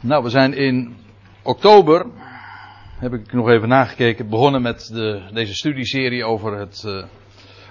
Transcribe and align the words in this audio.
Nou, 0.00 0.22
we 0.22 0.30
zijn 0.30 0.54
in 0.54 0.96
oktober, 1.42 2.06
heb 2.98 3.12
ik 3.12 3.32
nog 3.32 3.48
even 3.48 3.68
nagekeken, 3.68 4.28
begonnen 4.28 4.62
met 4.62 4.90
de, 4.92 5.22
deze 5.32 5.54
studieserie 5.54 6.24
over, 6.24 6.58
het, 6.58 6.82
uh, 6.86 7.04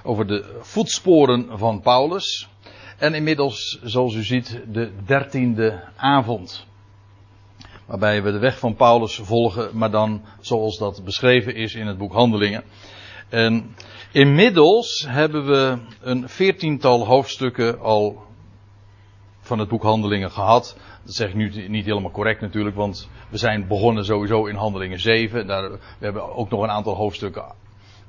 over 0.03 0.27
de 0.27 0.57
voetsporen 0.59 1.57
van 1.57 1.81
Paulus. 1.81 2.49
En 2.97 3.13
inmiddels, 3.13 3.79
zoals 3.83 4.15
u 4.15 4.23
ziet, 4.23 4.61
de 4.71 4.91
dertiende 5.05 5.83
avond. 5.95 6.65
Waarbij 7.85 8.23
we 8.23 8.31
de 8.31 8.39
weg 8.39 8.59
van 8.59 8.75
Paulus 8.75 9.15
volgen, 9.15 9.77
maar 9.77 9.91
dan 9.91 10.21
zoals 10.39 10.77
dat 10.77 11.01
beschreven 11.03 11.55
is 11.55 11.75
in 11.75 11.87
het 11.87 11.97
boek 11.97 12.13
Handelingen. 12.13 12.63
En 13.29 13.75
inmiddels 14.11 15.05
hebben 15.09 15.45
we 15.45 15.77
een 16.01 16.29
veertiental 16.29 17.05
hoofdstukken 17.05 17.79
al 17.79 18.25
van 19.39 19.59
het 19.59 19.69
boek 19.69 19.83
Handelingen 19.83 20.31
gehad. 20.31 20.77
Dat 21.07 21.15
zeg 21.15 21.29
ik 21.29 21.35
nu 21.35 21.67
niet 21.67 21.85
helemaal 21.85 22.11
correct 22.11 22.41
natuurlijk, 22.41 22.75
want 22.75 23.09
we 23.29 23.37
zijn 23.37 23.67
begonnen 23.67 24.05
sowieso 24.05 24.45
in 24.45 24.55
Handelingen 24.55 24.99
7. 24.99 25.47
Daar, 25.47 25.71
we 25.71 25.79
hebben 25.99 26.35
ook 26.35 26.49
nog 26.49 26.61
een 26.61 26.69
aantal 26.69 26.95
hoofdstukken 26.95 27.45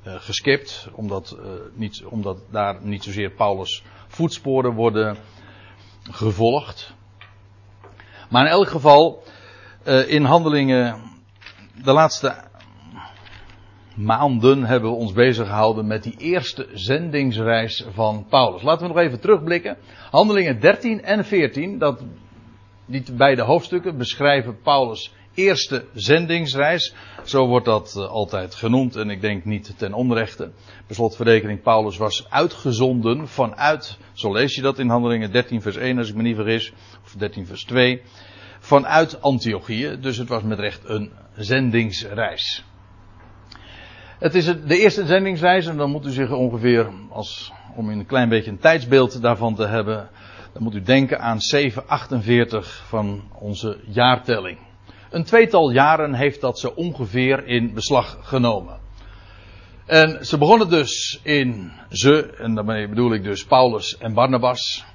uh, 0.07 0.13
geskipt, 0.17 0.89
omdat, 0.93 1.37
uh, 1.39 1.49
niet, 1.73 2.03
omdat 2.05 2.37
daar 2.51 2.77
niet 2.81 3.03
zozeer 3.03 3.31
Paulus' 3.31 3.83
voetsporen 4.07 4.73
worden 4.73 5.17
gevolgd. 6.11 6.93
Maar 8.29 8.45
in 8.45 8.51
elk 8.51 8.67
geval, 8.67 9.23
uh, 9.87 10.11
in 10.11 10.23
Handelingen, 10.23 10.95
de 11.83 11.91
laatste 11.91 12.35
maanden 13.95 14.63
hebben 14.63 14.89
we 14.89 14.95
ons 14.95 15.13
bezig 15.13 15.47
gehouden 15.47 15.87
met 15.87 16.03
die 16.03 16.17
eerste 16.17 16.67
zendingsreis 16.73 17.85
van 17.89 18.25
Paulus. 18.29 18.61
Laten 18.61 18.87
we 18.87 18.93
nog 18.93 19.03
even 19.03 19.19
terugblikken. 19.19 19.77
Handelingen 20.11 20.59
13 20.59 21.03
en 21.03 21.25
14, 21.25 21.77
dat, 21.77 22.03
die 22.89 23.03
beide 23.13 23.41
hoofdstukken 23.41 23.97
beschrijven 23.97 24.61
Paulus' 24.61 25.13
eerste 25.33 25.85
zendingsreis. 25.93 26.93
Zo 27.23 27.47
wordt 27.47 27.65
dat 27.65 27.95
uh, 27.97 28.07
altijd 28.07 28.55
genoemd 28.55 28.95
en 28.95 29.09
ik 29.09 29.21
denk 29.21 29.45
niet 29.45 29.77
ten 29.77 29.93
onrechte. 29.93 30.51
Per 30.85 30.95
slotverrekening, 30.95 31.61
Paulus 31.61 31.97
was 31.97 32.29
uitgezonden 32.29 33.27
vanuit, 33.27 33.97
zo 34.13 34.33
lees 34.33 34.55
je 34.55 34.61
dat 34.61 34.79
in 34.79 34.89
Handelingen 34.89 35.31
13 35.31 35.61
vers 35.61 35.75
1 35.75 35.97
als 35.97 36.09
ik 36.09 36.15
me 36.15 36.21
niet 36.21 36.35
vergis, 36.35 36.73
of 37.03 37.13
13 37.17 37.45
vers 37.45 37.63
2, 37.63 38.01
vanuit 38.59 39.21
Antiochië. 39.21 39.97
Dus 39.99 40.17
het 40.17 40.29
was 40.29 40.43
met 40.43 40.59
recht 40.59 40.81
een 40.89 41.11
zendingsreis. 41.35 42.63
Het 44.19 44.35
is 44.35 44.45
de 44.45 44.79
eerste 44.79 45.05
zendingsreis 45.05 45.67
en 45.67 45.77
dan 45.77 45.89
moet 45.89 46.05
u 46.05 46.11
zich 46.11 46.31
ongeveer, 46.31 46.89
als, 47.09 47.51
om 47.75 47.89
een 47.89 48.05
klein 48.05 48.29
beetje 48.29 48.51
een 48.51 48.59
tijdsbeeld 48.59 49.21
daarvan 49.21 49.55
te 49.55 49.67
hebben, 49.67 50.09
dan 50.53 50.63
moet 50.63 50.75
u 50.75 50.81
denken 50.81 51.19
aan 51.19 51.41
748 51.41 52.83
van 52.87 53.23
onze 53.33 53.79
jaartelling. 53.85 54.57
Een 55.09 55.23
tweetal 55.23 55.71
jaren 55.71 56.13
heeft 56.13 56.41
dat 56.41 56.59
ze 56.59 56.75
ongeveer 56.75 57.47
in 57.47 57.73
beslag 57.73 58.17
genomen. 58.21 58.79
En 59.85 60.25
ze 60.25 60.37
begonnen 60.37 60.69
dus 60.69 61.19
in 61.23 61.71
ze, 61.89 62.33
en 62.37 62.55
daarmee 62.55 62.87
bedoel 62.87 63.13
ik 63.13 63.23
dus 63.23 63.45
Paulus 63.45 63.97
en 63.97 64.13
Barnabas. 64.13 64.85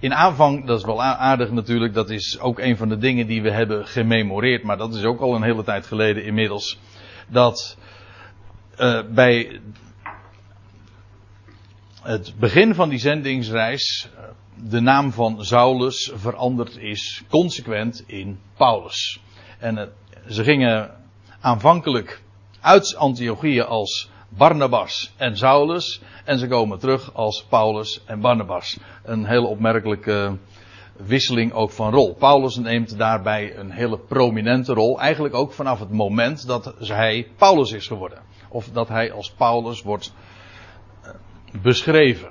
In 0.00 0.14
aanvang, 0.14 0.66
dat 0.66 0.78
is 0.78 0.84
wel 0.84 1.02
aardig 1.02 1.50
natuurlijk, 1.50 1.94
dat 1.94 2.10
is 2.10 2.38
ook 2.40 2.58
een 2.58 2.76
van 2.76 2.88
de 2.88 2.98
dingen 2.98 3.26
die 3.26 3.42
we 3.42 3.50
hebben 3.50 3.86
gememoreerd, 3.86 4.62
maar 4.62 4.76
dat 4.76 4.94
is 4.94 5.04
ook 5.04 5.20
al 5.20 5.34
een 5.34 5.42
hele 5.42 5.64
tijd 5.64 5.86
geleden 5.86 6.24
inmiddels. 6.24 6.78
Dat 7.28 7.76
uh, 8.78 9.00
bij 9.10 9.60
het 12.02 12.34
begin 12.38 12.74
van 12.74 12.88
die 12.88 12.98
zendingsreis 12.98 14.08
de 14.54 14.80
naam 14.80 15.12
van 15.12 15.44
Saulus 15.44 16.12
veranderd 16.14 16.76
is 16.76 17.22
consequent 17.28 18.04
in 18.06 18.40
Paulus. 18.56 19.20
En 19.58 19.76
uh, 19.76 19.82
ze 20.28 20.44
gingen 20.44 20.90
aanvankelijk 21.40 22.22
uit 22.60 22.96
Antiochië 22.96 23.60
als 23.60 24.10
Barnabas 24.28 25.12
en 25.16 25.36
Saulus 25.36 26.00
en 26.24 26.38
ze 26.38 26.46
komen 26.46 26.78
terug 26.78 27.14
als 27.14 27.44
Paulus 27.48 28.02
en 28.06 28.20
Barnabas. 28.20 28.78
Een 29.04 29.26
hele 29.26 29.46
opmerkelijke 29.46 30.38
wisseling 30.96 31.52
ook 31.52 31.70
van 31.70 31.92
rol. 31.92 32.14
Paulus 32.14 32.56
neemt 32.56 32.98
daarbij 32.98 33.56
een 33.56 33.70
hele 33.70 33.98
prominente 33.98 34.72
rol, 34.72 35.00
eigenlijk 35.00 35.34
ook 35.34 35.52
vanaf 35.52 35.78
het 35.78 35.90
moment 35.90 36.46
dat 36.46 36.74
hij 36.78 37.26
Paulus 37.36 37.72
is 37.72 37.86
geworden 37.86 38.18
of 38.48 38.68
dat 38.68 38.88
hij 38.88 39.12
als 39.12 39.30
Paulus 39.30 39.82
wordt 39.82 40.12
beschreven. 41.62 42.30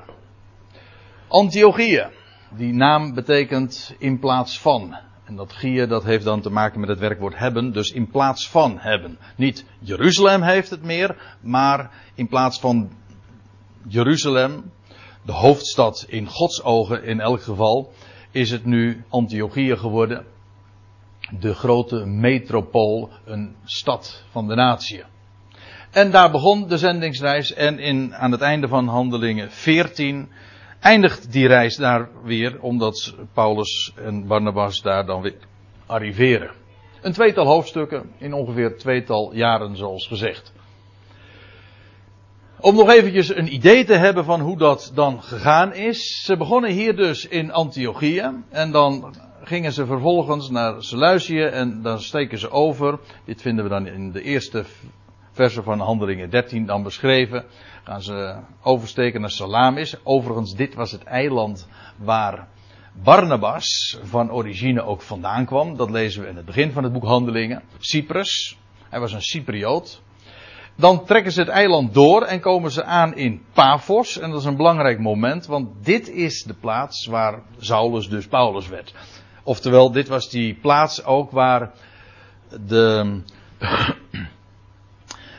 Antiochieën, 1.27 2.09
die 2.49 2.73
naam 2.73 3.13
betekent 3.13 3.95
in 3.97 4.19
plaats 4.19 4.59
van. 4.59 4.97
En 5.25 5.35
dat 5.35 5.53
Gie, 5.53 5.87
dat 5.87 6.03
heeft 6.03 6.23
dan 6.23 6.41
te 6.41 6.49
maken 6.49 6.79
met 6.79 6.89
het 6.89 6.99
werkwoord 6.99 7.37
hebben, 7.37 7.71
dus 7.71 7.91
in 7.91 8.09
plaats 8.09 8.49
van 8.49 8.77
hebben. 8.79 9.17
Niet 9.35 9.65
Jeruzalem 9.79 10.41
heeft 10.41 10.69
het 10.69 10.83
meer, 10.83 11.37
maar 11.41 11.91
in 12.15 12.27
plaats 12.27 12.59
van 12.59 12.91
Jeruzalem, 13.87 14.71
de 15.25 15.31
hoofdstad 15.31 16.05
in 16.07 16.27
Gods 16.27 16.63
ogen 16.63 17.03
in 17.03 17.19
elk 17.19 17.41
geval, 17.41 17.91
is 18.31 18.51
het 18.51 18.65
nu 18.65 19.03
Antiochieën 19.09 19.77
geworden. 19.77 20.25
De 21.39 21.53
grote 21.53 22.05
metropool, 22.05 23.09
een 23.25 23.55
stad 23.63 24.23
van 24.31 24.47
de 24.47 24.55
natie. 24.55 25.03
En 25.97 26.11
daar 26.11 26.31
begon 26.31 26.67
de 26.67 26.77
zendingsreis. 26.77 27.53
En 27.53 27.79
in, 27.79 28.15
aan 28.15 28.31
het 28.31 28.41
einde 28.41 28.67
van 28.67 28.87
handelingen 28.87 29.51
14 29.51 30.29
eindigt 30.79 31.31
die 31.31 31.47
reis 31.47 31.75
daar 31.75 32.09
weer. 32.23 32.61
Omdat 32.61 33.15
Paulus 33.33 33.93
en 33.95 34.27
Barnabas 34.27 34.81
daar 34.81 35.05
dan 35.05 35.21
weer 35.21 35.37
arriveren. 35.85 36.51
Een 37.01 37.11
tweetal 37.11 37.45
hoofdstukken 37.45 38.11
in 38.17 38.33
ongeveer 38.33 38.77
tweetal 38.77 39.33
jaren 39.33 39.77
zoals 39.77 40.07
gezegd. 40.07 40.53
Om 42.59 42.75
nog 42.75 42.89
eventjes 42.89 43.35
een 43.35 43.53
idee 43.53 43.83
te 43.83 43.95
hebben 43.95 44.25
van 44.25 44.41
hoe 44.41 44.57
dat 44.57 44.91
dan 44.93 45.23
gegaan 45.23 45.73
is. 45.73 46.23
Ze 46.23 46.37
begonnen 46.37 46.71
hier 46.71 46.95
dus 46.95 47.27
in 47.27 47.51
Antiochië. 47.51 48.31
En 48.49 48.71
dan 48.71 49.15
gingen 49.43 49.71
ze 49.71 49.85
vervolgens 49.85 50.49
naar 50.49 50.83
Seleucië 50.83 51.41
en 51.41 51.81
dan 51.81 51.99
steken 51.99 52.37
ze 52.37 52.49
over. 52.49 52.99
Dit 53.25 53.41
vinden 53.41 53.63
we 53.63 53.69
dan 53.69 53.87
in 53.87 54.11
de 54.11 54.21
eerste 54.21 54.65
versen 55.37 55.63
van 55.63 55.79
Handelingen 55.79 56.29
13 56.29 56.65
dan 56.65 56.83
beschreven. 56.83 57.45
Gaan 57.83 58.01
ze 58.01 58.39
oversteken 58.61 59.21
naar 59.21 59.29
Salamis. 59.29 59.95
Overigens, 60.03 60.55
dit 60.55 60.75
was 60.75 60.91
het 60.91 61.03
eiland 61.03 61.67
waar 61.97 62.47
Barnabas 63.03 63.97
van 64.03 64.31
origine 64.31 64.81
ook 64.81 65.01
vandaan 65.01 65.45
kwam. 65.45 65.77
Dat 65.77 65.89
lezen 65.89 66.21
we 66.21 66.27
in 66.27 66.35
het 66.35 66.45
begin 66.45 66.71
van 66.71 66.83
het 66.83 66.93
boek 66.93 67.03
Handelingen. 67.03 67.63
Cyprus. 67.79 68.57
Hij 68.89 68.99
was 68.99 69.13
een 69.13 69.21
Cypriot. 69.21 70.01
Dan 70.75 71.05
trekken 71.05 71.31
ze 71.31 71.39
het 71.39 71.49
eiland 71.49 71.93
door 71.93 72.21
en 72.21 72.39
komen 72.39 72.71
ze 72.71 72.83
aan 72.83 73.15
in 73.15 73.41
Paphos. 73.53 74.19
En 74.19 74.29
dat 74.29 74.39
is 74.39 74.45
een 74.45 74.57
belangrijk 74.57 74.99
moment, 74.99 75.45
want 75.45 75.85
dit 75.85 76.09
is 76.09 76.43
de 76.43 76.53
plaats 76.53 77.05
waar 77.05 77.41
Saulus 77.57 78.09
dus 78.09 78.27
Paulus 78.27 78.67
werd. 78.67 78.93
Oftewel, 79.43 79.91
dit 79.91 80.07
was 80.07 80.29
die 80.29 80.53
plaats 80.55 81.03
ook 81.03 81.31
waar 81.31 81.71
de 82.67 83.21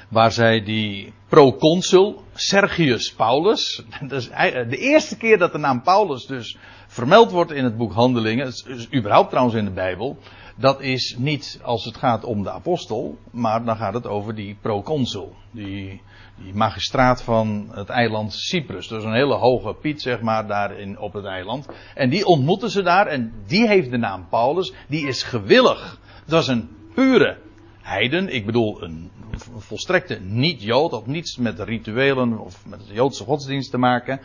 waar 0.08 0.32
zij 0.32 0.62
die 0.62 1.12
proconsul 1.28 2.22
Sergius 2.34 3.14
Paulus, 3.14 3.82
dat 4.08 4.12
is 4.12 4.28
de 4.68 4.76
eerste 4.76 5.16
keer 5.16 5.38
dat 5.38 5.52
de 5.52 5.58
naam 5.58 5.82
Paulus 5.82 6.26
dus 6.26 6.56
vermeld 6.86 7.30
wordt 7.30 7.50
in 7.50 7.64
het 7.64 7.76
boek 7.76 7.92
Handelingen, 7.92 8.46
is, 8.46 8.64
is 8.66 8.92
überhaupt 8.94 9.30
trouwens 9.30 9.56
in 9.56 9.64
de 9.64 9.70
Bijbel, 9.70 10.18
dat 10.56 10.80
is 10.80 11.16
niet 11.18 11.60
als 11.62 11.84
het 11.84 11.96
gaat 11.96 12.24
om 12.24 12.42
de 12.42 12.50
apostel, 12.50 13.18
maar 13.30 13.64
dan 13.64 13.76
gaat 13.76 13.94
het 13.94 14.06
over 14.06 14.34
die 14.34 14.56
proconsul, 14.60 15.34
die, 15.50 16.02
die 16.42 16.54
magistraat 16.54 17.22
van 17.22 17.68
het 17.70 17.88
eiland 17.88 18.32
Cyprus. 18.32 18.88
Dus 18.88 19.04
een 19.04 19.14
hele 19.14 19.34
hoge 19.34 19.74
piet, 19.74 20.02
zeg 20.02 20.20
maar, 20.20 20.46
daar 20.46 20.78
in, 20.78 20.98
op 20.98 21.12
het 21.12 21.24
eiland. 21.24 21.68
En 21.94 22.10
die 22.10 22.26
ontmoeten 22.26 22.70
ze 22.70 22.82
daar 22.82 23.06
en 23.06 23.32
die 23.46 23.68
heeft 23.68 23.90
de 23.90 23.96
naam 23.96 24.26
Paulus, 24.28 24.72
die 24.88 25.06
is 25.06 25.22
gewillig. 25.22 26.00
Het 26.22 26.30
was 26.30 26.48
een 26.48 26.68
pure 26.94 27.38
heiden, 27.80 28.34
ik 28.34 28.46
bedoel 28.46 28.82
een 28.82 29.10
volstrekte 29.56 30.20
niet-Jood, 30.20 30.90
had 30.90 31.06
niets 31.06 31.36
met 31.36 31.60
rituelen 31.60 32.38
of 32.38 32.66
met 32.66 32.86
de 32.86 32.94
Joodse 32.94 33.24
godsdienst 33.24 33.70
te 33.70 33.78
maken. 33.78 34.20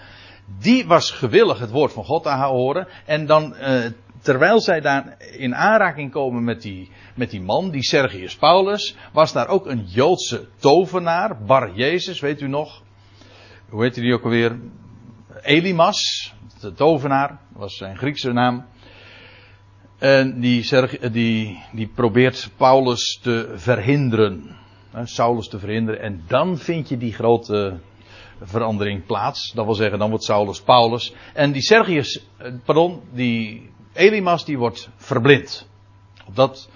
Die 0.60 0.86
was 0.86 1.12
gewillig 1.12 1.60
het 1.60 1.72
woord 1.72 1.94
van 1.94 2.04
God 2.04 2.24
te 2.24 2.30
horen. 2.30 2.88
En 3.06 3.26
dan, 3.26 3.56
uh, 3.62 3.86
terwijl 4.22 4.62
zij 4.62 4.82
daar 4.82 5.18
in 5.32 5.56
aanraking 5.56 6.12
komen 6.12 6.44
met 6.44 6.62
die, 6.62 6.90
met 7.16 7.30
die 7.30 7.42
man, 7.42 7.72
die 7.72 7.84
Sergius 7.84 8.36
Paulus, 8.36 8.96
was 9.12 9.34
daar 9.34 9.48
ook 9.48 9.66
een 9.66 9.86
Joodse 9.86 10.48
tovenaar, 10.58 11.44
Bar 11.46 11.76
Jezus, 11.76 12.20
weet 12.20 12.42
u 12.42 12.48
nog? 12.48 12.84
Hoe 13.70 13.84
heet 13.84 13.94
die 13.94 14.14
ook 14.14 14.24
alweer? 14.24 14.60
Elimas, 15.42 16.34
de 16.60 16.74
tovenaar, 16.74 17.40
was 17.54 17.78
zijn 17.78 17.98
Griekse 17.98 18.32
naam. 18.32 18.66
En 19.98 20.40
die, 20.40 20.66
die, 21.12 21.64
die 21.72 21.88
probeert 21.88 22.50
Paulus 22.58 23.20
te 23.22 23.54
verhinderen. 23.56 24.62
Saulus 25.04 25.48
te 25.48 25.60
verhinderen. 25.60 26.02
En 26.02 26.24
dan 26.28 26.58
vind 26.58 26.90
je 26.90 26.98
die 26.98 27.14
grote 27.14 27.80
verandering 28.42 29.06
plaats. 29.06 29.52
Dat 29.52 29.66
wil 29.66 29.74
zeggen, 29.74 30.00
dan 30.00 30.10
wordt 30.10 30.24
Saulus 30.24 30.62
Paulus. 30.62 31.14
En 31.34 31.52
die 31.52 31.62
Sergius, 31.62 32.26
pardon, 32.66 33.02
die 33.12 33.70
Elimas, 33.94 34.46
die 34.46 34.58
wordt 34.58 34.90
verblind. 34.96 35.68
Dat, 36.34 36.70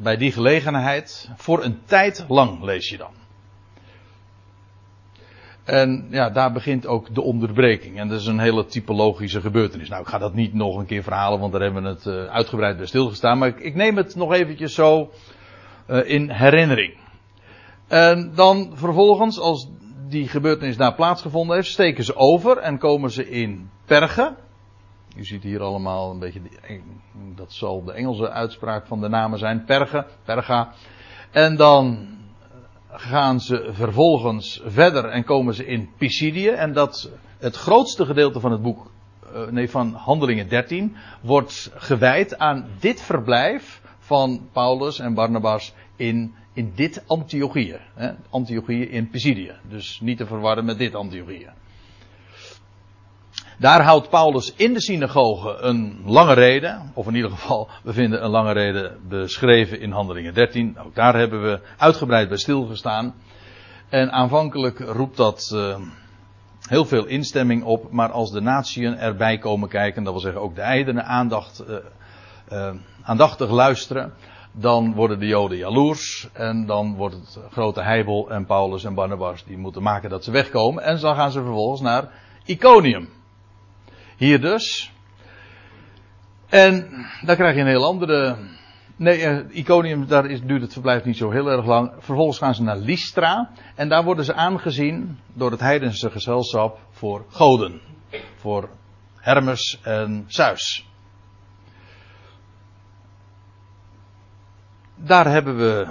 bij 0.00 0.16
die 0.16 0.32
gelegenheid, 0.32 1.30
voor 1.36 1.64
een 1.64 1.78
tijd 1.84 2.24
lang 2.28 2.62
lees 2.62 2.88
je 2.88 2.96
dan. 2.96 3.16
En 5.64 6.06
ja, 6.10 6.30
daar 6.30 6.52
begint 6.52 6.86
ook 6.86 7.14
de 7.14 7.22
onderbreking. 7.22 7.98
En 7.98 8.08
dat 8.08 8.20
is 8.20 8.26
een 8.26 8.38
hele 8.38 8.66
typologische 8.66 9.40
gebeurtenis. 9.40 9.88
Nou, 9.88 10.02
ik 10.02 10.08
ga 10.08 10.18
dat 10.18 10.34
niet 10.34 10.54
nog 10.54 10.76
een 10.76 10.86
keer 10.86 11.02
verhalen, 11.02 11.40
want 11.40 11.52
daar 11.52 11.60
hebben 11.60 11.82
we 11.82 11.88
het 11.88 12.04
uh, 12.04 12.24
uitgebreid 12.24 12.76
bij 12.76 12.86
stilgestaan. 12.86 13.38
Maar 13.38 13.58
ik, 13.58 13.74
neem 13.74 13.96
het 13.96 14.14
nog 14.14 14.32
eventjes 14.32 14.74
zo 14.74 15.10
in 16.04 16.30
herinnering. 16.30 16.96
En 17.88 18.32
dan 18.34 18.70
vervolgens, 18.74 19.38
als 19.38 19.68
die 20.08 20.28
gebeurtenis 20.28 20.76
daar 20.76 20.94
plaatsgevonden 20.94 21.56
heeft, 21.56 21.68
steken 21.68 22.04
ze 22.04 22.16
over 22.16 22.58
en 22.58 22.78
komen 22.78 23.10
ze 23.10 23.30
in 23.30 23.70
Perge. 23.84 24.34
U 25.16 25.24
ziet 25.24 25.42
hier 25.42 25.62
allemaal 25.62 26.10
een 26.10 26.18
beetje, 26.18 26.40
dat 27.34 27.52
zal 27.52 27.84
de 27.84 27.92
Engelse 27.92 28.30
uitspraak 28.30 28.86
van 28.86 29.00
de 29.00 29.08
namen 29.08 29.38
zijn, 29.38 29.64
Perge, 29.64 30.06
Perga. 30.24 30.72
En 31.30 31.56
dan 31.56 32.08
gaan 32.90 33.40
ze 33.40 33.68
vervolgens 33.72 34.62
verder 34.64 35.04
en 35.04 35.24
komen 35.24 35.54
ze 35.54 35.66
in 35.66 35.88
Pisidië. 35.98 36.48
En 36.48 36.72
dat 36.72 37.10
het 37.38 37.56
grootste 37.56 38.06
gedeelte 38.06 38.40
van 38.40 38.52
het 38.52 38.62
boek, 38.62 38.90
nee, 39.50 39.70
van 39.70 39.94
Handelingen 39.94 40.48
13, 40.48 40.96
wordt 41.20 41.70
gewijd 41.74 42.38
aan 42.38 42.68
dit 42.80 43.02
verblijf 43.02 43.80
van 43.98 44.48
Paulus 44.52 44.98
en 44.98 45.14
Barnabas 45.14 45.74
in 45.98 46.34
in 46.58 46.72
dit 46.74 47.02
Antiochieën. 47.06 47.80
Antiochieën 48.30 48.90
in 48.90 49.10
Pisidië. 49.10 49.52
Dus 49.68 50.00
niet 50.00 50.16
te 50.16 50.26
verwarren 50.26 50.64
met 50.64 50.78
dit 50.78 50.94
Antiochieën. 50.94 51.50
Daar 53.58 53.82
houdt 53.82 54.08
Paulus 54.08 54.54
in 54.56 54.72
de 54.72 54.80
synagoge 54.80 55.56
een 55.60 56.00
lange 56.04 56.34
reden. 56.34 56.90
Of 56.94 57.06
in 57.06 57.14
ieder 57.14 57.30
geval, 57.30 57.68
we 57.82 57.92
vinden 57.92 58.24
een 58.24 58.30
lange 58.30 58.52
reden 58.52 58.98
beschreven 59.08 59.80
in 59.80 59.90
Handelingen 59.90 60.34
13. 60.34 60.78
Ook 60.78 60.94
daar 60.94 61.16
hebben 61.16 61.42
we 61.42 61.60
uitgebreid 61.76 62.28
bij 62.28 62.38
stilgestaan. 62.38 63.14
En 63.88 64.10
aanvankelijk 64.12 64.78
roept 64.78 65.16
dat 65.16 65.50
uh, 65.54 65.78
heel 66.68 66.84
veel 66.84 67.06
instemming 67.06 67.62
op. 67.64 67.90
Maar 67.90 68.10
als 68.10 68.30
de 68.30 68.40
natieën 68.40 68.98
erbij 68.98 69.38
komen 69.38 69.68
kijken, 69.68 70.04
dat 70.04 70.12
wil 70.12 70.22
zeggen 70.22 70.40
ook 70.40 70.54
de 70.54 70.60
eidenen 70.60 71.04
aandacht, 71.04 71.64
uh, 71.68 71.76
uh, 72.52 72.74
aandachtig 73.02 73.50
luisteren 73.50 74.12
dan 74.52 74.94
worden 74.94 75.18
de 75.18 75.26
Joden 75.26 75.58
jaloers. 75.58 76.28
En 76.32 76.66
dan 76.66 76.94
wordt 76.94 77.14
het 77.14 77.38
grote 77.50 77.82
heibel 77.82 78.30
en 78.30 78.46
Paulus 78.46 78.84
en 78.84 78.94
Barnabas 78.94 79.44
die 79.44 79.58
moeten 79.58 79.82
maken 79.82 80.10
dat 80.10 80.24
ze 80.24 80.30
wegkomen. 80.30 80.82
En 80.82 81.00
dan 81.00 81.14
gaan 81.14 81.30
ze 81.30 81.42
vervolgens 81.42 81.80
naar 81.80 82.10
Iconium. 82.44 83.08
Hier 84.16 84.40
dus. 84.40 84.92
En 86.48 86.88
daar 87.22 87.36
krijg 87.36 87.54
je 87.54 87.60
een 87.60 87.66
heel 87.66 87.84
andere. 87.84 88.36
Nee, 88.96 89.20
uh, 89.20 89.38
Iconium, 89.50 90.06
daar 90.06 90.26
is, 90.26 90.42
duurt 90.42 90.62
het 90.62 90.72
verblijf 90.72 91.04
niet 91.04 91.16
zo 91.16 91.30
heel 91.30 91.50
erg 91.50 91.66
lang. 91.66 91.92
Vervolgens 91.98 92.38
gaan 92.38 92.54
ze 92.54 92.62
naar 92.62 92.78
Lystra. 92.78 93.50
En 93.74 93.88
daar 93.88 94.04
worden 94.04 94.24
ze 94.24 94.34
aangezien 94.34 95.18
door 95.32 95.50
het 95.50 95.60
heidense 95.60 96.10
gezelschap 96.10 96.78
voor 96.90 97.24
goden. 97.28 97.80
Voor 98.36 98.68
Hermes 99.16 99.80
en 99.82 100.24
Zeus. 100.26 100.87
Daar 104.98 105.26
hebben 105.26 105.56
we, 105.56 105.86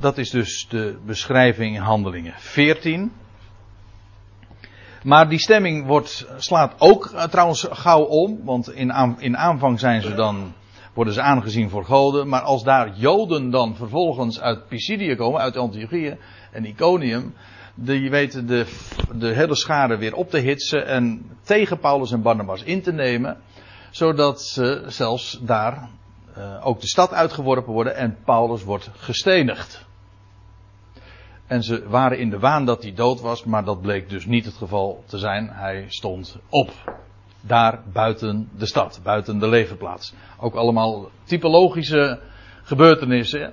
dat 0.00 0.18
is 0.18 0.30
dus 0.30 0.66
de 0.68 0.98
beschrijving 1.06 1.74
in 1.74 1.80
handelingen 1.80 2.34
14. 2.36 3.12
Maar 5.02 5.28
die 5.28 5.38
stemming 5.38 5.86
wordt, 5.86 6.26
slaat 6.36 6.74
ook 6.78 7.10
uh, 7.14 7.22
trouwens 7.22 7.66
gauw 7.70 8.02
om, 8.02 8.44
want 8.44 8.72
in, 8.72 8.92
aan, 8.92 9.20
in 9.20 9.36
aanvang 9.36 9.80
zijn 9.80 10.02
ze 10.02 10.14
dan, 10.14 10.52
worden 10.94 11.14
ze 11.14 11.20
aangezien 11.20 11.70
voor 11.70 11.84
goden. 11.84 12.28
Maar 12.28 12.40
als 12.40 12.62
daar 12.62 12.92
Joden 12.96 13.50
dan 13.50 13.76
vervolgens 13.76 14.40
uit 14.40 14.68
Pisidië 14.68 15.14
komen, 15.14 15.40
uit 15.40 15.56
Antiochië 15.56 16.16
en 16.52 16.64
Iconium, 16.64 17.34
die 17.74 18.10
weten 18.10 18.46
de, 18.46 18.66
de 19.14 19.28
hele 19.34 19.54
schade 19.54 19.96
weer 19.96 20.14
op 20.14 20.30
te 20.30 20.38
hitsen 20.38 20.86
en 20.86 21.30
tegen 21.42 21.78
Paulus 21.78 22.12
en 22.12 22.22
Barnabas 22.22 22.62
in 22.62 22.82
te 22.82 22.92
nemen. 22.92 23.36
Zodat 23.90 24.42
ze 24.42 24.84
zelfs 24.86 25.40
daar 25.42 25.88
uh, 26.40 26.66
ook 26.66 26.80
de 26.80 26.86
stad 26.86 27.12
uitgeworpen 27.12 27.72
worden 27.72 27.96
en 27.96 28.18
Paulus 28.24 28.64
wordt 28.64 28.90
gestenigd. 28.94 29.88
En 31.46 31.62
ze 31.62 31.88
waren 31.88 32.18
in 32.18 32.30
de 32.30 32.38
waan 32.38 32.64
dat 32.64 32.82
hij 32.82 32.92
dood 32.94 33.20
was, 33.20 33.44
maar 33.44 33.64
dat 33.64 33.80
bleek 33.80 34.08
dus 34.08 34.26
niet 34.26 34.44
het 34.44 34.54
geval 34.54 35.02
te 35.06 35.18
zijn. 35.18 35.48
Hij 35.48 35.84
stond 35.88 36.38
op. 36.48 36.70
Daar 37.40 37.82
buiten 37.92 38.48
de 38.56 38.66
stad, 38.66 39.00
buiten 39.02 39.38
de 39.38 39.48
legerplaats. 39.48 40.14
Ook 40.38 40.54
allemaal 40.54 41.10
typologische 41.24 42.20
gebeurtenissen. 42.62 43.52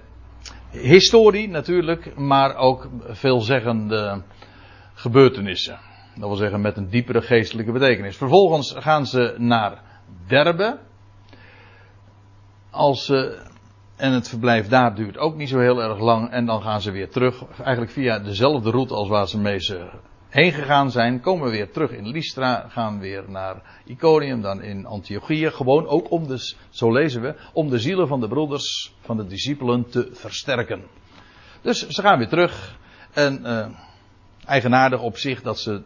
Historie 0.72 1.50
natuurlijk, 1.50 2.16
maar 2.16 2.56
ook 2.56 2.90
veelzeggende 3.07 4.22
gebeurtenissen. 4.94 5.80
Dat 6.16 6.28
wil 6.28 6.38
zeggen 6.38 6.62
met 6.62 6.78
een 6.78 6.90
diepere 6.90 7.22
geestelijke 7.22 7.72
betekenis. 7.72 8.18
Vervolgens 8.18 8.74
gaan 8.78 9.06
ze 9.06 9.36
naar 9.38 9.81
Derbe. 10.28 10.78
Als 12.77 13.06
ze, 13.06 13.41
en 13.95 14.12
het 14.12 14.29
verblijf 14.29 14.68
daar 14.68 14.95
duurt 14.95 15.18
ook 15.18 15.35
niet 15.35 15.50
zo 15.50 15.59
heel 15.59 15.81
erg 15.81 16.00
lang. 16.00 16.29
En 16.29 16.45
dan 16.45 16.62
gaan 16.62 16.81
ze 16.81 16.91
weer 16.91 17.09
terug. 17.09 17.44
Eigenlijk 17.62 17.91
via 17.91 18.19
dezelfde 18.19 18.69
route 18.69 18.94
als 18.94 19.07
waar 19.07 19.27
ze 19.27 19.39
mee 19.39 19.59
ze 19.59 19.89
heen 20.29 20.51
gegaan 20.51 20.91
zijn. 20.91 21.21
Komen 21.21 21.45
we 21.45 21.51
weer 21.51 21.71
terug 21.71 21.91
in 21.91 22.07
Lystra. 22.07 22.65
Gaan 22.69 23.00
weer 23.00 23.24
naar 23.27 23.81
Iconium. 23.85 24.41
Dan 24.41 24.62
in 24.62 24.85
Antiochieën. 24.85 25.51
Gewoon 25.51 25.88
ook 25.88 26.12
om 26.12 26.27
de, 26.27 26.53
zo 26.69 26.91
lezen 26.91 27.21
we. 27.21 27.35
Om 27.53 27.69
de 27.69 27.79
zielen 27.79 28.07
van 28.07 28.19
de 28.19 28.27
broeders, 28.27 28.94
van 29.01 29.18
de 29.18 29.27
discipelen 29.27 29.89
te 29.89 30.09
versterken. 30.12 30.83
Dus 31.62 31.88
ze 31.88 32.01
gaan 32.01 32.18
weer 32.18 32.30
terug. 32.30 32.77
En 33.13 33.39
uh, 33.44 33.68
eigenaardig 34.45 35.01
op 35.01 35.18
zich 35.18 35.41
dat 35.41 35.59
ze 35.59 35.83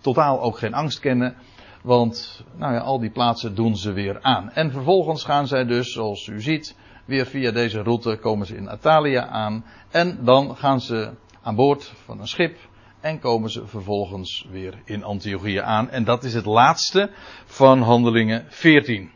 totaal 0.00 0.40
ook 0.40 0.58
geen 0.58 0.74
angst 0.74 1.00
kennen. 1.00 1.36
Want 1.84 2.44
nou 2.56 2.72
ja, 2.72 2.78
al 2.78 2.98
die 2.98 3.10
plaatsen 3.10 3.54
doen 3.54 3.76
ze 3.76 3.92
weer 3.92 4.22
aan. 4.22 4.50
En 4.50 4.70
vervolgens 4.70 5.24
gaan 5.24 5.46
zij 5.46 5.64
dus, 5.64 5.92
zoals 5.92 6.26
u 6.26 6.40
ziet, 6.40 6.76
weer 7.04 7.26
via 7.26 7.50
deze 7.50 7.82
route 7.82 8.18
komen 8.20 8.46
ze 8.46 8.56
in 8.56 8.68
Atalia 8.68 9.26
aan. 9.26 9.64
En 9.90 10.24
dan 10.24 10.56
gaan 10.56 10.80
ze 10.80 11.10
aan 11.42 11.54
boord 11.54 11.92
van 12.04 12.20
een 12.20 12.26
schip. 12.26 12.56
En 13.00 13.18
komen 13.18 13.50
ze 13.50 13.66
vervolgens 13.66 14.46
weer 14.50 14.82
in 14.84 15.04
Antiochië 15.04 15.58
aan. 15.58 15.90
En 15.90 16.04
dat 16.04 16.24
is 16.24 16.34
het 16.34 16.44
laatste 16.44 17.10
van 17.44 17.82
handelingen 17.82 18.44
14. 18.48 19.10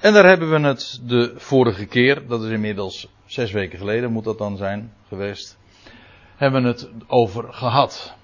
En 0.00 0.12
daar 0.12 0.28
hebben 0.28 0.50
we 0.50 0.60
het 0.60 1.00
de 1.02 1.32
vorige 1.36 1.86
keer, 1.86 2.26
dat 2.28 2.42
is 2.42 2.50
inmiddels 2.50 3.08
zes 3.24 3.52
weken 3.52 3.78
geleden 3.78 4.12
moet 4.12 4.24
dat 4.24 4.38
dan 4.38 4.56
zijn 4.56 4.92
geweest, 5.08 5.58
hebben 6.36 6.62
we 6.62 6.68
het 6.68 6.90
over 7.06 7.52
gehad. 7.52 8.16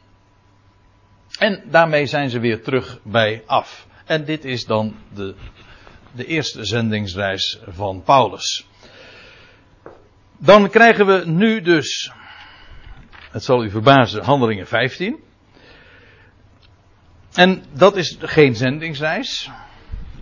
En 1.40 1.62
daarmee 1.70 2.06
zijn 2.06 2.30
ze 2.30 2.40
weer 2.40 2.62
terug 2.62 2.98
bij 3.02 3.42
af. 3.46 3.86
En 4.06 4.24
dit 4.24 4.44
is 4.44 4.64
dan 4.64 4.96
de, 5.14 5.34
de 6.12 6.26
eerste 6.26 6.64
zendingsreis 6.64 7.58
van 7.68 8.02
Paulus. 8.02 8.66
Dan 10.38 10.70
krijgen 10.70 11.06
we 11.06 11.22
nu 11.26 11.60
dus, 11.60 12.12
het 13.30 13.44
zal 13.44 13.64
u 13.64 13.70
verbazen, 13.70 14.24
handelingen 14.24 14.66
15. 14.66 15.18
En 17.32 17.64
dat 17.72 17.96
is 17.96 18.16
geen 18.20 18.56
zendingsreis. 18.56 19.50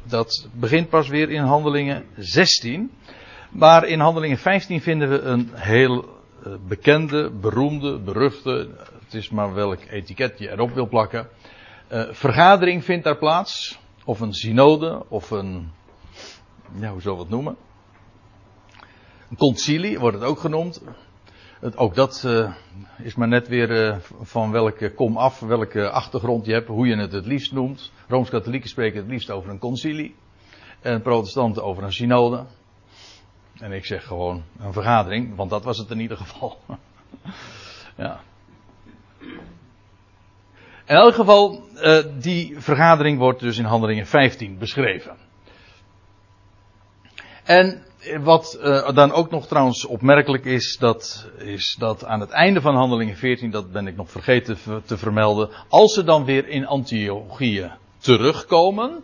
Dat 0.02 0.48
begint 0.52 0.88
pas 0.88 1.08
weer 1.08 1.30
in 1.30 1.42
handelingen 1.42 2.04
16. 2.16 2.90
Maar 3.50 3.86
in 3.86 4.00
handelingen 4.00 4.38
15 4.38 4.80
vinden 4.80 5.10
we 5.10 5.20
een 5.20 5.50
heel 5.54 6.17
bekende, 6.66 7.30
beroemde, 7.30 7.98
beruchte, 7.98 8.68
het 9.04 9.14
is 9.14 9.30
maar 9.30 9.54
welk 9.54 9.80
etiket 9.90 10.38
je 10.38 10.50
erop 10.50 10.70
wil 10.70 10.88
plakken. 10.88 11.28
Uh, 11.92 12.02
vergadering 12.10 12.84
vindt 12.84 13.04
daar 13.04 13.18
plaats. 13.18 13.78
Of 14.04 14.20
een 14.20 14.32
synode, 14.32 15.02
of 15.08 15.30
een, 15.30 15.70
ja, 16.80 16.90
hoe 16.90 17.00
zullen 17.00 17.16
we 17.16 17.22
het 17.22 17.32
noemen? 17.32 17.56
Een 19.30 19.36
concilie 19.36 19.98
wordt 19.98 20.16
het 20.16 20.26
ook 20.26 20.38
genoemd. 20.38 20.82
Het, 21.60 21.76
ook 21.76 21.94
dat 21.94 22.22
uh, 22.26 22.54
is 23.02 23.14
maar 23.14 23.28
net 23.28 23.48
weer 23.48 24.00
van 24.22 24.50
welke 24.50 24.94
kom 24.94 25.16
af, 25.16 25.40
welke 25.40 25.90
achtergrond 25.90 26.46
je 26.46 26.52
hebt, 26.52 26.68
hoe 26.68 26.86
je 26.86 26.96
het 26.96 27.12
het 27.12 27.26
liefst 27.26 27.52
noemt. 27.52 27.92
Rooms-Katholieken 28.08 28.68
spreken 28.68 28.98
het 28.98 29.08
liefst 29.08 29.30
over 29.30 29.50
een 29.50 29.58
concilie. 29.58 30.14
En 30.80 31.02
protestanten 31.02 31.64
over 31.64 31.82
een 31.82 31.92
synode. 31.92 32.44
En 33.60 33.72
ik 33.72 33.84
zeg 33.84 34.04
gewoon 34.04 34.44
een 34.60 34.72
vergadering, 34.72 35.36
want 35.36 35.50
dat 35.50 35.64
was 35.64 35.78
het 35.78 35.90
in 35.90 36.00
ieder 36.00 36.16
geval. 36.16 36.58
ja. 37.96 38.20
In 40.86 40.96
elk 40.96 41.14
geval, 41.14 41.62
uh, 41.74 42.04
die 42.18 42.60
vergadering 42.60 43.18
wordt 43.18 43.40
dus 43.40 43.58
in 43.58 43.64
Handelingen 43.64 44.06
15 44.06 44.58
beschreven. 44.58 45.16
En 47.44 47.82
wat 48.20 48.58
uh, 48.62 48.90
dan 48.94 49.12
ook 49.12 49.30
nog 49.30 49.46
trouwens 49.46 49.84
opmerkelijk 49.84 50.44
is, 50.44 50.76
dat 50.76 51.30
is 51.38 51.76
dat 51.78 52.04
aan 52.04 52.20
het 52.20 52.30
einde 52.30 52.60
van 52.60 52.74
Handelingen 52.74 53.16
14, 53.16 53.50
dat 53.50 53.72
ben 53.72 53.86
ik 53.86 53.96
nog 53.96 54.10
vergeten 54.10 54.82
te 54.84 54.98
vermelden, 54.98 55.50
als 55.68 55.94
ze 55.94 56.04
dan 56.04 56.24
weer 56.24 56.48
in 56.48 56.66
Antiochieën 56.66 57.70
terugkomen, 57.98 59.02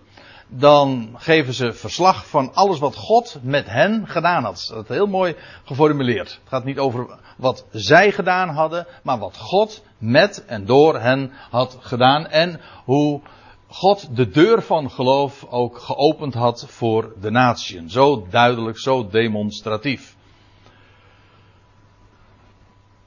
dan 0.57 1.15
geven 1.17 1.55
ze 1.55 1.73
verslag 1.73 2.27
van 2.27 2.55
alles 2.55 2.79
wat 2.79 2.97
God 2.97 3.39
met 3.43 3.67
hen 3.67 4.09
gedaan 4.09 4.45
had. 4.45 4.71
Dat 4.75 4.91
is 4.91 4.97
heel 4.97 5.07
mooi 5.07 5.37
geformuleerd. 5.65 6.31
Het 6.31 6.49
gaat 6.49 6.65
niet 6.65 6.79
over 6.79 7.19
wat 7.37 7.67
zij 7.71 8.13
gedaan 8.13 8.49
hadden, 8.49 8.87
maar 9.03 9.19
wat 9.19 9.37
God 9.37 9.85
met 9.99 10.45
en 10.45 10.65
door 10.65 10.99
hen 10.99 11.33
had 11.51 11.77
gedaan. 11.81 12.27
En 12.27 12.61
hoe 12.85 13.21
God 13.69 14.17
de 14.17 14.29
deur 14.29 14.63
van 14.63 14.91
geloof 14.91 15.45
ook 15.45 15.79
geopend 15.79 16.35
had 16.35 16.67
voor 16.69 17.13
de 17.21 17.31
natieën. 17.31 17.91
Zo 17.91 18.27
duidelijk, 18.31 18.79
zo 18.79 19.09
demonstratief. 19.09 20.17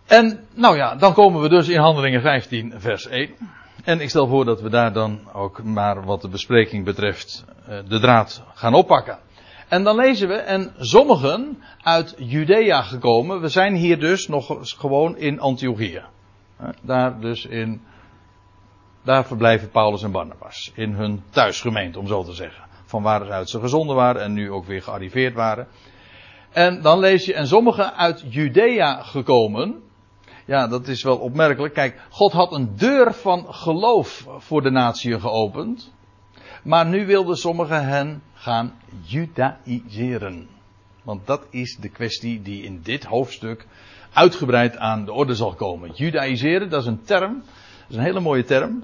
En 0.06 0.48
nou 0.54 0.77
ja, 0.77 0.96
dan 0.96 1.13
komen 1.13 1.42
we 1.42 1.50
dus 1.50 1.68
in 1.68 1.80
Handelingen 1.80 2.22
15, 2.22 2.74
vers 2.77 3.08
1. 3.08 3.36
En 3.88 4.01
ik 4.01 4.10
stel 4.10 4.27
voor 4.27 4.46
dat 4.46 4.62
we 4.62 4.70
daar 4.70 4.94
dan 4.94 5.20
ook 5.34 5.63
maar 5.63 6.06
wat 6.06 6.22
de 6.22 6.29
bespreking 6.29 6.86
betreft 6.86 7.46
eh, 7.67 7.79
de 7.88 8.00
draad 8.00 8.44
gaan 8.53 8.74
oppakken. 8.74 9.20
En 9.67 9.84
dan 9.84 9.96
lezen 9.96 10.27
we, 10.27 10.34
en 10.34 10.74
sommigen 10.77 11.63
uit 11.82 12.15
Judea 12.17 12.82
gekomen, 12.82 13.41
we 13.41 13.48
zijn 13.48 13.75
hier 13.75 14.00
dus 14.00 14.27
nog 14.27 14.58
gewoon 14.62 15.17
in 15.17 15.39
Antiochia. 15.39 16.10
Daar 16.82 17.20
dus 17.20 17.46
in, 17.46 17.82
daar 19.03 19.25
verblijven 19.25 19.70
Paulus 19.70 20.03
en 20.03 20.12
Barnabas. 20.12 20.72
In 20.75 20.94
hun 20.94 21.24
thuisgemeente, 21.29 22.00
om 22.00 22.08
zo 22.08 22.24
te 22.24 22.34
zeggen. 22.34 22.63
Van 22.86 23.03
waaruit 23.03 23.50
ze 23.50 23.60
gezonden 23.60 23.96
waren 23.96 24.22
en 24.22 24.34
nu 24.34 24.51
ook 24.51 24.65
weer 24.65 24.82
gearriveerd 24.82 25.34
waren. 25.34 25.67
En 26.51 26.82
dan 26.82 27.00
lees 27.00 27.25
je, 27.25 27.34
en 27.34 27.48
sommigen 27.48 27.96
uit 27.96 28.24
Judea 28.29 29.01
gekomen, 29.01 29.82
ja, 30.48 30.68
dat 30.68 30.88
is 30.88 31.04
wel 31.04 31.18
opmerkelijk. 31.18 31.74
Kijk, 31.74 32.01
God 32.10 32.32
had 32.32 32.51
een 32.51 32.75
deur 32.75 33.13
van 33.13 33.46
geloof 33.54 34.27
voor 34.38 34.62
de 34.62 34.70
natie 34.70 35.20
geopend. 35.20 35.92
Maar 36.63 36.86
nu 36.86 37.06
wilden 37.06 37.38
sommigen 37.38 37.86
hen 37.86 38.22
gaan 38.34 38.74
judaïseren. 39.01 40.48
Want 41.04 41.27
dat 41.27 41.46
is 41.50 41.77
de 41.80 41.89
kwestie 41.89 42.42
die 42.42 42.63
in 42.63 42.82
dit 42.84 43.04
hoofdstuk 43.04 43.68
uitgebreid 44.13 44.77
aan 44.77 45.06
de 45.06 45.13
orde 45.13 45.36
zal 45.36 45.54
komen. 45.54 45.92
Judaïseren, 45.94 46.70
dat 46.70 46.82
is 46.82 46.88
een 46.88 47.04
term. 47.04 47.34
Dat 47.34 47.89
is 47.89 47.96
een 47.96 48.04
hele 48.04 48.20
mooie 48.20 48.44
term. 48.44 48.84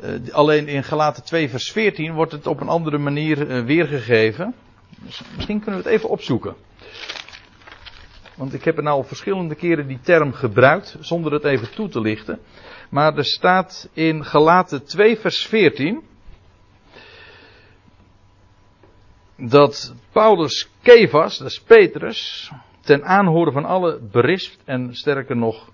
Uh, 0.00 0.34
alleen 0.34 0.68
in 0.68 0.84
Galaten 0.84 1.24
2 1.24 1.50
vers 1.50 1.72
14 1.72 2.12
wordt 2.14 2.32
het 2.32 2.46
op 2.46 2.60
een 2.60 2.68
andere 2.68 2.98
manier 2.98 3.50
uh, 3.50 3.64
weergegeven. 3.64 4.54
Misschien 5.36 5.60
kunnen 5.60 5.82
we 5.82 5.88
het 5.88 5.96
even 5.96 6.08
opzoeken. 6.08 6.54
Want 8.38 8.54
ik 8.54 8.64
heb 8.64 8.76
er 8.76 8.82
nou 8.82 9.04
verschillende 9.04 9.54
keren 9.54 9.86
die 9.86 10.00
term 10.00 10.32
gebruikt, 10.32 10.96
zonder 11.00 11.32
het 11.32 11.44
even 11.44 11.74
toe 11.74 11.88
te 11.88 12.00
lichten. 12.00 12.38
Maar 12.90 13.16
er 13.16 13.24
staat 13.24 13.88
in 13.92 14.24
Galaten 14.24 14.84
2 14.84 15.16
vers 15.16 15.46
14. 15.46 16.02
Dat 19.36 19.94
Paulus 20.12 20.70
Kevas, 20.82 21.38
dat 21.38 21.46
is 21.46 21.60
Petrus, 21.60 22.50
ten 22.80 23.04
aanhoren 23.04 23.52
van 23.52 23.64
alle 23.64 24.00
berispt 24.10 24.58
en 24.64 24.94
sterker 24.94 25.36
nog 25.36 25.70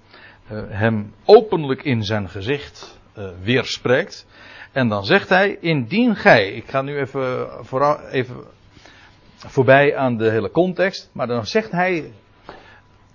uh, 0.53 0.63
hem 0.69 1.13
openlijk 1.25 1.83
in 1.83 2.03
zijn 2.03 2.29
gezicht 2.29 3.01
uh, 3.19 3.29
weerspreekt. 3.43 4.27
En 4.73 4.89
dan 4.89 5.05
zegt 5.05 5.29
hij, 5.29 5.57
indien 5.61 6.17
gij, 6.17 6.53
ik 6.53 6.69
ga 6.69 6.83
nu 6.83 6.99
even, 6.99 7.49
even 8.11 8.37
voorbij 9.37 9.97
aan 9.97 10.17
de 10.17 10.31
hele 10.31 10.51
context, 10.51 11.11
maar 11.13 11.27
dan 11.27 11.47
zegt 11.47 11.71
hij 11.71 12.13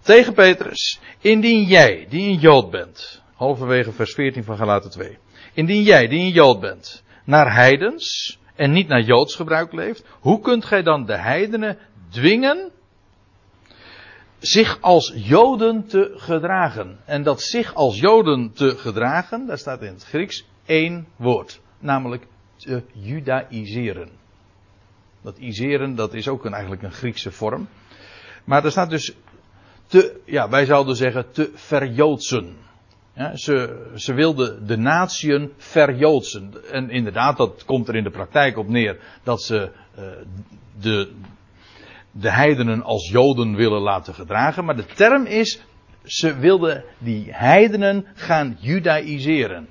tegen 0.09 0.33
Petrus, 0.33 0.99
indien 1.19 1.63
jij, 1.63 2.05
die 2.09 2.29
een 2.29 2.39
Jood 2.39 2.71
bent, 2.71 3.21
halverwege 3.33 3.91
vers 3.91 4.13
14 4.13 4.43
van 4.43 4.57
Galaten 4.57 4.89
2, 4.89 5.17
indien 5.53 5.83
jij, 5.83 6.07
die 6.07 6.19
een 6.19 6.31
Jood 6.31 6.59
bent, 6.59 7.03
naar 7.23 7.53
heidens 7.53 8.37
en 8.55 8.71
niet 8.71 8.87
naar 8.87 9.01
Joods 9.01 9.35
gebruik 9.35 9.73
leeft, 9.73 10.03
hoe 10.19 10.39
kunt 10.39 10.65
gij 10.65 10.83
dan 10.83 11.05
de 11.05 11.17
heidenen 11.17 11.77
dwingen 12.09 12.71
zich 14.39 14.81
als 14.81 15.13
Joden 15.15 15.87
te 15.87 16.13
gedragen? 16.15 16.99
En 17.05 17.23
dat 17.23 17.41
zich 17.41 17.73
als 17.73 17.99
Joden 17.99 18.51
te 18.53 18.77
gedragen, 18.77 19.47
daar 19.47 19.57
staat 19.57 19.81
in 19.81 19.93
het 19.93 20.03
Grieks 20.03 20.45
één 20.65 21.07
woord, 21.15 21.61
namelijk 21.79 22.27
te 22.55 22.83
judaïseren. 22.93 24.09
Dat 25.21 25.37
iseren, 25.37 25.95
dat 25.95 26.13
is 26.13 26.27
ook 26.27 26.45
een, 26.45 26.53
eigenlijk 26.53 26.83
een 26.83 26.91
Griekse 26.91 27.31
vorm. 27.31 27.67
Maar 28.43 28.65
er 28.65 28.71
staat 28.71 28.89
dus 28.89 29.15
te, 29.89 30.21
ja, 30.25 30.49
wij 30.49 30.65
zouden 30.65 30.95
zeggen 30.95 31.31
te 31.31 31.51
verjoodsen. 31.53 32.57
Ze, 33.33 33.85
ze 33.95 34.13
wilden 34.13 34.67
de 34.67 34.77
natieën 34.77 35.51
verjoodsen. 35.57 36.53
En 36.71 36.89
inderdaad, 36.89 37.37
dat 37.37 37.65
komt 37.65 37.87
er 37.87 37.95
in 37.95 38.03
de 38.03 38.09
praktijk 38.09 38.57
op 38.57 38.67
neer 38.67 38.99
dat 39.23 39.41
ze 39.41 39.71
uh, 39.99 40.05
de, 40.79 41.11
de 42.11 42.31
heidenen 42.31 42.83
als 42.83 43.09
joden 43.09 43.55
willen 43.55 43.81
laten 43.81 44.13
gedragen. 44.13 44.65
Maar 44.65 44.75
de 44.75 44.85
term 44.85 45.25
is, 45.25 45.61
ze 46.03 46.37
wilden 46.37 46.83
die 46.97 47.33
heidenen 47.33 48.05
gaan 48.13 48.57
judaïseren. 48.59 49.69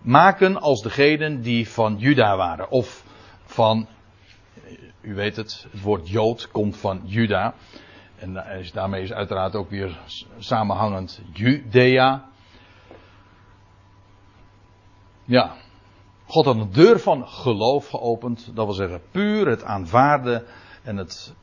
Maken 0.00 0.60
als 0.60 0.82
degenen 0.82 1.42
die 1.42 1.68
van 1.68 1.96
Juda 1.98 2.36
waren. 2.36 2.70
Of 2.70 3.04
van, 3.44 3.88
u 5.00 5.14
weet 5.14 5.36
het, 5.36 5.66
het 5.70 5.82
woord 5.82 6.08
jood 6.08 6.48
komt 6.50 6.76
van 6.76 7.00
Juda. 7.04 7.54
En 8.18 8.44
daarmee 8.72 9.02
is 9.02 9.12
uiteraard 9.12 9.54
ook 9.54 9.70
weer 9.70 9.98
samenhangend 10.38 11.20
Judea. 11.32 12.24
Ja, 15.24 15.54
God 16.26 16.44
had 16.44 16.56
een 16.56 16.72
deur 16.72 17.00
van 17.00 17.28
geloof 17.28 17.88
geopend. 17.88 18.50
Dat 18.54 18.64
wil 18.64 18.74
zeggen, 18.74 19.00
puur 19.10 19.48
het 19.48 19.64
aanvaarden 19.64 20.44
en 20.82 20.96
het 20.96 21.34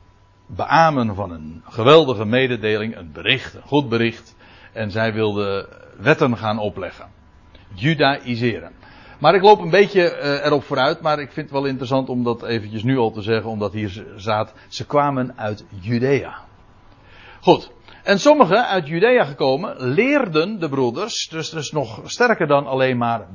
beamen 0.46 1.14
van 1.14 1.30
een 1.30 1.62
geweldige 1.64 2.24
mededeling, 2.24 2.96
een 2.96 3.12
bericht, 3.12 3.54
een 3.54 3.62
goed 3.62 3.88
bericht. 3.88 4.36
En 4.72 4.90
zij 4.90 5.12
wilden 5.12 5.68
wetten 5.98 6.36
gaan 6.36 6.58
opleggen. 6.58 7.06
Judaïseren. 7.74 8.72
Maar 9.18 9.34
ik 9.34 9.42
loop 9.42 9.60
een 9.60 9.70
beetje 9.70 10.00
uh, 10.00 10.44
erop 10.44 10.64
vooruit, 10.64 11.00
maar 11.00 11.18
ik 11.18 11.32
vind 11.32 11.50
het 11.50 11.58
wel 11.58 11.66
interessant 11.66 12.08
om 12.08 12.24
dat 12.24 12.42
eventjes 12.42 12.82
nu 12.82 12.98
al 12.98 13.10
te 13.10 13.22
zeggen, 13.22 13.50
omdat 13.50 13.72
hier 13.72 14.04
staat, 14.16 14.52
ze 14.68 14.86
kwamen 14.86 15.38
uit 15.38 15.64
Judea. 15.80 16.44
Goed. 17.44 17.70
En 18.02 18.18
sommigen 18.18 18.66
uit 18.66 18.86
Judea 18.86 19.24
gekomen 19.24 19.76
leerden 19.78 20.58
de 20.60 20.68
broeders, 20.68 21.28
dus, 21.28 21.50
dus 21.50 21.70
nog 21.70 22.00
sterker 22.04 22.46
dan 22.46 22.66
alleen 22.66 22.96
maar 22.96 23.26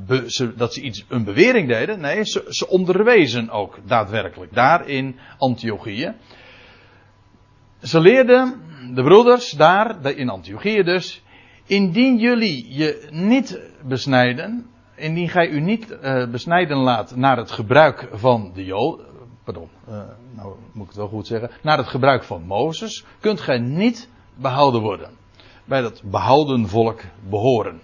dat 0.56 0.74
ze 0.74 0.82
iets, 0.82 1.06
een 1.10 1.24
bewering 1.24 1.68
deden. 1.68 2.00
Nee, 2.00 2.26
ze, 2.26 2.46
ze 2.48 2.68
onderwezen 2.68 3.50
ook 3.50 3.80
daadwerkelijk 3.86 4.54
daar 4.54 4.88
in 4.88 5.20
Antiochië. 5.38 6.14
Ze 7.82 8.00
leerden 8.00 8.62
de 8.96 9.04
broeders 9.04 9.52
daar, 9.52 10.12
in 10.16 10.30
Antiochië 10.30 10.84
dus, 10.84 11.24
indien 11.66 12.18
jullie 12.18 12.66
je 12.78 13.08
niet 13.12 13.60
besnijden, 13.84 14.70
indien 14.96 15.30
gij 15.30 15.50
u 15.50 15.60
niet 15.60 15.98
uh, 16.04 16.28
besnijden 16.28 16.78
laat 16.78 17.16
naar 17.16 17.38
het 17.38 17.52
gebruik 17.52 18.10
van 18.12 18.52
de 18.54 18.66
Jood, 18.66 19.09
pardon, 19.54 19.70
uh, 19.90 20.02
nou 20.36 20.56
moet 20.72 20.84
ik 20.84 20.88
het 20.88 20.98
wel 20.98 21.08
goed 21.08 21.28
zeggen, 21.28 21.52
naar 21.62 21.78
het 21.78 21.88
gebruik 21.88 22.24
van 22.24 22.44
Mozes, 22.44 23.06
kunt 23.20 23.42
gij 23.42 23.60
niet 23.60 24.10
behouden 24.36 24.82
worden. 24.82 25.10
Bij 25.66 25.82
dat 25.82 26.02
behouden 26.04 26.68
volk 26.68 27.02
behoren. 27.30 27.82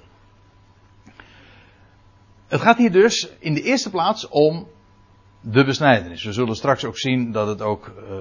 Het 2.48 2.62
gaat 2.62 2.78
hier 2.78 2.92
dus 2.92 3.30
in 3.40 3.54
de 3.54 3.62
eerste 3.62 3.90
plaats 3.90 4.28
om 4.28 4.68
de 5.42 5.66
besnijdenis. 5.66 6.24
We 6.24 6.34
zullen 6.34 6.56
straks 6.56 6.86
ook 6.86 6.98
zien 6.98 7.32
dat 7.32 7.48
het 7.48 7.62
ook 7.62 7.92
uh, 8.10 8.18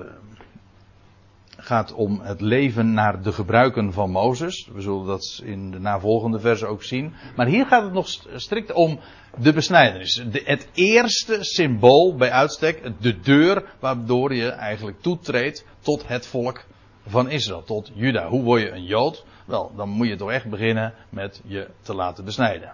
gaat 1.64 1.92
om 1.92 2.20
het 2.20 2.40
leven 2.40 2.92
naar 2.92 3.22
de 3.22 3.32
gebruiken 3.32 3.92
van 3.92 4.10
Mozes. 4.10 4.68
We 4.72 4.80
zullen 4.80 5.06
dat 5.06 5.40
in 5.44 5.70
de 5.70 5.78
navolgende 5.78 6.40
versen 6.40 6.68
ook 6.68 6.82
zien. 6.82 7.14
Maar 7.36 7.46
hier 7.46 7.66
gaat 7.66 7.82
het 7.82 7.92
nog 7.92 8.08
strikt 8.34 8.72
om 8.72 9.00
de 9.38 9.52
besnijdenis. 9.52 10.24
De, 10.30 10.42
het 10.44 10.68
eerste 10.74 11.38
symbool 11.44 12.16
bij 12.16 12.30
uitstek, 12.30 12.92
de 13.00 13.20
deur 13.20 13.64
waardoor 13.80 14.34
je 14.34 14.48
eigenlijk 14.48 15.00
toetreedt 15.00 15.66
tot 15.80 16.08
het 16.08 16.26
volk 16.26 16.64
van 17.06 17.30
Israël, 17.30 17.62
tot 17.62 17.90
Juda. 17.94 18.28
Hoe 18.28 18.42
word 18.42 18.60
je 18.60 18.70
een 18.70 18.84
Jood? 18.84 19.24
Wel, 19.46 19.72
dan 19.76 19.88
moet 19.88 20.08
je 20.08 20.16
toch 20.16 20.30
echt 20.30 20.50
beginnen 20.50 20.94
met 21.08 21.40
je 21.46 21.70
te 21.80 21.94
laten 21.94 22.24
besnijden. 22.24 22.72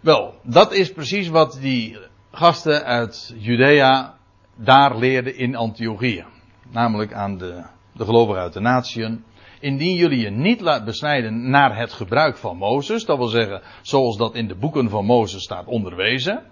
Wel, 0.00 0.34
dat 0.42 0.72
is 0.72 0.92
precies 0.92 1.28
wat 1.28 1.58
die 1.60 1.98
gasten 2.30 2.84
uit 2.84 3.34
Judea 3.36 4.18
daar 4.56 4.98
leerden 4.98 5.36
in 5.36 5.56
Antiochië. 5.56 6.24
Namelijk 6.70 7.12
aan 7.12 7.38
de, 7.38 7.62
de 7.92 8.04
gelovigen 8.04 8.42
uit 8.42 8.52
de 8.52 8.60
natieën. 8.60 9.24
Indien 9.60 9.94
jullie 9.94 10.20
je 10.20 10.30
niet 10.30 10.60
laat 10.60 10.84
besnijden 10.84 11.50
naar 11.50 11.76
het 11.76 11.92
gebruik 11.92 12.36
van 12.36 12.56
Mozes, 12.56 13.04
dat 13.04 13.16
wil 13.16 13.26
zeggen 13.26 13.62
zoals 13.82 14.16
dat 14.16 14.34
in 14.34 14.48
de 14.48 14.54
boeken 14.54 14.88
van 14.88 15.04
Mozes 15.04 15.42
staat 15.42 15.66
onderwezen. 15.66 16.42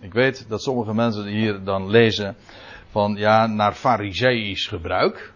Ik 0.00 0.12
weet 0.12 0.48
dat 0.48 0.62
sommige 0.62 0.94
mensen 0.94 1.26
hier 1.26 1.64
dan 1.64 1.90
lezen 1.90 2.36
van 2.90 3.14
ja, 3.14 3.46
naar 3.46 3.72
fariseïsch 3.72 4.68
gebruik. 4.68 5.34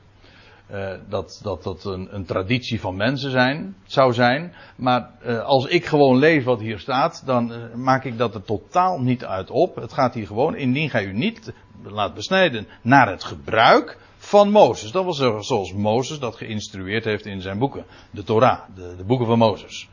Uh, 0.72 0.90
dat 1.08 1.40
dat, 1.42 1.62
dat 1.62 1.84
een, 1.84 2.14
een, 2.14 2.24
traditie 2.24 2.80
van 2.80 2.96
mensen 2.96 3.30
zijn, 3.30 3.76
zou 3.86 4.12
zijn. 4.12 4.54
Maar 4.76 5.10
uh, 5.26 5.44
als 5.44 5.66
ik 5.66 5.86
gewoon 5.86 6.18
lees 6.18 6.44
wat 6.44 6.60
hier 6.60 6.78
staat, 6.78 7.22
dan 7.26 7.52
uh, 7.52 7.74
maak 7.74 8.04
ik 8.04 8.18
dat 8.18 8.34
er 8.34 8.44
totaal 8.44 9.00
niet 9.00 9.24
uit 9.24 9.50
op. 9.50 9.76
Het 9.76 9.92
gaat 9.92 10.14
hier 10.14 10.26
gewoon, 10.26 10.56
indien 10.56 10.90
gij 10.90 11.04
u 11.04 11.12
niet 11.12 11.52
laat 11.82 12.14
besnijden 12.14 12.66
naar 12.82 13.08
het 13.10 13.24
gebruik 13.24 13.98
van 14.16 14.50
Mozes. 14.50 14.90
Dat 14.90 15.04
was 15.04 15.46
zoals 15.46 15.72
Mozes 15.72 16.18
dat 16.18 16.36
geïnstrueerd 16.36 17.04
heeft 17.04 17.26
in 17.26 17.40
zijn 17.40 17.58
boeken. 17.58 17.84
De 18.10 18.22
Torah, 18.22 18.60
de, 18.74 18.94
de 18.96 19.04
boeken 19.04 19.26
van 19.26 19.38
Mozes. 19.38 19.88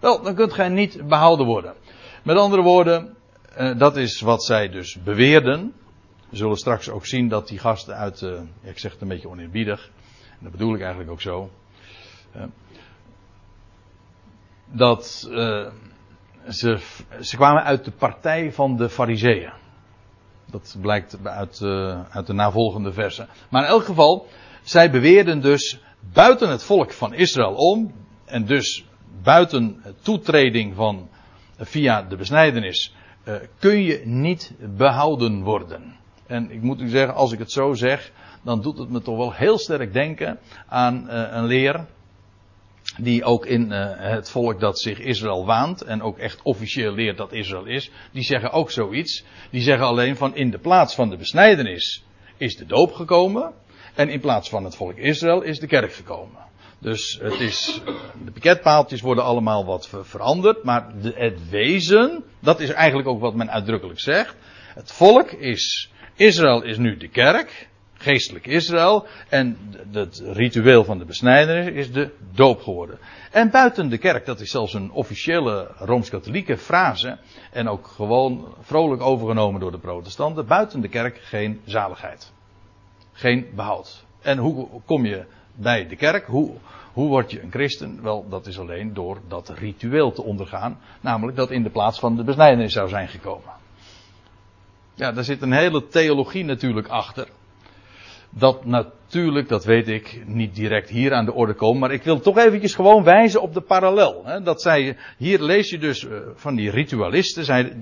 Wel, 0.00 0.22
dan 0.22 0.34
kunt 0.34 0.52
gij 0.52 0.68
niet 0.68 1.08
behouden 1.08 1.46
worden. 1.46 1.74
Met 2.22 2.36
andere 2.36 2.62
woorden, 2.62 3.16
dat 3.76 3.96
is 3.96 4.20
wat 4.20 4.44
zij 4.44 4.68
dus 4.68 5.02
beweerden. 5.02 5.74
We 6.32 6.38
zullen 6.38 6.56
straks 6.56 6.88
ook 6.88 7.06
zien 7.06 7.28
dat 7.28 7.48
die 7.48 7.58
gasten 7.58 7.96
uit, 7.96 8.20
uh, 8.20 8.40
ik 8.62 8.78
zeg 8.78 8.92
het 8.92 9.00
een 9.00 9.08
beetje 9.08 9.28
oneerbiedig, 9.28 9.90
en 10.30 10.38
dat 10.40 10.52
bedoel 10.52 10.74
ik 10.74 10.80
eigenlijk 10.80 11.10
ook 11.10 11.20
zo, 11.20 11.50
uh, 12.36 12.42
dat 14.66 15.28
uh, 15.30 15.68
ze, 16.48 16.78
ze 17.20 17.36
kwamen 17.36 17.62
uit 17.62 17.84
de 17.84 17.90
partij 17.90 18.52
van 18.52 18.76
de 18.76 18.88
fariseeën. 18.88 19.52
Dat 20.50 20.76
blijkt 20.80 21.26
uit, 21.26 21.62
uit 22.10 22.26
de 22.26 22.32
navolgende 22.32 22.92
versen. 22.92 23.28
Maar 23.50 23.62
in 23.62 23.68
elk 23.68 23.84
geval, 23.84 24.26
zij 24.62 24.90
beweerden 24.90 25.40
dus 25.40 25.80
buiten 26.12 26.50
het 26.50 26.64
volk 26.64 26.92
van 26.92 27.14
Israël 27.14 27.54
om, 27.54 27.92
en 28.24 28.44
dus 28.44 28.84
buiten 29.22 29.82
toetreding 30.02 30.74
van 30.74 31.08
via 31.58 32.02
de 32.02 32.16
besnijdenis, 32.16 32.94
kun 33.58 33.82
je 33.82 34.02
niet 34.04 34.54
behouden 34.76 35.42
worden. 35.42 36.00
En 36.32 36.50
ik 36.50 36.62
moet 36.62 36.80
u 36.80 36.88
zeggen, 36.88 37.14
als 37.14 37.32
ik 37.32 37.38
het 37.38 37.52
zo 37.52 37.72
zeg, 37.74 38.12
dan 38.42 38.60
doet 38.60 38.78
het 38.78 38.90
me 38.90 39.02
toch 39.02 39.16
wel 39.16 39.32
heel 39.32 39.58
sterk 39.58 39.92
denken 39.92 40.38
aan 40.68 41.06
uh, 41.06 41.28
een 41.30 41.44
leer. 41.44 41.86
Die 42.96 43.24
ook 43.24 43.46
in 43.46 43.72
uh, 43.72 43.86
het 43.96 44.30
volk 44.30 44.60
dat 44.60 44.80
zich 44.80 44.98
Israël 44.98 45.46
waant. 45.46 45.82
En 45.82 46.02
ook 46.02 46.18
echt 46.18 46.42
officieel 46.42 46.92
leert 46.92 47.16
dat 47.16 47.32
Israël 47.32 47.66
is. 47.66 47.90
Die 48.12 48.22
zeggen 48.22 48.50
ook 48.50 48.70
zoiets. 48.70 49.24
Die 49.50 49.62
zeggen 49.62 49.86
alleen 49.86 50.16
van 50.16 50.34
in 50.34 50.50
de 50.50 50.58
plaats 50.58 50.94
van 50.94 51.10
de 51.10 51.16
besnijdenis 51.16 52.04
is 52.36 52.56
de 52.56 52.66
doop 52.66 52.92
gekomen. 52.92 53.52
En 53.94 54.08
in 54.08 54.20
plaats 54.20 54.48
van 54.48 54.64
het 54.64 54.76
volk 54.76 54.96
Israël 54.96 55.42
is 55.42 55.58
de 55.58 55.66
kerk 55.66 55.92
gekomen. 55.92 56.38
Dus 56.78 57.18
het 57.22 57.40
is, 57.40 57.80
de 58.24 58.30
piketpaaltjes 58.30 59.00
worden 59.00 59.24
allemaal 59.24 59.64
wat 59.64 59.88
veranderd. 60.02 60.64
Maar 60.64 60.92
het 61.02 61.48
wezen, 61.50 62.24
dat 62.40 62.60
is 62.60 62.70
eigenlijk 62.70 63.08
ook 63.08 63.20
wat 63.20 63.34
men 63.34 63.50
uitdrukkelijk 63.50 64.00
zegt. 64.00 64.36
Het 64.74 64.92
volk 64.92 65.30
is 65.30 65.90
Israël 66.14 66.62
is 66.62 66.78
nu 66.78 66.96
de 66.96 67.08
kerk, 67.08 67.68
geestelijk 67.94 68.46
Israël, 68.46 69.06
en 69.28 69.56
het 69.92 70.22
ritueel 70.24 70.84
van 70.84 70.98
de 70.98 71.04
besnijdenis 71.04 71.74
is 71.74 71.92
de 71.92 72.10
doop 72.34 72.60
geworden. 72.60 72.98
En 73.30 73.50
buiten 73.50 73.88
de 73.88 73.98
kerk, 73.98 74.26
dat 74.26 74.40
is 74.40 74.50
zelfs 74.50 74.74
een 74.74 74.90
officiële 74.90 75.70
rooms-katholieke 75.78 76.56
frase, 76.56 77.18
en 77.52 77.68
ook 77.68 77.86
gewoon 77.86 78.54
vrolijk 78.60 79.02
overgenomen 79.02 79.60
door 79.60 79.70
de 79.70 79.78
protestanten, 79.78 80.46
buiten 80.46 80.80
de 80.80 80.88
kerk 80.88 81.18
geen 81.22 81.60
zaligheid. 81.64 82.32
Geen 83.12 83.46
behoud. 83.54 84.04
En 84.22 84.38
hoe 84.38 84.68
kom 84.84 85.06
je 85.06 85.24
bij 85.54 85.88
de 85.88 85.96
kerk? 85.96 86.26
Hoe, 86.26 86.50
hoe 86.92 87.08
word 87.08 87.30
je 87.30 87.42
een 87.42 87.50
christen? 87.50 88.02
Wel, 88.02 88.28
dat 88.28 88.46
is 88.46 88.58
alleen 88.58 88.94
door 88.94 89.20
dat 89.28 89.48
ritueel 89.48 90.12
te 90.12 90.22
ondergaan, 90.22 90.78
namelijk 91.00 91.36
dat 91.36 91.50
in 91.50 91.62
de 91.62 91.70
plaats 91.70 91.98
van 91.98 92.16
de 92.16 92.24
besnijdenis 92.24 92.72
zou 92.72 92.88
zijn 92.88 93.08
gekomen. 93.08 93.61
Ja, 95.02 95.12
daar 95.12 95.24
zit 95.24 95.42
een 95.42 95.52
hele 95.52 95.86
theologie 95.86 96.44
natuurlijk 96.44 96.88
achter. 96.88 97.28
Dat 98.30 98.64
natuurlijk, 98.64 99.48
dat 99.48 99.64
weet 99.64 99.88
ik, 99.88 100.22
niet 100.26 100.54
direct 100.54 100.88
hier 100.88 101.14
aan 101.14 101.24
de 101.24 101.32
orde 101.32 101.54
komt. 101.54 101.80
Maar 101.80 101.92
ik 101.92 102.02
wil 102.02 102.20
toch 102.20 102.38
eventjes 102.38 102.74
gewoon 102.74 103.04
wijzen 103.04 103.42
op 103.42 103.54
de 103.54 103.60
parallel. 103.60 104.22
Hè? 104.24 104.42
Dat 104.42 104.62
zij, 104.62 104.96
hier 105.16 105.42
lees 105.42 105.70
je 105.70 105.78
dus 105.78 106.04
uh, 106.04 106.18
van 106.34 106.54
die 106.54 106.70
ritualisten. 106.70 107.44
Zij, 107.44 107.76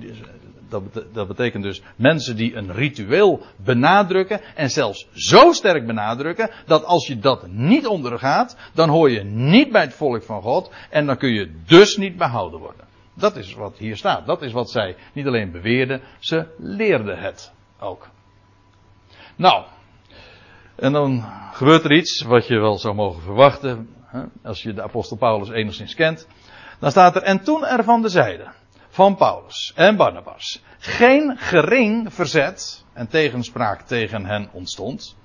dat, 0.69 0.83
dat 1.13 1.29
betekent 1.29 1.63
dus 1.63 1.83
mensen 1.97 2.37
die 2.37 2.55
een 2.55 2.73
ritueel 2.73 3.43
benadrukken. 3.57 4.41
En 4.55 4.71
zelfs 4.71 5.09
zo 5.13 5.53
sterk 5.53 5.87
benadrukken. 5.87 6.51
Dat 6.67 6.85
als 6.85 7.07
je 7.07 7.19
dat 7.19 7.47
niet 7.49 7.87
ondergaat. 7.87 8.57
Dan 8.75 8.89
hoor 8.89 9.11
je 9.11 9.25
niet 9.25 9.73
bij 9.73 9.83
het 9.83 9.95
volk 9.95 10.23
van 10.23 10.43
God. 10.43 10.71
En 10.91 11.07
dan 11.07 11.17
kun 11.17 11.33
je 11.33 11.51
dus 11.67 11.97
niet 11.97 12.17
behouden 12.17 12.61
worden. 12.61 12.90
Dat 13.21 13.37
is 13.37 13.55
wat 13.55 13.79
hier 13.79 13.97
staat. 13.97 14.27
Dat 14.27 14.43
is 14.43 14.53
wat 14.53 14.71
zij 14.71 14.97
niet 15.13 15.27
alleen 15.27 15.51
beweerden, 15.51 16.01
ze 16.19 16.47
leerden 16.59 17.19
het 17.19 17.53
ook. 17.79 18.09
Nou, 19.37 19.65
en 20.77 20.93
dan 20.93 21.25
gebeurt 21.53 21.85
er 21.85 21.93
iets 21.93 22.23
wat 22.23 22.47
je 22.47 22.59
wel 22.59 22.79
zou 22.79 22.95
mogen 22.95 23.23
verwachten, 23.23 23.95
hè, 24.05 24.23
als 24.43 24.63
je 24.63 24.73
de 24.73 24.83
apostel 24.83 25.17
Paulus 25.17 25.51
enigszins 25.51 25.95
kent. 25.95 26.29
Dan 26.79 26.91
staat 26.91 27.17
er, 27.17 27.23
en 27.23 27.43
toen 27.45 27.67
er 27.67 27.85
van 27.85 28.03
de 28.03 28.09
zijde 28.09 28.53
van 28.89 29.17
Paulus 29.17 29.73
en 29.75 29.97
Barnabas 29.97 30.63
geen 30.79 31.37
gering 31.39 32.15
verzet 32.15 32.85
en 32.93 33.09
tegenspraak 33.09 33.83
tegen 33.83 34.25
hen 34.25 34.49
ontstond. 34.53 35.17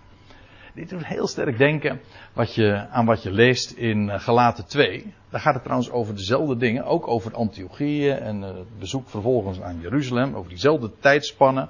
Dit 0.76 0.90
doet 0.90 1.06
heel 1.06 1.28
sterk 1.28 1.58
denken 1.58 2.02
wat 2.34 2.56
je, 2.56 2.88
aan 2.90 3.06
wat 3.06 3.24
je 3.24 3.32
leest 3.32 3.72
in 3.72 4.10
eh, 4.10 4.20
Galaten 4.20 4.66
2. 4.66 5.14
Daar 5.30 5.40
gaat 5.40 5.54
het 5.54 5.64
trouwens 5.64 5.92
over 5.92 6.16
dezelfde 6.16 6.58
dingen. 6.58 6.86
Ook 6.86 7.08
over 7.08 7.34
Antiochieën 7.34 8.18
en 8.18 8.44
eh, 8.44 8.56
het 8.56 8.80
bezoek 8.80 9.10
vervolgens 9.10 9.62
aan 9.62 9.80
Jeruzalem. 9.82 10.36
Over 10.36 10.50
diezelfde 10.50 10.92
tijdspannen. 11.00 11.70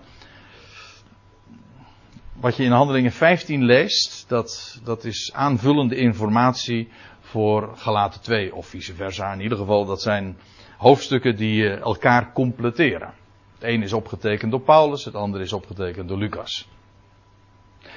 Wat 2.34 2.56
je 2.56 2.64
in 2.64 2.72
Handelingen 2.72 3.12
15 3.12 3.64
leest, 3.64 4.26
dat, 4.28 4.80
dat 4.84 5.04
is 5.04 5.34
aanvullende 5.34 5.96
informatie 5.96 6.90
voor 7.20 7.72
Galaten 7.76 8.22
2 8.22 8.56
of 8.56 8.68
vice 8.68 8.94
versa. 8.94 9.34
In 9.34 9.42
ieder 9.42 9.58
geval, 9.58 9.86
dat 9.86 10.02
zijn 10.02 10.38
hoofdstukken 10.78 11.36
die 11.36 11.70
eh, 11.70 11.80
elkaar 11.80 12.34
completeren. 12.34 13.14
Het 13.54 13.64
een 13.64 13.84
is 13.84 13.94
opgetekend 13.94 14.52
door 14.52 14.62
Paulus, 14.62 15.06
het 15.06 15.16
andere 15.16 15.44
is 15.44 15.54
opgetekend 15.54 16.08
door 16.08 16.18
Lucas. 16.18 16.68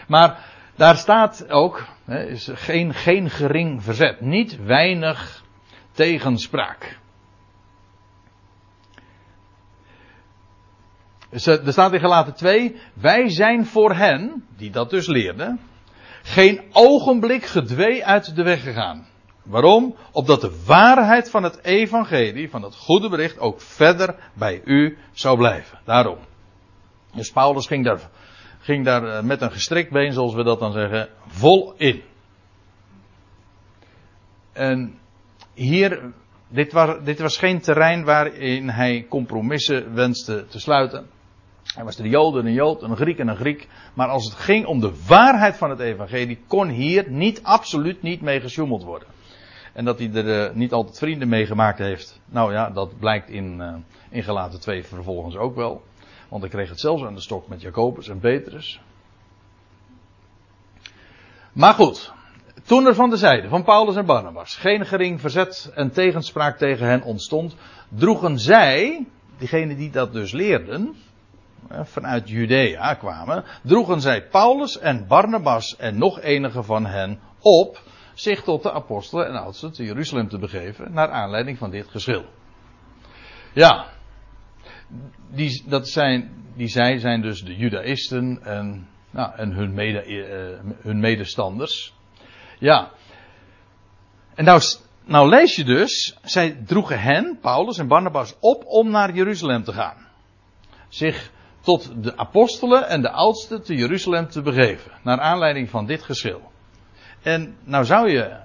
Maar 0.06 0.56
daar 0.78 0.96
staat 0.96 1.50
ook, 1.50 1.86
is 2.06 2.50
geen, 2.52 2.94
geen 2.94 3.30
gering 3.30 3.82
verzet, 3.82 4.20
niet 4.20 4.56
weinig 4.64 5.44
tegenspraak. 5.92 6.98
Er 11.30 11.72
staat 11.72 11.92
in 11.92 12.00
gelaten 12.00 12.34
2, 12.34 12.76
wij 12.94 13.28
zijn 13.28 13.66
voor 13.66 13.94
hen, 13.94 14.44
die 14.56 14.70
dat 14.70 14.90
dus 14.90 15.06
leerden, 15.06 15.60
geen 16.22 16.62
ogenblik 16.72 17.44
gedwee 17.44 18.04
uit 18.04 18.36
de 18.36 18.42
weg 18.42 18.62
gegaan. 18.62 19.06
Waarom? 19.42 19.96
Opdat 20.12 20.40
de 20.40 20.62
waarheid 20.66 21.30
van 21.30 21.42
het 21.42 21.64
evangelie, 21.64 22.50
van 22.50 22.62
het 22.62 22.74
goede 22.74 23.08
bericht, 23.08 23.38
ook 23.38 23.60
verder 23.60 24.14
bij 24.32 24.60
u 24.64 24.98
zou 25.12 25.36
blijven. 25.36 25.78
Daarom. 25.84 26.18
Dus 27.14 27.30
Paulus 27.30 27.66
ging 27.66 27.84
daar 27.84 28.10
ging 28.58 28.84
daar 28.84 29.04
eh, 29.04 29.22
met 29.22 29.40
een 29.40 29.52
gestrikt 29.52 29.90
been, 29.90 30.12
zoals 30.12 30.34
we 30.34 30.44
dat 30.44 30.58
dan 30.58 30.72
zeggen, 30.72 31.08
vol 31.26 31.74
in. 31.76 32.02
En 34.52 34.98
hier, 35.54 36.12
dit 36.48 36.72
was, 36.72 37.04
dit 37.04 37.18
was 37.18 37.36
geen 37.36 37.60
terrein 37.60 38.04
waarin 38.04 38.68
hij 38.68 39.06
compromissen 39.08 39.94
wenste 39.94 40.46
te 40.46 40.60
sluiten. 40.60 41.06
Hij 41.74 41.84
was 41.84 41.96
de 41.96 42.08
Joden 42.08 42.46
een 42.46 42.52
Jood, 42.52 42.82
een 42.82 42.96
Griek 42.96 43.18
en 43.18 43.28
een 43.28 43.36
Griek. 43.36 43.68
Maar 43.94 44.08
als 44.08 44.24
het 44.24 44.34
ging 44.34 44.66
om 44.66 44.80
de 44.80 44.92
waarheid 45.06 45.56
van 45.56 45.70
het 45.70 45.80
evangelie, 45.80 46.38
kon 46.46 46.68
hier 46.68 47.10
niet, 47.10 47.42
absoluut 47.42 48.02
niet 48.02 48.20
mee 48.20 48.40
gesjoemeld 48.40 48.82
worden. 48.82 49.08
En 49.72 49.84
dat 49.84 49.98
hij 49.98 50.10
er 50.12 50.48
uh, 50.48 50.54
niet 50.54 50.72
altijd 50.72 50.98
vrienden 50.98 51.28
mee 51.28 51.46
gemaakt 51.46 51.78
heeft. 51.78 52.20
Nou 52.24 52.52
ja, 52.52 52.70
dat 52.70 52.98
blijkt 52.98 53.28
in, 53.30 53.58
uh, 53.60 53.74
in 54.10 54.22
Gelaten 54.22 54.60
2 54.60 54.84
vervolgens 54.84 55.36
ook 55.36 55.54
wel. 55.54 55.82
Want 56.28 56.42
hij 56.42 56.50
kreeg 56.50 56.68
het 56.68 56.80
zelfs 56.80 57.02
aan 57.02 57.14
de 57.14 57.20
stok 57.20 57.48
met 57.48 57.60
Jacobus 57.60 58.08
en 58.08 58.18
Petrus. 58.18 58.80
Maar 61.52 61.74
goed, 61.74 62.12
toen 62.64 62.86
er 62.86 62.94
van 62.94 63.10
de 63.10 63.16
zijde 63.16 63.48
van 63.48 63.64
Paulus 63.64 63.96
en 63.96 64.06
Barnabas 64.06 64.56
geen 64.56 64.86
gering 64.86 65.20
verzet 65.20 65.70
en 65.74 65.90
tegenspraak 65.90 66.58
tegen 66.58 66.86
hen 66.86 67.02
ontstond, 67.02 67.56
droegen 67.88 68.38
zij, 68.38 69.06
diegenen 69.38 69.76
die 69.76 69.90
dat 69.90 70.12
dus 70.12 70.32
leerden, 70.32 70.96
vanuit 71.68 72.28
Judea 72.28 72.94
kwamen, 72.94 73.44
droegen 73.62 74.00
zij 74.00 74.28
Paulus 74.28 74.78
en 74.78 75.06
Barnabas 75.06 75.76
en 75.76 75.98
nog 75.98 76.20
enige 76.20 76.62
van 76.62 76.86
hen 76.86 77.20
op 77.40 77.82
zich 78.14 78.42
tot 78.42 78.62
de 78.62 78.72
apostelen 78.72 79.26
en 79.26 79.34
oudsten 79.34 79.72
te 79.72 79.84
Jeruzalem 79.84 80.28
te 80.28 80.38
begeven, 80.38 80.92
naar 80.92 81.10
aanleiding 81.10 81.58
van 81.58 81.70
dit 81.70 81.88
geschil. 81.88 82.24
Ja, 83.52 83.86
die, 85.30 85.62
dat 85.66 85.88
zijn, 85.88 86.44
die 86.56 86.68
zij 86.68 86.98
zijn 86.98 87.20
dus 87.20 87.42
de 87.42 87.56
Judaïsten 87.56 88.40
en, 88.42 88.88
nou, 89.10 89.34
en 89.36 89.52
hun, 89.52 89.74
mede, 89.74 90.06
uh, 90.06 90.72
hun 90.82 91.00
medestanders. 91.00 91.94
Ja. 92.58 92.90
En 94.34 94.44
nou, 94.44 94.60
nou 95.04 95.28
lees 95.28 95.56
je 95.56 95.64
dus, 95.64 96.18
zij 96.22 96.62
droegen 96.66 97.00
hen, 97.00 97.38
Paulus 97.40 97.78
en 97.78 97.88
Barnabas, 97.88 98.34
op 98.40 98.64
om 98.66 98.90
naar 98.90 99.14
Jeruzalem 99.14 99.64
te 99.64 99.72
gaan. 99.72 100.06
Zich 100.88 101.30
tot 101.60 102.02
de 102.02 102.16
apostelen 102.16 102.88
en 102.88 103.02
de 103.02 103.10
oudsten 103.10 103.62
te 103.62 103.74
Jeruzalem 103.74 104.28
te 104.28 104.42
begeven. 104.42 104.92
Naar 105.02 105.20
aanleiding 105.20 105.70
van 105.70 105.86
dit 105.86 106.02
geschil. 106.02 106.42
En 107.22 107.56
nou 107.64 107.84
zou 107.84 108.10
je 108.10 108.36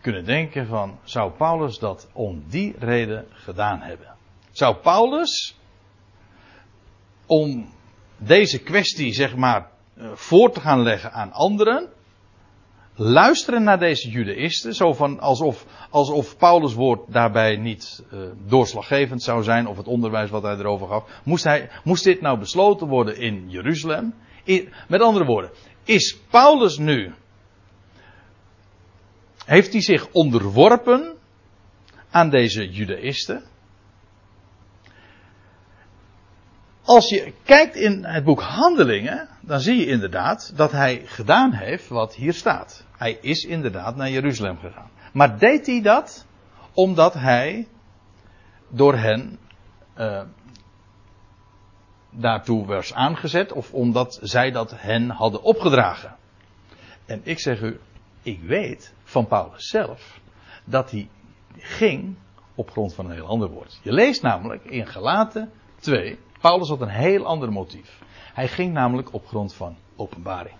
kunnen 0.00 0.24
denken 0.24 0.66
van, 0.66 0.98
zou 1.02 1.32
Paulus 1.32 1.78
dat 1.78 2.10
om 2.12 2.44
die 2.48 2.74
reden 2.78 3.26
gedaan 3.30 3.80
hebben? 3.80 4.14
Zou 4.50 4.76
Paulus 4.76 5.56
om 7.32 7.68
deze 8.18 8.58
kwestie 8.58 9.12
zeg 9.12 9.36
maar 9.36 9.70
eh, 9.96 10.10
voor 10.14 10.52
te 10.52 10.60
gaan 10.60 10.82
leggen 10.82 11.12
aan 11.12 11.32
anderen, 11.32 11.88
luisteren 12.94 13.62
naar 13.62 13.78
deze 13.78 14.10
judaïsten, 14.10 14.74
zo 14.74 14.92
van 14.92 15.20
alsof, 15.20 15.66
alsof 15.90 16.36
Paulus' 16.36 16.74
woord 16.74 17.12
daarbij 17.12 17.56
niet 17.56 18.04
uh, 18.12 18.20
doorslaggevend 18.46 19.22
zou 19.22 19.42
zijn, 19.42 19.66
of 19.66 19.76
het 19.76 19.86
onderwijs 19.86 20.30
wat 20.30 20.42
hij 20.42 20.56
erover 20.56 20.86
gaf. 20.88 21.20
Moest, 21.24 21.44
hij, 21.44 21.70
moest 21.84 22.04
dit 22.04 22.20
nou 22.20 22.38
besloten 22.38 22.86
worden 22.86 23.16
in 23.16 23.50
Jeruzalem? 23.50 24.14
met 24.88 25.00
andere 25.00 25.24
woorden, 25.24 25.50
is 25.84 26.18
Paulus 26.30 26.78
nu, 26.78 27.14
heeft 29.44 29.72
hij 29.72 29.82
zich 29.82 30.08
onderworpen 30.10 31.14
aan 32.10 32.30
deze 32.30 32.68
judaïsten? 32.68 33.50
Als 36.84 37.08
je 37.08 37.32
kijkt 37.44 37.76
in 37.76 38.04
het 38.04 38.24
boek 38.24 38.40
Handelingen, 38.40 39.28
dan 39.40 39.60
zie 39.60 39.76
je 39.76 39.86
inderdaad 39.86 40.52
dat 40.56 40.72
hij 40.72 41.02
gedaan 41.04 41.52
heeft 41.52 41.88
wat 41.88 42.14
hier 42.14 42.32
staat. 42.32 42.86
Hij 42.96 43.18
is 43.20 43.44
inderdaad 43.44 43.96
naar 43.96 44.10
Jeruzalem 44.10 44.58
gegaan. 44.58 44.90
Maar 45.12 45.38
deed 45.38 45.66
hij 45.66 45.82
dat 45.82 46.26
omdat 46.72 47.14
hij 47.14 47.68
door 48.68 48.96
hen 48.96 49.38
uh, 49.98 50.22
daartoe 52.10 52.66
was 52.66 52.94
aangezet 52.94 53.52
of 53.52 53.72
omdat 53.72 54.18
zij 54.22 54.50
dat 54.50 54.72
hen 54.76 55.10
hadden 55.10 55.42
opgedragen? 55.42 56.16
En 57.06 57.20
ik 57.24 57.38
zeg 57.38 57.60
u, 57.60 57.80
ik 58.22 58.40
weet 58.40 58.94
van 59.02 59.26
Paulus 59.26 59.68
zelf 59.68 60.20
dat 60.64 60.90
hij 60.90 61.08
ging 61.56 62.16
op 62.54 62.70
grond 62.70 62.94
van 62.94 63.04
een 63.04 63.12
heel 63.14 63.26
ander 63.26 63.48
woord. 63.48 63.80
Je 63.82 63.92
leest 63.92 64.22
namelijk 64.22 64.64
in 64.64 64.86
Galaten 64.86 65.52
2 65.80 66.18
Paulus 66.42 66.68
had 66.68 66.80
een 66.80 66.88
heel 66.88 67.26
ander 67.26 67.52
motief. 67.52 67.98
Hij 68.34 68.48
ging 68.48 68.72
namelijk 68.72 69.12
op 69.12 69.26
grond 69.26 69.54
van 69.54 69.76
openbaring. 69.96 70.54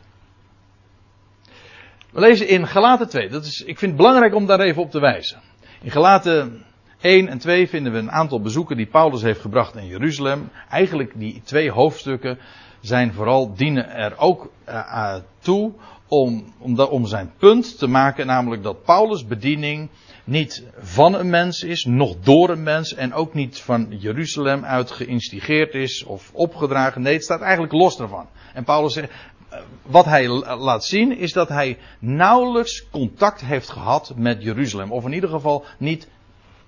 We 2.11 2.21
lezen 2.21 2.49
in 2.49 2.67
Galaten 2.67 3.09
2. 3.09 3.29
Dat 3.29 3.45
is, 3.45 3.61
ik 3.61 3.79
vind 3.79 3.91
het 3.91 4.01
belangrijk 4.01 4.35
om 4.35 4.47
daar 4.47 4.61
even 4.61 4.83
op 4.83 4.91
te 4.91 5.01
wijzen. 5.01 5.41
In 5.81 5.91
Galaten 5.91 6.65
1 7.01 7.29
en 7.29 7.39
2 7.39 7.69
vinden 7.69 7.93
we 7.93 7.99
een 7.99 8.11
aantal 8.11 8.41
bezoeken 8.41 8.77
die 8.77 8.87
Paulus 8.87 9.23
heeft 9.23 9.41
gebracht 9.41 9.77
in 9.77 9.87
Jeruzalem. 9.87 10.51
Eigenlijk 10.71 11.13
die 11.19 11.41
twee 11.45 11.71
hoofdstukken 11.71 12.39
zijn 12.81 13.13
vooral 13.13 13.55
dienen 13.55 13.91
er 13.91 14.19
ook 14.19 14.51
uh, 14.69 15.15
toe 15.39 15.73
om, 16.09 16.45
om, 16.59 16.81
om 16.81 17.07
zijn 17.07 17.33
punt 17.39 17.79
te 17.79 17.87
maken, 17.87 18.27
namelijk 18.27 18.63
dat 18.63 18.83
Paulus' 18.83 19.27
bediening 19.27 19.91
niet 20.25 20.65
van 20.79 21.15
een 21.15 21.31
mens 21.31 21.63
is, 21.63 21.85
nog 21.85 22.17
door 22.21 22.51
een 22.51 22.63
mens 22.63 22.95
en 22.95 23.13
ook 23.15 23.35
niet 23.35 23.61
van 23.61 23.87
Jeruzalem 23.99 24.65
uit 24.65 24.91
geïnstigeerd 24.91 25.75
is 25.75 26.05
of 26.05 26.31
opgedragen. 26.33 27.03
Nee, 27.03 27.15
het 27.15 27.25
staat 27.25 27.41
eigenlijk 27.41 27.73
los 27.73 27.97
daarvan. 27.97 28.29
En 28.55 28.65
Paulus 28.65 28.93
zegt, 28.93 29.11
eh, 29.49 29.61
wat 29.83 30.05
hij 30.05 30.29
laat 30.57 30.85
zien 30.85 31.17
is 31.17 31.33
dat 31.33 31.49
hij 31.49 31.79
nauwelijks 31.99 32.89
contact 32.91 33.41
heeft 33.41 33.69
gehad 33.69 34.13
met 34.17 34.43
Jeruzalem. 34.43 34.93
Of 34.93 35.05
in 35.05 35.13
ieder 35.13 35.31
geval 35.31 35.65
niet 35.79 36.09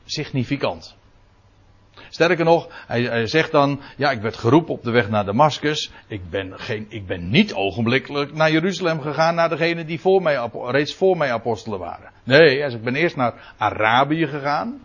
significant. 0.04 0.96
Sterker 2.08 2.44
nog, 2.44 2.68
hij, 2.86 3.26
zegt 3.26 3.52
dan, 3.52 3.80
ja, 3.96 4.10
ik 4.10 4.20
werd 4.20 4.36
geroepen 4.36 4.74
op 4.74 4.82
de 4.82 4.90
weg 4.90 5.08
naar 5.08 5.24
Damascus. 5.24 5.90
Ik 6.06 6.30
ben, 6.30 6.52
geen, 6.56 6.86
ik 6.88 7.06
ben 7.06 7.28
niet 7.28 7.54
ogenblikkelijk 7.54 8.34
naar 8.34 8.50
Jeruzalem 8.50 9.00
gegaan, 9.00 9.34
naar 9.34 9.48
degene 9.48 9.84
die 9.84 10.00
voor 10.00 10.22
mij, 10.22 10.48
reeds 10.52 10.94
voor 10.94 11.16
mij 11.16 11.32
apostelen 11.32 11.78
waren. 11.78 12.10
Nee, 12.24 12.60
hij 12.60 12.70
ik 12.70 12.82
ben 12.82 12.94
eerst 12.94 13.16
naar 13.16 13.54
Arabië 13.56 14.26
gegaan. 14.26 14.82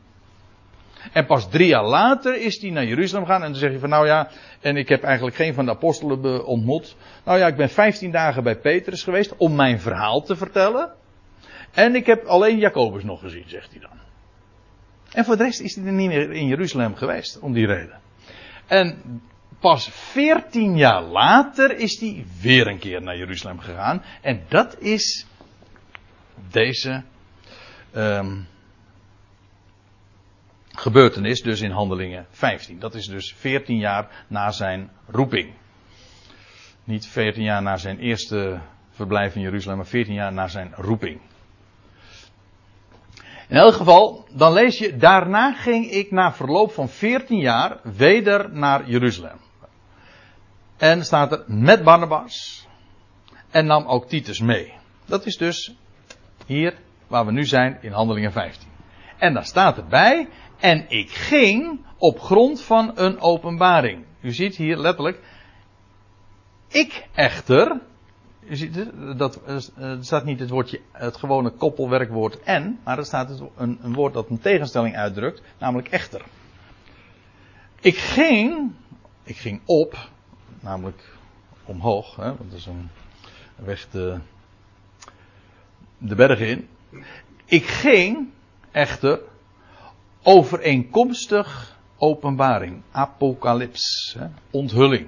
En 1.13 1.25
pas 1.25 1.49
drie 1.49 1.67
jaar 1.67 1.85
later 1.85 2.41
is 2.41 2.61
hij 2.61 2.69
naar 2.69 2.85
Jeruzalem 2.85 3.25
gegaan. 3.25 3.43
En 3.43 3.51
dan 3.51 3.59
zeg 3.59 3.71
je 3.71 3.79
van, 3.79 3.89
nou 3.89 4.05
ja, 4.05 4.29
en 4.61 4.77
ik 4.77 4.89
heb 4.89 5.03
eigenlijk 5.03 5.35
geen 5.35 5.53
van 5.53 5.65
de 5.65 5.71
apostelen 5.71 6.45
ontmoet. 6.45 6.95
Nou 7.25 7.37
ja, 7.37 7.47
ik 7.47 7.55
ben 7.55 7.69
vijftien 7.69 8.11
dagen 8.11 8.43
bij 8.43 8.55
Petrus 8.55 9.03
geweest 9.03 9.35
om 9.37 9.55
mijn 9.55 9.79
verhaal 9.79 10.21
te 10.21 10.35
vertellen. 10.35 10.93
En 11.73 11.95
ik 11.95 12.05
heb 12.05 12.25
alleen 12.25 12.57
Jacobus 12.57 13.03
nog 13.03 13.19
gezien, 13.19 13.43
zegt 13.47 13.71
hij 13.71 13.79
dan. 13.79 14.08
En 15.11 15.25
voor 15.25 15.37
de 15.37 15.43
rest 15.43 15.59
is 15.59 15.75
hij 15.75 15.85
er 15.85 15.91
niet 15.91 16.07
meer 16.07 16.31
in 16.31 16.47
Jeruzalem 16.47 16.95
geweest, 16.95 17.39
om 17.39 17.53
die 17.53 17.65
reden. 17.65 17.99
En 18.67 19.21
pas 19.59 19.89
veertien 19.91 20.77
jaar 20.77 21.01
later 21.01 21.77
is 21.77 21.99
hij 21.99 22.25
weer 22.41 22.67
een 22.67 22.79
keer 22.79 23.01
naar 23.01 23.17
Jeruzalem 23.17 23.59
gegaan. 23.59 24.03
En 24.21 24.43
dat 24.47 24.79
is 24.79 25.25
deze 26.51 27.03
um, 27.95 28.47
gebeurtenis, 30.71 31.41
dus 31.41 31.61
in 31.61 31.71
Handelingen 31.71 32.25
15. 32.29 32.79
Dat 32.79 32.95
is 32.95 33.07
dus 33.07 33.33
veertien 33.37 33.77
jaar 33.77 34.25
na 34.27 34.51
zijn 34.51 34.89
roeping. 35.07 35.53
Niet 36.83 37.07
veertien 37.07 37.43
jaar 37.43 37.61
na 37.61 37.77
zijn 37.77 37.99
eerste 37.99 38.59
verblijf 38.91 39.35
in 39.35 39.41
Jeruzalem, 39.41 39.77
maar 39.77 39.87
veertien 39.87 40.13
jaar 40.13 40.33
na 40.33 40.47
zijn 40.47 40.73
roeping. 40.75 41.19
In 43.49 43.57
elk 43.57 43.73
geval, 43.73 44.25
dan 44.31 44.53
lees 44.53 44.77
je, 44.77 44.97
daarna 44.97 45.53
ging 45.53 45.91
ik 45.91 46.11
na 46.11 46.33
verloop 46.33 46.71
van 46.71 46.89
14 46.89 47.37
jaar 47.37 47.79
weder 47.83 48.49
naar 48.53 48.89
Jeruzalem. 48.89 49.37
En 50.77 51.05
staat 51.05 51.31
er 51.31 51.43
met 51.47 51.83
Barnabas. 51.83 52.67
En 53.51 53.65
nam 53.65 53.85
ook 53.85 54.07
Titus 54.07 54.39
mee. 54.39 54.73
Dat 55.05 55.25
is 55.25 55.37
dus 55.37 55.75
hier 56.45 56.73
waar 57.07 57.25
we 57.25 57.31
nu 57.31 57.45
zijn 57.45 57.77
in 57.81 57.91
Handelingen 57.91 58.31
15. 58.31 58.69
En 59.17 59.33
daar 59.33 59.45
staat 59.45 59.77
erbij, 59.77 60.29
en 60.59 60.85
ik 60.89 61.09
ging 61.09 61.85
op 61.97 62.19
grond 62.19 62.61
van 62.61 62.91
een 62.95 63.19
openbaring. 63.19 64.05
U 64.21 64.31
ziet 64.31 64.55
hier 64.55 64.77
letterlijk, 64.77 65.19
ik 66.67 67.07
echter, 67.13 67.81
je 68.49 68.55
ziet 68.55 68.75
het, 68.75 69.17
dat, 69.17 69.43
eh, 69.43 69.55
er 69.81 69.97
staat 70.05 70.25
niet 70.25 70.39
het 70.39 70.49
woordje, 70.49 70.81
het 70.91 71.17
gewone 71.17 71.49
koppelwerkwoord 71.49 72.39
en, 72.39 72.79
maar 72.83 72.97
er 72.97 73.05
staat 73.05 73.41
een, 73.55 73.79
een 73.81 73.93
woord 73.93 74.13
dat 74.13 74.29
een 74.29 74.39
tegenstelling 74.39 74.95
uitdrukt, 74.95 75.41
namelijk 75.57 75.87
echter. 75.87 76.25
Ik 77.79 77.97
ging, 77.97 78.71
ik 79.23 79.37
ging 79.37 79.61
op, 79.65 80.09
namelijk 80.59 81.13
omhoog, 81.65 82.15
hè, 82.15 82.23
want 82.23 82.49
dat 82.49 82.59
is 82.59 82.65
een 82.65 82.89
weg 83.55 83.89
de, 83.89 84.19
de 85.97 86.15
berg 86.15 86.39
in. 86.39 86.67
Ik 87.45 87.65
ging 87.65 88.29
echter 88.71 89.21
overeenkomstig 90.23 91.77
openbaring, 91.97 92.81
apocalyps, 92.91 94.15
hè, 94.17 94.27
onthulling. 94.51 95.07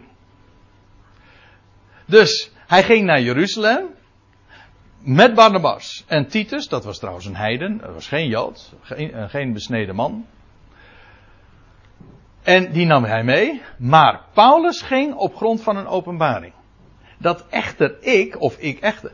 Dus 2.06 2.52
hij 2.72 2.84
ging 2.84 3.06
naar 3.06 3.22
Jeruzalem. 3.22 3.86
Met 5.00 5.34
Barnabas 5.34 6.04
en 6.08 6.28
Titus, 6.28 6.68
dat 6.68 6.84
was 6.84 7.00
trouwens 7.00 7.26
een 7.26 7.36
heiden, 7.36 7.78
dat 7.78 7.94
was 7.94 8.08
geen 8.08 8.28
Jood, 8.28 8.74
geen, 8.82 9.14
eh, 9.14 9.30
geen 9.30 9.54
besneden 9.54 9.96
man. 9.96 10.26
En 12.44 12.72
die 12.72 12.86
nam 12.86 13.04
hij 13.04 13.24
mee, 13.24 13.62
maar 13.78 14.22
Paulus 14.34 14.82
ging 14.82 15.14
op 15.14 15.36
grond 15.36 15.62
van 15.62 15.78
een 15.78 15.88
openbaring. 15.88 16.54
Dat 17.18 17.46
echter 17.50 17.98
ik, 18.04 18.42
of 18.42 18.58
ik 18.58 18.80
echter, 18.80 19.12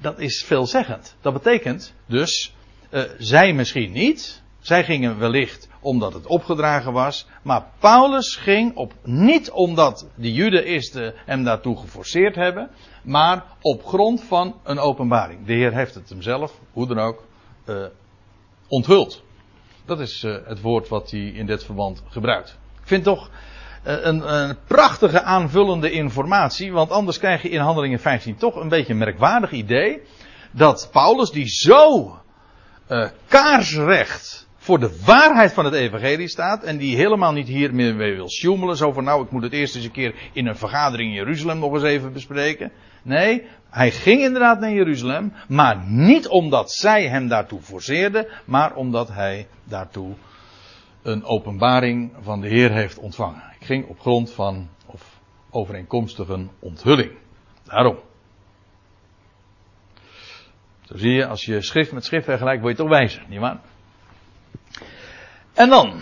dat 0.00 0.18
is 0.18 0.44
veelzeggend. 0.44 1.16
Dat 1.20 1.32
betekent 1.32 1.94
dus, 2.06 2.54
uh, 2.90 3.02
zij 3.18 3.52
misschien 3.52 3.92
niet, 3.92 4.39
zij 4.60 4.84
gingen 4.84 5.18
wellicht 5.18 5.68
omdat 5.80 6.12
het 6.12 6.26
opgedragen 6.26 6.92
was. 6.92 7.26
Maar 7.42 7.66
Paulus 7.78 8.36
ging 8.36 8.76
op, 8.76 8.92
niet 9.02 9.50
omdat 9.50 10.08
de 10.14 10.32
Judaïsten 10.32 11.14
hem 11.16 11.44
daartoe 11.44 11.78
geforceerd 11.78 12.34
hebben. 12.34 12.70
Maar 13.02 13.44
op 13.60 13.84
grond 13.84 14.22
van 14.22 14.60
een 14.64 14.78
openbaring. 14.78 15.46
De 15.46 15.52
Heer 15.52 15.72
heeft 15.72 15.94
het 15.94 16.08
hem 16.08 16.22
zelf, 16.22 16.60
hoe 16.72 16.86
dan 16.86 16.98
ook, 16.98 17.24
uh, 17.66 17.84
onthuld. 18.68 19.22
Dat 19.84 20.00
is 20.00 20.22
uh, 20.22 20.36
het 20.44 20.60
woord 20.60 20.88
wat 20.88 21.10
hij 21.10 21.20
in 21.20 21.46
dit 21.46 21.64
verband 21.64 22.02
gebruikt. 22.08 22.58
Ik 22.80 22.86
vind 22.86 23.04
toch 23.04 23.30
uh, 23.86 24.04
een, 24.04 24.34
een, 24.34 24.56
prachtige 24.66 25.22
aanvullende 25.22 25.90
informatie. 25.90 26.72
Want 26.72 26.90
anders 26.90 27.18
krijg 27.18 27.42
je 27.42 27.48
in 27.48 27.60
Handelingen 27.60 28.00
15 28.00 28.36
toch 28.36 28.56
een 28.56 28.68
beetje 28.68 28.92
een 28.92 28.98
merkwaardig 28.98 29.52
idee. 29.52 30.02
Dat 30.50 30.88
Paulus, 30.92 31.30
die 31.30 31.48
zo 31.48 32.14
kaarsrecht 33.28 34.48
voor 34.70 34.80
de 34.80 35.02
waarheid 35.04 35.52
van 35.52 35.64
het 35.64 35.74
evangelie 35.74 36.28
staat 36.28 36.62
en 36.62 36.76
die 36.76 36.96
helemaal 36.96 37.32
niet 37.32 37.48
hier 37.48 37.74
meer 37.74 37.94
mee 37.94 38.14
wil 38.14 38.28
sjoemelen. 38.28 38.76
Zo 38.76 38.92
van 38.92 39.04
nou, 39.04 39.24
ik 39.24 39.30
moet 39.30 39.42
het 39.42 39.52
eerst 39.52 39.74
eens 39.74 39.84
een 39.84 39.90
keer 39.90 40.14
in 40.32 40.46
een 40.46 40.56
vergadering 40.56 41.08
in 41.08 41.14
Jeruzalem 41.14 41.58
nog 41.58 41.74
eens 41.74 41.82
even 41.82 42.12
bespreken. 42.12 42.72
Nee, 43.02 43.46
hij 43.70 43.90
ging 43.90 44.20
inderdaad 44.20 44.60
naar 44.60 44.72
Jeruzalem, 44.72 45.32
maar 45.48 45.84
niet 45.86 46.28
omdat 46.28 46.72
zij 46.72 47.08
hem 47.08 47.28
daartoe 47.28 47.60
forceerden, 47.60 48.26
maar 48.44 48.74
omdat 48.74 49.08
hij 49.08 49.46
daartoe 49.64 50.14
een 51.02 51.24
openbaring 51.24 52.12
van 52.20 52.40
de 52.40 52.48
Heer 52.48 52.70
heeft 52.72 52.98
ontvangen. 52.98 53.42
Ik 53.60 53.66
ging 53.66 53.88
op 53.88 54.00
grond 54.00 54.32
van, 54.32 54.68
of 54.86 55.20
overeenkomstig 55.50 56.28
een 56.28 56.50
onthulling. 56.58 57.12
Daarom. 57.64 57.98
Zo 60.80 60.96
zie 60.96 61.12
je, 61.12 61.26
als 61.26 61.44
je 61.44 61.62
schrift 61.62 61.92
met 61.92 62.04
schrift 62.04 62.24
vergelijkt, 62.24 62.62
word 62.62 62.76
je 62.76 62.82
toch 62.82 62.90
wijzer, 62.90 63.24
nietwaar? 63.28 63.60
En 65.54 65.68
dan, 65.68 66.00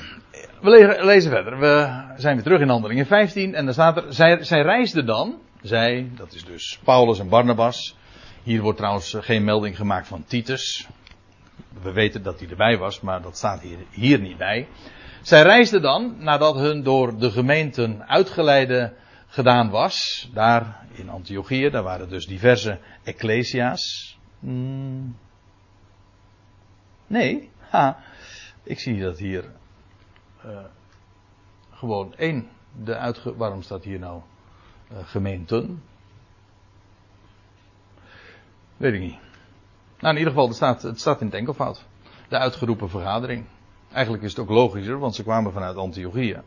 we 0.60 0.98
lezen 1.00 1.30
verder. 1.30 1.58
We 1.58 2.02
zijn 2.16 2.34
weer 2.34 2.44
terug 2.44 2.60
in 2.60 2.68
handelingen 2.68 3.06
15 3.06 3.54
en 3.54 3.64
dan 3.64 3.74
staat 3.74 3.96
er, 3.96 4.04
zij, 4.08 4.44
zij 4.44 4.62
reisden 4.62 5.06
dan, 5.06 5.38
zij, 5.62 6.10
dat 6.16 6.32
is 6.32 6.44
dus 6.44 6.78
Paulus 6.84 7.18
en 7.18 7.28
Barnabas. 7.28 7.96
Hier 8.42 8.62
wordt 8.62 8.78
trouwens 8.78 9.16
geen 9.18 9.44
melding 9.44 9.76
gemaakt 9.76 10.06
van 10.06 10.24
Titus. 10.24 10.88
We 11.82 11.92
weten 11.92 12.22
dat 12.22 12.40
hij 12.40 12.48
erbij 12.48 12.78
was, 12.78 13.00
maar 13.00 13.22
dat 13.22 13.36
staat 13.36 13.60
hier, 13.60 13.78
hier 13.90 14.20
niet 14.20 14.36
bij. 14.36 14.68
Zij 15.22 15.42
reisden 15.42 15.82
dan, 15.82 16.14
nadat 16.18 16.54
hun 16.54 16.82
door 16.82 17.18
de 17.18 17.30
gemeenten 17.30 18.08
uitgeleide 18.08 18.92
gedaan 19.26 19.70
was, 19.70 20.28
daar 20.34 20.86
in 20.92 21.08
Antiochië, 21.08 21.70
daar 21.70 21.82
waren 21.82 22.08
dus 22.08 22.26
diverse 22.26 22.78
ecclesia's. 23.04 24.16
Hmm. 24.40 25.16
Nee, 27.06 27.50
ha, 27.58 27.98
ik 28.68 28.78
zie 28.78 29.00
dat 29.00 29.18
hier 29.18 29.44
uh, 30.46 30.58
gewoon 31.70 32.14
één, 32.16 32.48
de 32.84 32.96
uitge 32.96 33.36
waarom 33.36 33.62
staat 33.62 33.84
hier 33.84 33.98
nou 33.98 34.22
uh, 34.92 34.98
gemeenten? 35.02 35.82
Weet 38.76 38.92
ik 38.92 39.00
niet. 39.00 39.18
Nou, 39.98 40.12
in 40.14 40.18
ieder 40.18 40.32
geval, 40.32 40.46
het 40.46 40.56
staat, 40.56 40.82
het 40.82 41.00
staat 41.00 41.20
in 41.20 41.26
het 41.26 41.34
enkelvoud. 41.34 41.84
De 42.28 42.38
uitgeroepen 42.38 42.88
vergadering. 42.88 43.44
Eigenlijk 43.92 44.22
is 44.22 44.30
het 44.30 44.40
ook 44.40 44.48
logischer, 44.48 44.98
want 44.98 45.14
ze 45.14 45.22
kwamen 45.22 45.52
vanuit 45.52 45.76
Antiochieën. 45.76 46.42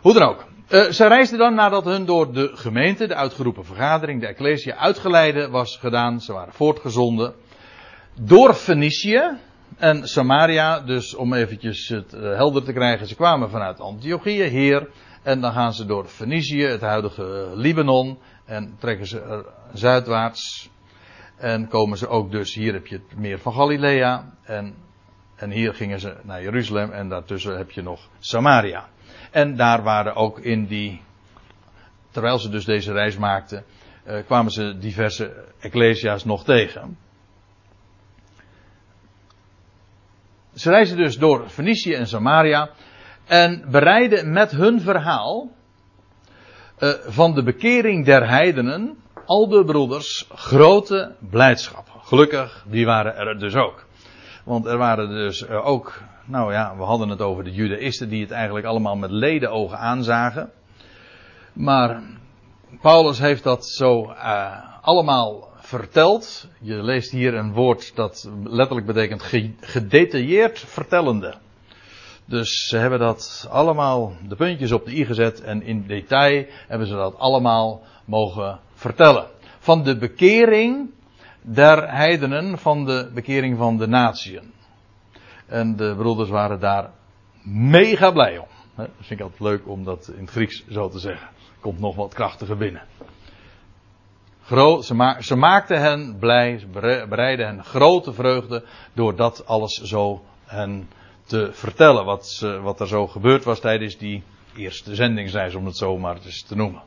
Hoe 0.00 0.12
dan 0.12 0.28
ook. 0.28 0.44
Uh, 0.68 0.82
ze 0.82 1.06
reisden 1.06 1.38
dan 1.38 1.54
nadat 1.54 1.84
hun 1.84 2.04
door 2.04 2.32
de 2.32 2.50
gemeente, 2.54 3.06
de 3.06 3.14
uitgeroepen 3.14 3.64
vergadering, 3.64 4.20
de 4.20 4.26
Ecclesia, 4.26 4.76
uitgeleide 4.76 5.48
was 5.48 5.76
gedaan. 5.76 6.20
Ze 6.20 6.32
waren 6.32 6.52
voortgezonden. 6.52 7.34
Door 8.20 8.54
Fenicië 8.54 9.38
en 9.76 10.08
Samaria. 10.08 10.80
Dus 10.80 11.14
om 11.14 11.32
eventjes 11.32 11.88
het 11.88 12.14
uh, 12.14 12.20
helder 12.20 12.64
te 12.64 12.72
krijgen. 12.72 13.06
Ze 13.06 13.14
kwamen 13.14 13.50
vanuit 13.50 13.80
Antiochieën, 13.80 14.50
Heer. 14.50 14.88
En 15.22 15.40
dan 15.40 15.52
gaan 15.52 15.72
ze 15.72 15.86
door 15.86 16.06
Fenicië, 16.06 16.64
het 16.64 16.80
huidige 16.80 17.50
Libanon. 17.54 18.18
En 18.44 18.76
trekken 18.78 19.06
ze 19.06 19.44
zuidwaarts. 19.72 20.70
En 21.36 21.68
komen 21.68 21.98
ze 21.98 22.08
ook 22.08 22.30
dus, 22.30 22.54
hier 22.54 22.72
heb 22.72 22.86
je 22.86 22.94
het 22.94 23.18
meer 23.18 23.38
van 23.38 23.52
Galilea. 23.52 24.32
En, 24.42 24.74
en 25.36 25.50
hier 25.50 25.74
gingen 25.74 26.00
ze 26.00 26.16
naar 26.22 26.42
Jeruzalem. 26.42 26.90
En 26.90 27.08
daartussen 27.08 27.56
heb 27.56 27.70
je 27.70 27.82
nog 27.82 28.08
Samaria. 28.18 28.88
En 29.30 29.56
daar 29.56 29.82
waren 29.82 30.14
ook 30.14 30.38
in 30.38 30.66
die, 30.66 31.00
terwijl 32.10 32.38
ze 32.38 32.48
dus 32.48 32.64
deze 32.64 32.92
reis 32.92 33.16
maakten, 33.16 33.64
uh, 34.06 34.18
kwamen 34.26 34.52
ze 34.52 34.78
diverse 34.78 35.44
ecclesia's 35.60 36.24
nog 36.24 36.44
tegen. 36.44 36.98
Ze 40.54 40.70
reisden 40.70 40.98
dus 40.98 41.18
door 41.18 41.48
Fenicië 41.48 41.94
en 41.94 42.06
Samaria 42.06 42.70
en 43.26 43.64
bereiden 43.70 44.32
met 44.32 44.50
hun 44.50 44.80
verhaal 44.80 45.50
uh, 46.78 46.90
van 47.06 47.34
de 47.34 47.42
bekering 47.42 48.04
der 48.04 48.28
heidenen 48.28 48.96
al 49.26 49.48
de 49.48 49.64
broeders 49.64 50.26
grote 50.34 51.14
blijdschap. 51.30 51.86
Gelukkig, 52.02 52.64
die 52.68 52.86
waren 52.86 53.16
er 53.16 53.38
dus 53.38 53.54
ook. 53.54 53.86
Want 54.44 54.66
er 54.66 54.78
waren 54.78 55.08
dus 55.08 55.42
uh, 55.42 55.66
ook 55.66 56.02
nou 56.26 56.52
ja, 56.52 56.76
we 56.76 56.82
hadden 56.82 57.08
het 57.08 57.20
over 57.20 57.44
de 57.44 57.52
judaïsten 57.52 58.08
die 58.08 58.22
het 58.22 58.30
eigenlijk 58.30 58.66
allemaal 58.66 58.96
met 58.96 59.10
ledenogen 59.10 59.78
aanzagen. 59.78 60.50
Maar 61.52 62.02
Paulus 62.80 63.18
heeft 63.18 63.42
dat 63.42 63.66
zo 63.66 64.02
uh, 64.02 64.52
allemaal 64.80 65.48
verteld. 65.64 66.48
Je 66.60 66.82
leest 66.82 67.10
hier 67.10 67.34
een 67.34 67.52
woord 67.52 67.96
dat 67.96 68.30
letterlijk 68.44 68.86
betekent 68.86 69.22
gedetailleerd 69.60 70.58
vertellende. 70.58 71.34
Dus 72.24 72.66
ze 72.68 72.76
hebben 72.76 72.98
dat 72.98 73.46
allemaal 73.50 74.12
de 74.28 74.36
puntjes 74.36 74.72
op 74.72 74.84
de 74.84 74.96
i 74.96 75.04
gezet 75.04 75.40
en 75.40 75.62
in 75.62 75.86
detail 75.86 76.46
hebben 76.68 76.88
ze 76.88 76.94
dat 76.94 77.18
allemaal 77.18 77.82
mogen 78.04 78.60
vertellen. 78.74 79.26
Van 79.58 79.82
de 79.82 79.96
bekering 79.96 80.90
der 81.40 81.90
heidenen, 81.90 82.58
van 82.58 82.84
de 82.84 83.10
bekering 83.14 83.58
van 83.58 83.76
de 83.76 83.86
natieën. 83.86 84.52
En 85.46 85.76
de 85.76 85.94
broeders 85.96 86.28
waren 86.28 86.60
daar 86.60 86.90
mega 87.42 88.10
blij 88.10 88.38
om. 88.38 88.46
Dat 88.76 88.88
vind 89.00 89.20
ik 89.20 89.26
altijd 89.26 89.40
leuk 89.40 89.68
om 89.68 89.84
dat 89.84 90.10
in 90.14 90.20
het 90.20 90.30
Grieks 90.30 90.64
zo 90.68 90.88
te 90.88 90.98
zeggen. 90.98 91.28
Komt 91.60 91.80
nog 91.80 91.96
wat 91.96 92.14
krachtiger 92.14 92.56
binnen. 92.56 92.82
Ze, 94.82 94.94
ma 94.94 95.20
ze, 95.20 95.36
maakten 95.36 95.80
hen 95.80 96.16
blij, 96.18 96.66
bereidden 97.08 97.46
hen 97.46 97.64
grote 97.64 98.12
vreugde 98.12 98.64
door 98.92 99.16
dat 99.16 99.46
alles 99.46 99.72
zo 99.72 100.24
hen 100.44 100.88
te 101.26 101.50
vertellen. 101.52 102.04
Wat, 102.04 102.46
wat 102.62 102.80
er 102.80 102.88
zo 102.88 103.06
gebeurd 103.06 103.44
was 103.44 103.60
tijdens 103.60 103.98
die 103.98 104.22
eerste 104.56 104.94
zendingsreis, 104.94 105.54
om 105.54 105.66
het 105.66 105.76
zo 105.76 105.98
maar 105.98 106.16
eens 106.24 106.42
te 106.42 106.56
noemen. 106.56 106.82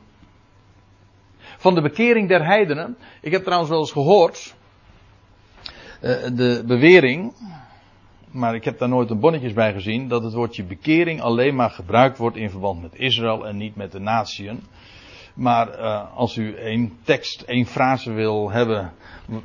Van 1.56 1.74
de 1.74 1.82
bekering 1.82 2.28
der 2.28 2.44
heidenen. 2.44 2.96
Ik 3.20 3.32
heb 3.32 3.42
trouwens 3.42 3.70
wel 3.70 3.80
eens 3.80 3.92
gehoord. 3.92 4.54
Uh, 6.02 6.10
de 6.32 6.62
bewering 6.66 7.32
maar 8.30 8.54
ik 8.54 8.64
heb 8.64 8.78
daar 8.78 8.88
nooit 8.88 9.10
een 9.10 9.20
bonnetjes 9.20 9.52
bij 9.52 9.72
gezien, 9.72 10.08
dat 10.08 10.22
het 10.22 10.32
woordje 10.32 10.64
bekering 10.64 11.20
alleen 11.20 11.54
maar 11.54 11.70
gebruikt 11.70 12.18
wordt 12.18 12.36
in 12.36 12.50
verband 12.50 12.82
met 12.82 12.94
Israël 12.94 13.46
en 13.46 13.56
niet 13.56 13.76
met 13.76 13.92
de 13.92 13.98
natieën. 13.98 14.62
Maar 15.38 15.78
uh, 15.78 16.16
als 16.16 16.36
u 16.36 16.54
één 16.54 16.98
tekst, 17.02 17.42
één 17.42 17.66
frase 17.66 18.12
wil 18.12 18.50
hebben 18.50 18.92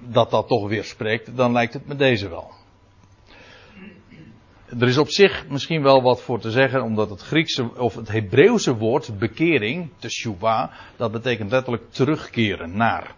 dat 0.08 0.32
dat 0.32 0.48
toch 0.48 0.68
weer 0.68 0.84
spreekt, 0.84 1.38
dan 1.38 1.52
lijkt 1.52 1.74
het 1.74 1.88
me 1.88 1.96
deze 1.96 2.30
wel. 2.30 2.52
Er 4.80 4.88
is 4.88 4.98
op 4.98 5.10
zich 5.10 5.48
misschien 5.50 5.84
wel 5.84 6.02
wat 6.02 6.22
voor 6.22 6.40
te 6.40 6.52
zeggen, 6.52 6.84
omdat 6.84 7.10
het 7.10 7.22
Griekse 7.22 7.78
of 7.78 7.96
het 7.96 8.08
Hebreeuwse 8.08 8.76
woord 8.76 9.20
bekering, 9.20 9.90
teshuva, 10.00 10.72
dat 10.96 11.12
betekent 11.12 11.52
letterlijk 11.52 11.92
terugkeren 11.92 12.78
naar. 12.78 13.16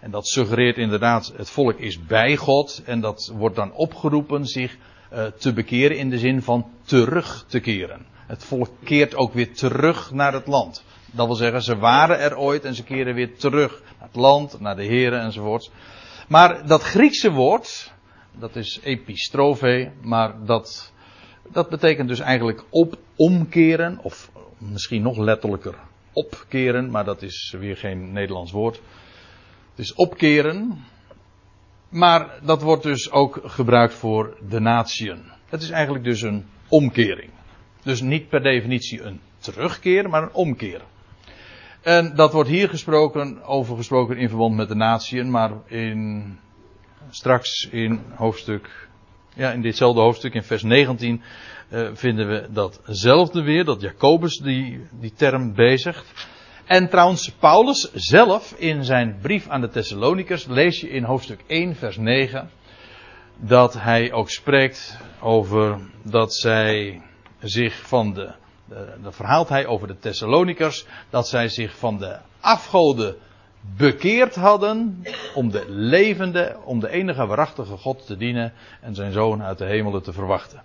En 0.00 0.10
dat 0.10 0.28
suggereert 0.28 0.76
inderdaad, 0.76 1.32
het 1.36 1.50
volk 1.50 1.78
is 1.78 2.06
bij 2.06 2.36
God 2.36 2.82
en 2.84 3.00
dat 3.00 3.32
wordt 3.34 3.56
dan 3.56 3.72
opgeroepen 3.72 4.46
zich 4.46 4.76
uh, 5.12 5.24
te 5.24 5.52
bekeren 5.52 5.96
in 5.96 6.10
de 6.10 6.18
zin 6.18 6.42
van 6.42 6.70
terug 6.84 7.44
te 7.48 7.60
keren. 7.60 8.06
Het 8.26 8.44
volk 8.44 8.68
keert 8.84 9.16
ook 9.16 9.32
weer 9.32 9.54
terug 9.54 10.10
naar 10.10 10.32
het 10.32 10.46
land. 10.46 10.84
Dat 11.10 11.26
wil 11.26 11.34
zeggen, 11.34 11.62
ze 11.62 11.76
waren 11.76 12.18
er 12.18 12.36
ooit 12.36 12.64
en 12.64 12.74
ze 12.74 12.84
keren 12.84 13.14
weer 13.14 13.36
terug 13.36 13.82
naar 13.98 14.08
het 14.08 14.16
land, 14.16 14.60
naar 14.60 14.76
de 14.76 14.84
heren 14.84 15.20
enzovoort. 15.20 15.70
Maar 16.28 16.66
dat 16.66 16.82
Griekse 16.82 17.30
woord, 17.30 17.92
dat 18.38 18.56
is 18.56 18.80
epistrofe, 18.82 19.92
maar 20.00 20.44
dat, 20.44 20.92
dat 21.48 21.68
betekent 21.68 22.08
dus 22.08 22.20
eigenlijk 22.20 22.64
op, 22.70 22.98
omkeren, 23.16 23.98
of 24.02 24.30
misschien 24.58 25.02
nog 25.02 25.16
letterlijker 25.18 25.74
opkeren, 26.12 26.90
maar 26.90 27.04
dat 27.04 27.22
is 27.22 27.54
weer 27.58 27.76
geen 27.76 28.12
Nederlands 28.12 28.52
woord. 28.52 28.80
Het 29.70 29.78
is 29.78 29.94
opkeren, 29.94 30.84
maar 31.88 32.40
dat 32.42 32.62
wordt 32.62 32.82
dus 32.82 33.10
ook 33.10 33.40
gebruikt 33.44 33.94
voor 33.94 34.36
de 34.48 34.60
natieën. 34.60 35.22
Het 35.48 35.62
is 35.62 35.70
eigenlijk 35.70 36.04
dus 36.04 36.22
een 36.22 36.46
omkering. 36.68 37.30
Dus 37.82 38.00
niet 38.00 38.28
per 38.28 38.42
definitie 38.42 39.02
een 39.02 39.20
terugkeer, 39.38 40.08
maar 40.08 40.22
een 40.22 40.32
omkeer. 40.32 40.82
En 41.82 42.14
dat 42.14 42.32
wordt 42.32 42.48
hier 42.48 42.68
gesproken, 42.68 43.44
over 43.44 43.76
gesproken 43.76 44.16
in 44.16 44.28
verband 44.28 44.56
met 44.56 44.68
de 44.68 44.74
natieën, 44.74 45.30
maar 45.30 45.50
in, 45.66 46.38
straks 47.10 47.68
in 47.70 48.00
hoofdstuk, 48.14 48.88
ja, 49.34 49.50
in 49.52 49.60
ditzelfde 49.60 50.00
hoofdstuk, 50.00 50.34
in 50.34 50.42
vers 50.42 50.62
19, 50.62 51.22
uh, 51.70 51.86
eh, 51.86 51.94
vinden 51.94 52.28
we 52.28 52.48
datzelfde 52.50 53.42
weer, 53.42 53.64
dat 53.64 53.80
Jacobus 53.80 54.38
die, 54.38 54.80
die 55.00 55.12
term 55.16 55.54
bezigt. 55.54 56.28
En 56.64 56.88
trouwens, 56.88 57.30
Paulus 57.30 57.90
zelf 57.94 58.52
in 58.52 58.84
zijn 58.84 59.18
brief 59.22 59.48
aan 59.48 59.60
de 59.60 59.68
Thessalonikers 59.68 60.46
lees 60.46 60.80
je 60.80 60.90
in 60.90 61.04
hoofdstuk 61.04 61.40
1, 61.46 61.76
vers 61.76 61.96
9, 61.96 62.50
dat 63.36 63.74
hij 63.74 64.12
ook 64.12 64.30
spreekt 64.30 64.98
over 65.20 65.78
dat 66.02 66.34
zij 66.34 67.02
zich 67.40 67.88
van 67.88 68.14
de, 68.14 68.32
dan 69.02 69.12
verhaalt 69.12 69.48
hij 69.48 69.66
over 69.66 69.86
de 69.88 69.98
Thessalonikers, 69.98 70.86
dat 71.10 71.28
zij 71.28 71.48
zich 71.48 71.76
van 71.76 71.98
de 71.98 72.18
afgoden 72.40 73.16
bekeerd 73.76 74.34
hadden 74.34 75.04
om 75.34 75.50
de 75.50 75.64
levende, 75.68 76.56
om 76.64 76.80
de 76.80 76.90
enige 76.90 77.26
waarachtige 77.26 77.76
God 77.76 78.06
te 78.06 78.16
dienen 78.16 78.52
en 78.80 78.94
zijn 78.94 79.12
zoon 79.12 79.42
uit 79.42 79.58
de 79.58 79.66
hemelen 79.66 80.02
te 80.02 80.12
verwachten. 80.12 80.62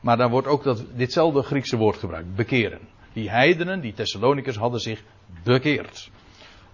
Maar 0.00 0.16
daar 0.16 0.30
wordt 0.30 0.46
ook 0.46 0.64
dat, 0.64 0.84
ditzelfde 0.94 1.42
Griekse 1.42 1.76
woord 1.76 1.96
gebruikt, 1.96 2.34
bekeren. 2.34 2.80
Die 3.12 3.30
heidenen, 3.30 3.80
die 3.80 3.92
Thessalonikers, 3.92 4.56
hadden 4.56 4.80
zich 4.80 5.02
bekeerd. 5.44 6.10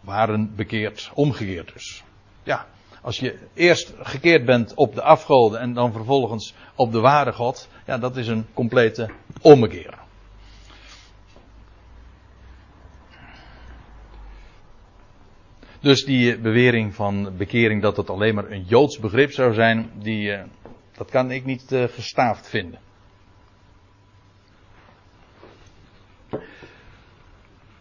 Waren 0.01 0.55
bekeerd, 0.57 1.11
omgekeerd 1.15 1.73
dus. 1.73 2.03
Ja, 2.43 2.67
als 3.03 3.19
je 3.19 3.39
eerst 3.55 3.95
gekeerd 3.99 4.45
bent 4.45 4.75
op 4.75 4.95
de 4.95 5.03
afgoden 5.03 5.61
en 5.61 5.73
dan 5.73 5.93
vervolgens 5.93 6.55
op 6.75 6.93
de 6.93 7.01
ware 7.01 7.33
God, 7.33 7.69
ja, 7.87 7.99
dat 7.99 8.17
is 8.17 8.29
een 8.29 8.47
complete 8.55 9.11
ommekeer. 9.41 10.04
Dus 15.85 16.05
die 16.05 16.39
bewering 16.39 16.95
van 16.95 17.37
bekering 17.37 17.83
dat 17.83 17.97
het 17.97 18.11
alleen 18.11 18.35
maar 18.35 18.51
een 18.51 18.65
Joods 18.67 18.99
begrip 18.99 19.33
zou 19.33 19.55
zijn, 19.55 19.91
die, 19.95 20.31
uh, 20.31 20.43
dat 20.97 21.11
kan 21.11 21.31
ik 21.31 21.45
niet 21.45 21.73
uh, 21.73 21.85
gestaafd 21.85 22.49
vinden. 22.49 22.79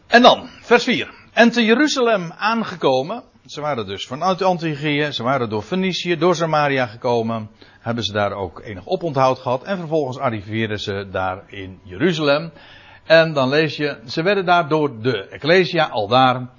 En 0.07 0.21
dan, 0.21 0.47
vers 0.61 0.83
4. 0.83 1.13
En 1.33 1.51
te 1.51 1.65
Jeruzalem 1.65 2.31
aangekomen, 2.31 3.23
ze 3.45 3.61
waren 3.61 3.87
dus 3.87 4.07
vanuit 4.07 4.41
Antiochië, 4.41 5.11
ze 5.11 5.23
waren 5.23 5.49
door 5.49 5.61
Fenicië, 5.61 6.17
door 6.17 6.35
Samaria 6.35 6.85
gekomen, 6.85 7.49
hebben 7.79 8.03
ze 8.03 8.11
daar 8.11 8.31
ook 8.31 8.61
enig 8.63 8.85
oponthoud 8.85 9.39
gehad 9.39 9.63
en 9.63 9.77
vervolgens 9.77 10.17
arriveerden 10.17 10.79
ze 10.79 11.07
daar 11.11 11.43
in 11.47 11.79
Jeruzalem. 11.83 12.51
En 13.03 13.33
dan 13.33 13.49
lees 13.49 13.77
je, 13.77 13.99
ze 14.05 14.23
werden 14.23 14.45
daar 14.45 14.67
door 14.67 15.01
de 15.01 15.27
Ecclesia 15.27 15.87
al 15.87 16.07
daar 16.07 16.49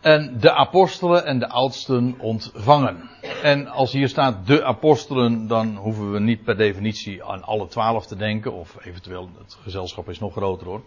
en 0.00 0.38
de 0.40 0.52
apostelen 0.52 1.24
en 1.26 1.38
de 1.38 1.48
oudsten 1.48 2.14
ontvangen. 2.18 3.10
En 3.42 3.66
als 3.66 3.92
hier 3.92 4.08
staat 4.08 4.46
de 4.46 4.64
apostelen, 4.64 5.46
dan 5.46 5.76
hoeven 5.76 6.12
we 6.12 6.20
niet 6.20 6.44
per 6.44 6.56
definitie 6.56 7.24
aan 7.24 7.42
alle 7.42 7.66
twaalf 7.66 8.06
te 8.06 8.16
denken, 8.16 8.52
of 8.52 8.84
eventueel 8.84 9.30
het 9.38 9.56
gezelschap 9.62 10.08
is 10.08 10.18
nog 10.18 10.32
groter 10.32 10.66
hoor. 10.66 10.82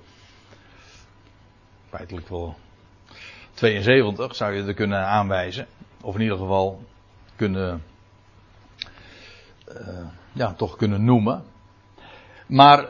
Feitelijk 1.90 2.30
wel 2.30 2.56
72 3.54 4.36
zou 4.36 4.54
je 4.54 4.64
er 4.64 4.74
kunnen 4.74 5.06
aanwijzen. 5.06 5.68
Of 6.02 6.16
in 6.16 6.22
ieder 6.22 6.38
geval 6.38 6.84
kunnen, 7.36 7.84
uh, 9.68 10.06
ja, 10.32 10.54
toch 10.54 10.76
kunnen 10.76 11.04
noemen. 11.04 11.44
Maar 12.48 12.86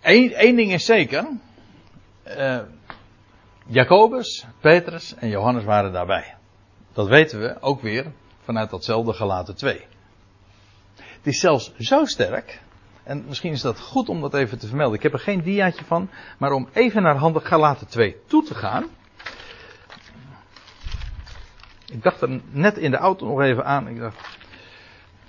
één, 0.00 0.32
één 0.32 0.56
ding 0.56 0.72
is 0.72 0.84
zeker. 0.84 1.28
Uh, 2.26 2.60
Jacobus, 3.66 4.46
Petrus 4.60 5.14
en 5.14 5.28
Johannes 5.28 5.64
waren 5.64 5.92
daarbij. 5.92 6.34
Dat 6.92 7.08
weten 7.08 7.40
we 7.40 7.56
ook 7.60 7.80
weer 7.80 8.12
vanuit 8.42 8.70
datzelfde 8.70 9.12
gelaten 9.12 9.56
2. 9.56 9.86
Het 10.96 11.26
is 11.26 11.40
zelfs 11.40 11.72
zo 11.78 12.04
sterk. 12.04 12.62
En 13.02 13.24
misschien 13.26 13.52
is 13.52 13.60
dat 13.60 13.80
goed 13.80 14.08
om 14.08 14.20
dat 14.20 14.34
even 14.34 14.58
te 14.58 14.66
vermelden. 14.66 14.96
Ik 14.96 15.02
heb 15.02 15.12
er 15.12 15.18
geen 15.18 15.42
diaatje 15.42 15.84
van. 15.84 16.10
Maar 16.38 16.52
om 16.52 16.68
even 16.72 17.02
naar 17.02 17.16
handen 17.16 17.42
gelaten 17.42 17.86
2 17.86 18.16
toe 18.26 18.42
te 18.42 18.54
gaan. 18.54 18.84
Ik 21.86 22.02
dacht 22.02 22.20
er 22.20 22.40
net 22.50 22.78
in 22.78 22.90
de 22.90 22.96
auto 22.96 23.26
nog 23.26 23.40
even 23.40 23.64
aan. 23.64 23.88
Ik 23.88 23.98
dacht, 23.98 24.38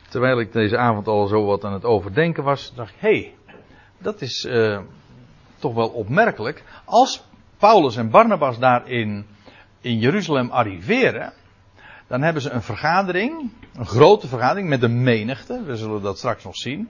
terwijl 0.10 0.40
ik 0.40 0.52
deze 0.52 0.78
avond 0.78 1.08
al 1.08 1.28
zo 1.28 1.46
wat 1.46 1.64
aan 1.64 1.74
het 1.74 1.86
overdenken 1.86 2.44
was, 2.44 2.74
dacht 2.76 2.94
ik, 2.94 3.00
hé, 3.00 3.20
hey, 3.20 3.36
dat 3.98 4.22
is 4.22 4.46
uh, 4.46 4.80
toch 5.60 5.74
wel 5.74 5.88
opmerkelijk. 5.88 6.64
Als 6.86 7.24
Paulus 7.66 7.96
en 7.96 8.10
Barnabas 8.10 8.60
daar 8.60 8.90
in, 8.90 9.26
Jeruzalem 9.82 10.50
arriveren, 10.52 11.34
dan 12.08 12.22
hebben 12.22 12.42
ze 12.42 12.50
een 12.50 12.62
vergadering, 12.62 13.52
een 13.76 13.86
grote 13.86 14.28
vergadering 14.28 14.70
met 14.70 14.82
de 14.82 14.88
menigte. 14.88 15.64
We 15.64 15.76
zullen 15.76 16.02
dat 16.02 16.18
straks 16.18 16.44
nog 16.44 16.56
zien. 16.56 16.90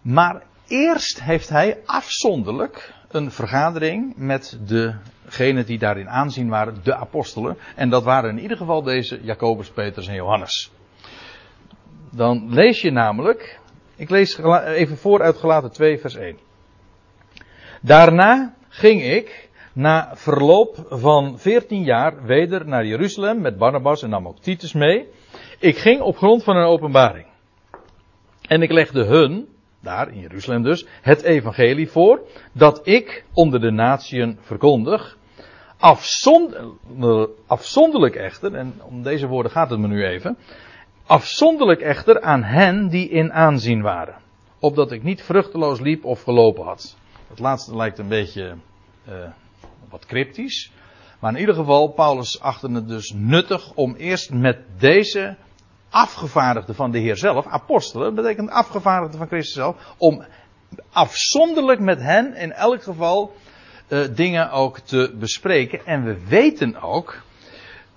Maar 0.00 0.42
eerst 0.66 1.22
heeft 1.22 1.48
hij 1.48 1.78
afzonderlijk 1.84 2.94
een 3.08 3.30
vergadering 3.30 4.16
met 4.16 4.58
degenen 4.60 5.66
die 5.66 5.78
daarin 5.78 6.08
aanzien 6.08 6.48
waren, 6.48 6.80
de 6.82 6.94
apostelen. 6.94 7.58
En 7.76 7.90
dat 7.90 8.04
waren 8.04 8.30
in 8.30 8.42
ieder 8.42 8.56
geval 8.56 8.82
deze 8.82 9.20
Jacobus, 9.22 9.70
Petrus 9.70 10.06
en 10.06 10.14
Johannes. 10.14 10.72
Dan 12.10 12.52
lees 12.52 12.80
je 12.80 12.90
namelijk, 12.90 13.60
ik 13.96 14.10
lees 14.10 14.38
even 14.64 14.96
voor 14.96 15.22
uit 15.22 15.36
Gelaten 15.36 15.72
2 15.72 15.98
vers 15.98 16.14
1. 16.14 16.38
Daarna 17.80 18.56
ging 18.68 19.02
ik 19.02 19.48
na 19.72 20.10
verloop 20.14 20.86
van 20.88 21.38
14 21.38 21.84
jaar 21.84 22.24
weder 22.24 22.66
naar 22.66 22.86
Jeruzalem 22.86 23.40
met 23.40 23.58
Barnabas 23.58 24.02
en 24.02 24.10
nam 24.10 24.28
ook 24.28 24.38
Titus 24.38 24.72
mee. 24.72 25.08
Ik 25.58 25.78
ging 25.78 26.00
op 26.00 26.16
grond 26.16 26.44
van 26.44 26.56
een 26.56 26.66
openbaring. 26.66 27.26
En 28.48 28.62
ik 28.62 28.72
legde 28.72 29.04
hun, 29.04 29.48
daar 29.80 30.12
in 30.12 30.20
Jeruzalem 30.20 30.62
dus, 30.62 30.86
het 31.02 31.22
evangelie 31.22 31.90
voor, 31.90 32.20
dat 32.52 32.86
ik 32.86 33.24
onder 33.32 33.60
de 33.60 33.70
natieën 33.70 34.38
verkondig. 34.40 35.16
afzonderlijk 37.46 38.14
echter, 38.14 38.54
en 38.54 38.80
om 38.82 39.02
deze 39.02 39.26
woorden 39.26 39.52
gaat 39.52 39.70
het 39.70 39.78
me 39.78 39.88
nu 39.88 40.06
even, 40.06 40.38
afzonderlijk 41.06 41.80
echter 41.80 42.20
aan 42.20 42.42
hen 42.42 42.88
die 42.88 43.08
in 43.08 43.32
aanzien 43.32 43.82
waren, 43.82 44.16
opdat 44.58 44.92
ik 44.92 45.02
niet 45.02 45.22
vruchteloos 45.22 45.80
liep 45.80 46.04
of 46.04 46.22
gelopen 46.22 46.64
had. 46.64 46.96
Het 47.28 47.38
laatste 47.38 47.76
lijkt 47.76 47.98
een 47.98 48.08
beetje 48.08 48.56
uh, 49.08 49.14
wat 49.88 50.06
cryptisch. 50.06 50.72
Maar 51.18 51.32
in 51.32 51.40
ieder 51.40 51.54
geval, 51.54 51.88
Paulus 51.88 52.40
achtte 52.40 52.70
het 52.70 52.88
dus 52.88 53.12
nuttig 53.16 53.72
om 53.74 53.94
eerst 53.94 54.30
met 54.32 54.58
deze 54.78 55.36
afgevaardigden 55.90 56.74
van 56.74 56.90
de 56.90 56.98
Heer 56.98 57.16
zelf, 57.16 57.46
apostelen, 57.46 58.14
betekent 58.14 58.50
afgevaardigden 58.50 59.18
van 59.18 59.26
Christus 59.26 59.54
zelf, 59.54 59.94
om 59.98 60.24
afzonderlijk 60.90 61.80
met 61.80 62.00
hen 62.00 62.34
in 62.34 62.52
elk 62.52 62.82
geval 62.82 63.32
uh, 63.88 64.04
dingen 64.14 64.50
ook 64.50 64.78
te 64.78 65.14
bespreken. 65.18 65.86
En 65.86 66.04
we 66.04 66.26
weten 66.28 66.82
ook, 66.82 67.22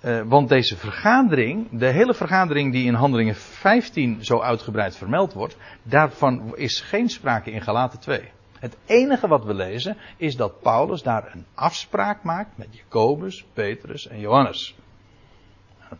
uh, 0.04 0.22
want 0.24 0.48
deze 0.48 0.76
vergadering, 0.76 1.68
de 1.70 1.86
hele 1.86 2.14
vergadering 2.14 2.72
die 2.72 2.86
in 2.86 2.94
Handelingen 2.94 3.34
15 3.34 4.24
zo 4.24 4.40
uitgebreid 4.40 4.96
vermeld 4.96 5.32
wordt, 5.32 5.56
daarvan 5.82 6.56
is 6.56 6.80
geen 6.80 7.08
sprake 7.08 7.50
in 7.50 7.62
Galaten 7.62 8.00
2. 8.00 8.30
Het 8.62 8.76
enige 8.86 9.28
wat 9.28 9.44
we 9.44 9.54
lezen 9.54 9.96
is 10.16 10.36
dat 10.36 10.60
Paulus 10.60 11.02
daar 11.02 11.34
een 11.34 11.46
afspraak 11.54 12.22
maakt 12.22 12.58
met 12.58 12.68
Jacobus, 12.70 13.44
Petrus 13.52 14.08
en 14.08 14.20
Johannes. 14.20 14.74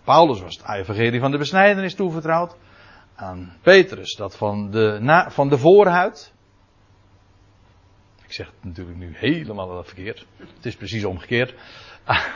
Paulus 0.04 0.40
was 0.40 0.56
het 0.56 0.68
evangelie 0.68 1.20
van 1.20 1.30
de 1.30 1.38
besnijdenis 1.38 1.94
toevertrouwd. 1.94 2.56
Aan 3.14 3.56
Petrus 3.62 4.14
dat 4.14 4.36
van 4.36 4.70
de, 4.70 5.24
van 5.28 5.48
de 5.48 5.58
voorhuid. 5.58 6.32
Ik 8.24 8.32
zeg 8.32 8.46
het 8.46 8.64
natuurlijk 8.64 8.98
nu 8.98 9.12
helemaal 9.16 9.84
verkeerd. 9.84 10.26
Het 10.36 10.66
is 10.66 10.76
precies 10.76 11.04
omgekeerd. 11.04 11.54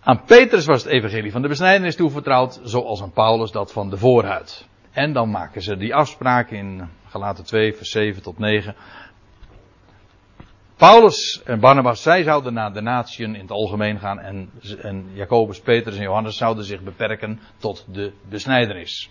Aan 0.00 0.24
Petrus 0.24 0.66
was 0.66 0.82
het 0.82 0.92
evangelie 0.92 1.32
van 1.32 1.42
de 1.42 1.48
besnijdenis 1.48 1.96
toevertrouwd, 1.96 2.60
zoals 2.62 3.02
aan 3.02 3.12
Paulus 3.12 3.50
dat 3.50 3.72
van 3.72 3.90
de 3.90 3.96
voorhuid. 3.96 4.68
En 4.90 5.12
dan 5.12 5.30
maken 5.30 5.62
ze 5.62 5.76
die 5.76 5.94
afspraak 5.94 6.50
in 6.50 6.88
Galaten 7.14 7.44
2, 7.44 7.74
vers 7.74 7.90
7 7.90 8.22
tot 8.22 8.38
9. 8.38 8.74
Paulus 10.76 11.42
en 11.44 11.60
Barnabas, 11.60 12.02
zij 12.02 12.22
zouden 12.22 12.52
naar 12.52 12.72
de 12.72 12.80
natieën 12.80 13.34
in 13.34 13.40
het 13.40 13.50
algemeen 13.50 13.98
gaan 13.98 14.18
en, 14.18 14.50
en 14.82 15.10
Jacobus, 15.12 15.60
Petrus 15.60 15.96
en 15.96 16.02
Johannes 16.02 16.36
zouden 16.36 16.64
zich 16.64 16.82
beperken 16.82 17.40
tot 17.56 17.86
de 17.92 18.12
besnijdenis. 18.28 19.10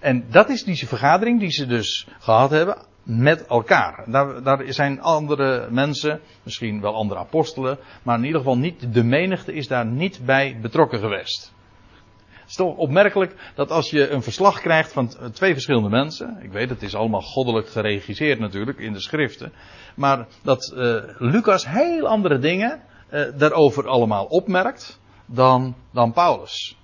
En 0.00 0.30
dat 0.30 0.48
is 0.48 0.64
die 0.64 0.88
vergadering 0.88 1.40
die 1.40 1.50
ze 1.50 1.66
dus 1.66 2.06
gehad 2.18 2.50
hebben 2.50 2.76
met 3.02 3.46
elkaar. 3.46 4.04
Daar, 4.06 4.42
daar 4.42 4.72
zijn 4.72 5.00
andere 5.00 5.70
mensen, 5.70 6.20
misschien 6.42 6.80
wel 6.80 6.94
andere 6.94 7.20
apostelen, 7.20 7.78
maar 8.02 8.18
in 8.18 8.24
ieder 8.24 8.40
geval 8.40 8.58
niet, 8.58 8.94
de 8.94 9.04
menigte 9.04 9.52
is 9.52 9.68
daar 9.68 9.86
niet 9.86 10.20
bij 10.24 10.58
betrokken 10.60 10.98
geweest. 10.98 11.52
Is 12.50 12.56
toch 12.56 12.76
opmerkelijk 12.76 13.52
dat 13.54 13.70
als 13.70 13.90
je 13.90 14.08
een 14.08 14.22
verslag 14.22 14.60
krijgt 14.60 14.92
van 14.92 15.32
twee 15.32 15.52
verschillende 15.52 15.88
mensen. 15.88 16.38
Ik 16.42 16.52
weet, 16.52 16.68
het 16.68 16.82
is 16.82 16.94
allemaal 16.94 17.20
goddelijk 17.22 17.68
geregisseerd 17.68 18.38
natuurlijk 18.38 18.78
in 18.78 18.92
de 18.92 19.00
schriften. 19.00 19.52
Maar 19.94 20.26
dat 20.42 20.72
uh, 20.74 21.02
Lucas 21.18 21.68
heel 21.68 22.06
andere 22.06 22.38
dingen 22.38 22.82
uh, 23.10 23.24
daarover 23.36 23.88
allemaal 23.88 24.24
opmerkt 24.24 25.00
dan, 25.26 25.74
dan 25.90 26.12
Paulus. 26.12 26.76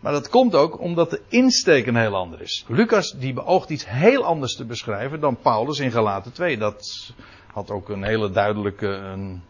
Maar 0.00 0.12
dat 0.12 0.28
komt 0.28 0.54
ook 0.54 0.80
omdat 0.80 1.10
de 1.10 1.22
insteek 1.28 1.86
een 1.86 1.96
heel 1.96 2.16
ander 2.16 2.40
is. 2.40 2.64
Lucas 2.68 3.10
die 3.10 3.32
beoogt 3.32 3.70
iets 3.70 3.88
heel 3.88 4.24
anders 4.24 4.56
te 4.56 4.64
beschrijven 4.64 5.20
dan 5.20 5.36
Paulus 5.36 5.78
in 5.78 5.90
Galaten 5.90 6.32
2. 6.32 6.58
Dat 6.58 7.12
had 7.52 7.70
ook 7.70 7.88
een 7.88 8.02
hele 8.04 8.30
duidelijke, 8.30 8.86
een, 8.86 9.42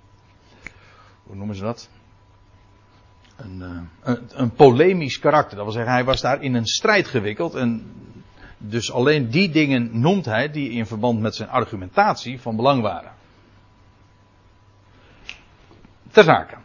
hoe 1.22 1.36
noemen 1.36 1.56
ze 1.56 1.62
dat? 1.62 1.88
Een, 3.38 3.62
eh, 3.62 4.12
een, 4.14 4.28
een, 4.32 4.50
polemisch 4.50 5.18
karakter. 5.18 5.56
Dat 5.56 5.64
wil 5.64 5.74
zeggen, 5.74 5.92
hij 5.92 6.04
was 6.04 6.20
daar 6.20 6.42
in 6.42 6.54
een 6.54 6.66
strijd 6.66 7.06
gewikkeld. 7.06 7.54
En 7.54 7.92
dus 8.58 8.92
alleen 8.92 9.30
die 9.30 9.50
dingen 9.50 10.00
noemt 10.00 10.24
hij 10.24 10.50
die 10.50 10.70
in 10.70 10.86
verband 10.86 11.20
met 11.20 11.34
zijn 11.34 11.48
argumentatie 11.48 12.40
van 12.40 12.56
belang 12.56 12.82
waren. 12.82 13.12
Ter 16.10 16.24
zake. 16.24 16.56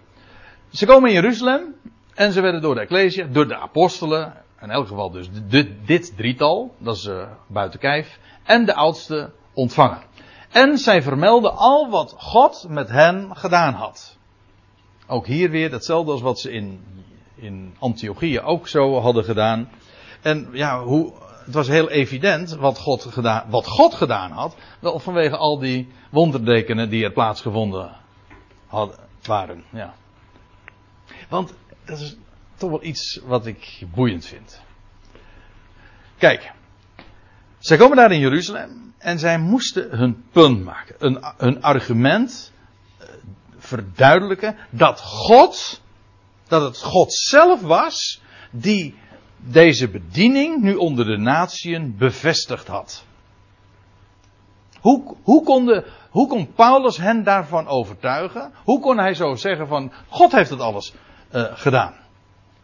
Ze 0.69 0.85
komen 0.85 1.09
in 1.09 1.15
Jeruzalem 1.15 1.75
en 2.13 2.31
ze 2.31 2.41
werden 2.41 2.61
door 2.61 2.75
de 2.75 2.81
Ecclesia, 2.81 3.25
door 3.25 3.47
de 3.47 3.57
apostelen, 3.57 4.33
in 4.61 4.69
elk 4.69 4.87
geval 4.87 5.11
dus 5.11 5.29
de, 5.49 5.83
dit 5.85 6.17
drietal, 6.17 6.75
dat 6.77 6.95
is 6.95 7.05
uh, 7.05 7.27
buiten 7.47 7.79
kijf, 7.79 8.19
en 8.43 8.65
de 8.65 8.73
oudste 8.73 9.33
ontvangen. 9.53 10.01
En 10.49 10.77
zij 10.77 11.01
vermelden 11.01 11.55
al 11.55 11.89
wat 11.89 12.15
God 12.17 12.65
met 12.69 12.89
hen 12.89 13.35
gedaan 13.35 13.73
had. 13.73 14.17
Ook 15.07 15.25
hier 15.25 15.49
weer 15.49 15.71
hetzelfde 15.71 16.11
als 16.11 16.21
wat 16.21 16.39
ze 16.39 16.51
in, 16.51 16.83
in 17.35 17.75
Antiochië 17.79 18.39
ook 18.39 18.67
zo 18.67 18.99
hadden 18.99 19.23
gedaan. 19.23 19.69
En 20.21 20.49
ja, 20.51 20.83
hoe, 20.83 21.13
het 21.45 21.53
was 21.53 21.67
heel 21.67 21.89
evident 21.89 22.55
wat 22.55 22.77
God, 22.77 23.05
gedaan, 23.05 23.49
wat 23.49 23.67
God 23.67 23.93
gedaan 23.93 24.31
had. 24.31 24.55
Wel 24.79 24.99
vanwege 24.99 25.37
al 25.37 25.59
die 25.59 25.87
wonderdekenen 26.09 26.89
die 26.89 27.03
er 27.03 27.11
plaatsgevonden 27.11 27.95
hadden, 28.67 28.97
waren. 29.23 29.63
Ja. 29.69 29.93
Want 31.29 31.53
dat 31.85 31.99
is 31.99 32.15
toch 32.55 32.69
wel 32.69 32.83
iets 32.83 33.21
wat 33.25 33.45
ik 33.45 33.83
boeiend 33.93 34.25
vind. 34.25 34.61
Kijk, 36.17 36.51
zij 37.59 37.77
komen 37.77 37.97
daar 37.97 38.11
in 38.11 38.19
Jeruzalem 38.19 38.93
en 38.97 39.19
zij 39.19 39.39
moesten 39.39 39.97
hun 39.97 40.23
punt 40.31 40.63
maken, 40.63 40.95
een, 40.99 41.17
hun 41.37 41.61
argument 41.61 42.52
verduidelijken 43.63 44.55
dat 44.69 45.01
God, 45.01 45.81
dat 46.47 46.61
het 46.61 46.77
God 46.77 47.13
zelf 47.13 47.61
was 47.61 48.21
die 48.51 48.95
deze 49.37 49.89
bediening 49.89 50.61
nu 50.61 50.75
onder 50.75 51.05
de 51.05 51.17
natieën 51.17 51.95
bevestigd 51.97 52.67
had. 52.67 53.05
Hoe, 54.79 55.15
hoe, 55.23 55.43
kon 55.43 55.83
hoe 56.09 56.27
kon 56.27 56.53
Paulus 56.53 56.97
hen 56.97 57.23
daarvan 57.23 57.67
overtuigen? 57.67 58.51
Hoe 58.63 58.79
kon 58.79 58.97
hij 58.97 59.13
zo 59.13 59.35
zeggen 59.35 59.67
van 59.67 59.91
God 60.09 60.31
heeft 60.31 60.49
het 60.49 60.59
alles 60.59 60.93
uh, 61.31 61.43
gedaan? 61.53 61.93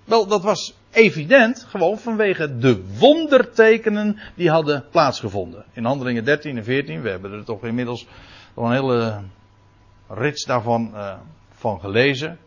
Wel, 0.06 0.28
dat 0.28 0.43
was 0.43 0.74
evident 0.91 1.66
gewoon 1.70 1.97
vanwege 1.97 2.58
de 2.58 2.97
wondertekenen 2.97 4.20
die 4.36 4.50
hadden 4.50 4.86
plaatsgevonden. 4.91 5.66
In 5.74 5.86
handelingen 5.86 6.24
13 6.24 6.58
en 6.58 6.64
14, 6.64 7.02
we 7.02 7.10
hebben 7.10 7.32
er 7.32 7.45
toch 7.45 7.64
inmiddels 7.64 8.08
al 8.54 8.66
een 8.66 8.72
hele 8.72 9.22
rits 10.10 10.45
daarvan 10.45 10.91
uh, 10.93 11.14
van 11.51 11.80
gelezen. 11.80 12.39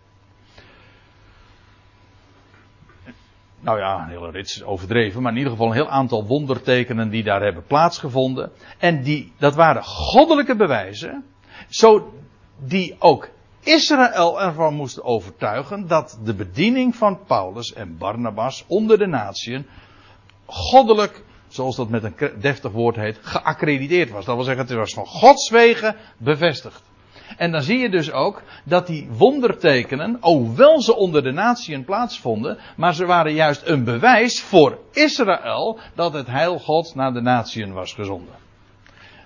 nou 3.62 3.78
ja, 3.78 4.02
een 4.02 4.08
hele 4.08 4.30
rits 4.30 4.62
overdreven, 4.62 5.22
maar 5.22 5.32
in 5.32 5.38
ieder 5.38 5.52
geval 5.52 5.68
een 5.68 5.74
heel 5.74 5.88
aantal 5.88 6.26
wondertekenen 6.26 7.10
die 7.10 7.22
daar 7.22 7.42
hebben 7.42 7.66
plaatsgevonden. 7.66 8.52
En 8.78 9.02
die, 9.02 9.32
dat 9.38 9.54
waren 9.54 9.84
goddelijke 9.84 10.56
bewijzen, 10.56 11.24
zo 11.68 12.14
die 12.58 12.96
ook 12.98 13.28
Israël 13.60 14.42
ervan 14.42 14.74
moesten 14.74 15.04
overtuigen 15.04 15.86
dat 15.86 16.18
de 16.24 16.34
bediening 16.34 16.96
van 16.96 17.24
Paulus 17.26 17.72
en 17.72 17.98
Barnabas 17.98 18.64
onder 18.66 18.98
de 18.98 19.06
natieën 19.06 19.66
goddelijk, 20.46 21.22
zoals 21.48 21.76
dat 21.76 21.88
met 21.88 22.04
een 22.04 22.14
deftig 22.40 22.72
woord 22.72 22.96
heet, 22.96 23.18
geaccrediteerd 23.22 24.10
was. 24.10 24.24
Dat 24.24 24.34
wil 24.34 24.44
zeggen, 24.44 24.66
het 24.66 24.74
was 24.74 24.94
van 24.94 25.06
Gods 25.06 25.50
wegen 25.50 25.96
bevestigd. 26.16 26.82
En 27.36 27.52
dan 27.52 27.62
zie 27.62 27.78
je 27.78 27.90
dus 27.90 28.12
ook 28.12 28.42
dat 28.64 28.86
die 28.86 29.08
wondertekenen, 29.10 30.18
hoewel 30.20 30.82
ze 30.82 30.96
onder 30.96 31.22
de 31.22 31.32
natieën 31.32 31.84
plaatsvonden, 31.84 32.58
maar 32.76 32.94
ze 32.94 33.06
waren 33.06 33.32
juist 33.32 33.66
een 33.66 33.84
bewijs 33.84 34.40
voor 34.40 34.78
Israël 34.92 35.78
dat 35.94 36.12
het 36.12 36.26
heil 36.26 36.58
God 36.58 36.94
naar 36.94 37.12
de 37.12 37.20
natieën 37.20 37.72
was 37.72 37.94
gezonden. 37.94 38.34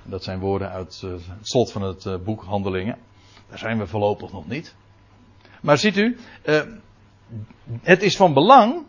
Dat 0.03 0.25
zijn 0.25 0.39
woorden 0.39 0.71
uit 0.71 1.03
uh, 1.05 1.11
het 1.11 1.49
slot 1.49 1.73
van 1.73 1.83
het 1.83 2.05
uh, 2.05 2.15
boek 2.25 2.43
Handelingen. 2.43 2.97
Daar 3.49 3.59
zijn 3.59 3.79
we 3.79 3.87
voorlopig 3.87 4.33
nog 4.33 4.49
niet. 4.49 4.75
Maar 5.61 5.79
ziet 5.79 5.97
u, 5.97 6.19
uh, 6.45 6.61
het 7.83 8.03
is 8.03 8.17
van 8.17 8.35
belang 8.35 8.85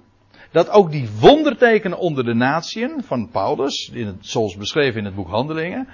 dat 0.52 0.70
ook 0.70 0.92
die 0.92 1.10
wondertekenen 1.20 1.98
onder 1.98 2.24
de 2.24 2.34
natieën 2.34 3.04
van 3.04 3.30
Paulus, 3.30 3.92
zoals 4.20 4.56
beschreven 4.56 5.00
in 5.00 5.06
het 5.06 5.16
boek 5.16 5.30
Handelingen, 5.30 5.88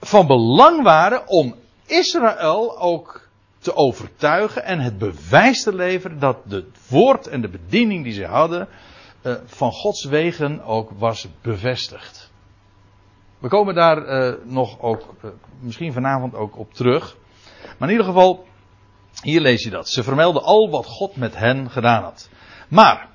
van 0.00 0.26
belang 0.26 0.82
waren 0.82 1.28
om 1.28 1.54
Israël 1.86 2.78
ook 2.78 3.28
te 3.58 3.76
overtuigen 3.76 4.64
en 4.64 4.78
het 4.78 4.98
bewijs 4.98 5.62
te 5.62 5.74
leveren 5.74 6.18
dat 6.18 6.38
het 6.48 6.88
woord 6.88 7.26
en 7.26 7.40
de 7.40 7.48
bediening 7.48 8.04
die 8.04 8.12
ze 8.12 8.24
hadden 8.24 8.68
uh, 9.22 9.34
van 9.44 9.72
Gods 9.72 10.04
wegen 10.04 10.62
ook 10.62 10.90
was 10.98 11.28
bevestigd. 11.42 12.30
We 13.38 13.48
komen 13.48 13.74
daar 13.74 13.98
uh, 13.98 14.34
nog 14.44 14.80
ook, 14.80 15.14
uh, 15.24 15.30
misschien 15.60 15.92
vanavond 15.92 16.34
ook 16.34 16.58
op 16.58 16.74
terug. 16.74 17.16
Maar 17.78 17.88
in 17.88 17.94
ieder 17.94 18.06
geval, 18.06 18.46
hier 19.22 19.40
lees 19.40 19.62
je 19.62 19.70
dat. 19.70 19.88
Ze 19.88 20.02
vermelden 20.02 20.42
al 20.42 20.70
wat 20.70 20.86
God 20.86 21.16
met 21.16 21.36
hen 21.36 21.70
gedaan 21.70 22.02
had. 22.02 22.28
Maar, 22.68 23.08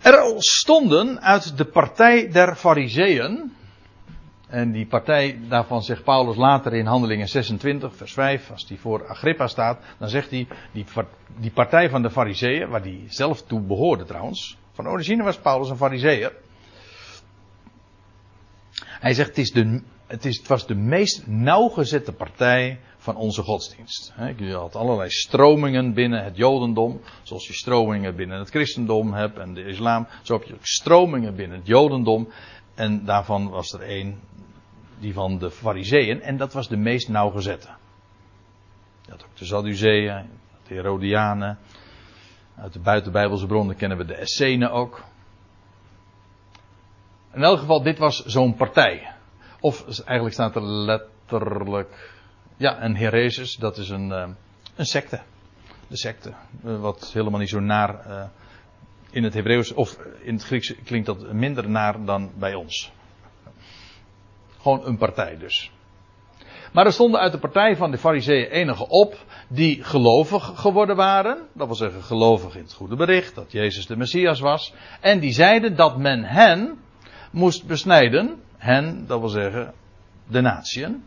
er 0.00 0.34
stonden 0.36 1.20
uit 1.20 1.56
de 1.56 1.64
partij 1.64 2.28
der 2.28 2.56
Fariseeën, 2.56 3.52
en 4.46 4.72
die 4.72 4.86
partij, 4.86 5.38
daarvan 5.48 5.82
zegt 5.82 6.04
Paulus 6.04 6.36
later 6.36 6.74
in 6.74 6.86
Handelingen 6.86 7.28
26, 7.28 7.96
vers 7.96 8.12
5, 8.12 8.50
als 8.50 8.66
die 8.66 8.80
voor 8.80 9.08
Agrippa 9.08 9.46
staat, 9.46 9.78
dan 9.98 10.08
zegt 10.08 10.30
hij, 10.30 10.46
die, 10.72 10.86
die 11.38 11.50
partij 11.50 11.90
van 11.90 12.02
de 12.02 12.10
Fariseeën, 12.10 12.68
waar 12.68 12.82
die 12.82 13.04
zelf 13.08 13.42
toe 13.42 13.60
behoorde 13.60 14.04
trouwens, 14.04 14.58
van 14.72 14.88
origine 14.88 15.22
was 15.22 15.38
Paulus 15.38 15.70
een 15.70 15.76
Fariseer. 15.76 16.32
Hij 18.82 19.14
zegt, 19.14 19.28
het, 19.28 19.38
is 19.38 19.52
de, 19.52 19.82
het, 20.06 20.24
is, 20.24 20.38
het 20.38 20.46
was 20.46 20.66
de 20.66 20.74
meest 20.74 21.26
nauwgezette 21.26 22.12
partij 22.12 22.80
van 22.98 23.16
onze 23.16 23.42
godsdienst. 23.42 24.14
Je 24.36 24.54
had 24.54 24.74
allerlei 24.74 25.10
stromingen 25.10 25.94
binnen 25.94 26.24
het 26.24 26.36
Jodendom, 26.36 27.00
zoals 27.22 27.46
je 27.46 27.52
stromingen 27.52 28.16
binnen 28.16 28.38
het 28.38 28.50
christendom 28.50 29.12
hebt 29.12 29.38
en 29.38 29.54
de 29.54 29.64
islam. 29.64 30.06
Zo 30.22 30.32
heb 30.32 30.42
je 30.42 30.54
ook 30.54 30.66
stromingen 30.66 31.34
binnen 31.34 31.58
het 31.58 31.66
Jodendom. 31.66 32.28
En 32.74 33.04
daarvan 33.04 33.48
was 33.48 33.72
er 33.72 33.80
één, 33.80 34.20
die 34.98 35.12
van 35.12 35.38
de 35.38 35.50
Fariseeën, 35.50 36.22
en 36.22 36.36
dat 36.36 36.52
was 36.52 36.68
de 36.68 36.76
meest 36.76 37.08
nauwgezette. 37.08 37.68
Had 39.08 39.24
ook 39.24 39.36
de 39.36 39.44
Sadduceeën, 39.44 40.30
de 40.68 40.74
Herodianen. 40.74 41.58
Uit 42.56 42.72
de 42.72 42.80
buitenbijbelse 42.80 43.46
bronnen 43.46 43.76
kennen 43.76 43.98
we 43.98 44.04
de 44.04 44.14
Essenen 44.14 44.70
ook. 44.70 45.04
In 47.34 47.42
elk 47.42 47.58
geval, 47.58 47.82
dit 47.82 47.98
was 47.98 48.24
zo'n 48.24 48.54
partij. 48.54 49.12
Of 49.60 49.98
eigenlijk 50.04 50.34
staat 50.34 50.56
er 50.56 50.62
letterlijk. 50.62 52.12
Ja, 52.56 52.82
een 52.82 52.96
heresis, 52.96 53.54
dat 53.54 53.78
is 53.78 53.88
een, 53.88 54.08
uh, 54.08 54.28
een 54.74 54.86
secte. 54.86 55.20
De 55.88 55.96
secte. 55.96 56.32
Uh, 56.64 56.80
wat 56.80 57.12
helemaal 57.12 57.40
niet 57.40 57.48
zo 57.48 57.60
naar 57.60 58.06
uh, 58.08 58.24
in 59.10 59.24
het 59.24 59.34
Hebreeuws 59.34 59.72
of 59.72 59.98
in 60.22 60.34
het 60.34 60.44
Grieks 60.44 60.74
klinkt 60.84 61.06
dat 61.06 61.32
minder 61.32 61.70
naar 61.70 62.04
dan 62.04 62.30
bij 62.38 62.54
ons. 62.54 62.92
Gewoon 64.66 64.86
een 64.86 64.96
partij 64.96 65.36
dus. 65.38 65.70
Maar 66.72 66.86
er 66.86 66.92
stonden 66.92 67.20
uit 67.20 67.32
de 67.32 67.38
partij 67.38 67.76
van 67.76 67.90
de 67.90 67.98
Fariseeën 67.98 68.50
enige 68.50 68.88
op 68.88 69.24
die 69.48 69.84
gelovig 69.84 70.52
geworden 70.54 70.96
waren. 70.96 71.38
Dat 71.52 71.66
wil 71.66 71.76
zeggen 71.76 72.02
gelovig 72.02 72.56
in 72.56 72.62
het 72.62 72.72
goede 72.72 72.96
bericht 72.96 73.34
dat 73.34 73.52
Jezus 73.52 73.86
de 73.86 73.96
Messias 73.96 74.40
was. 74.40 74.74
En 75.00 75.20
die 75.20 75.32
zeiden 75.32 75.76
dat 75.76 75.98
men 75.98 76.24
hen 76.24 76.78
moest 77.30 77.66
besnijden. 77.66 78.42
Hen, 78.56 79.06
dat 79.06 79.20
wil 79.20 79.28
zeggen 79.28 79.74
de 80.28 80.40
natieën. 80.40 81.04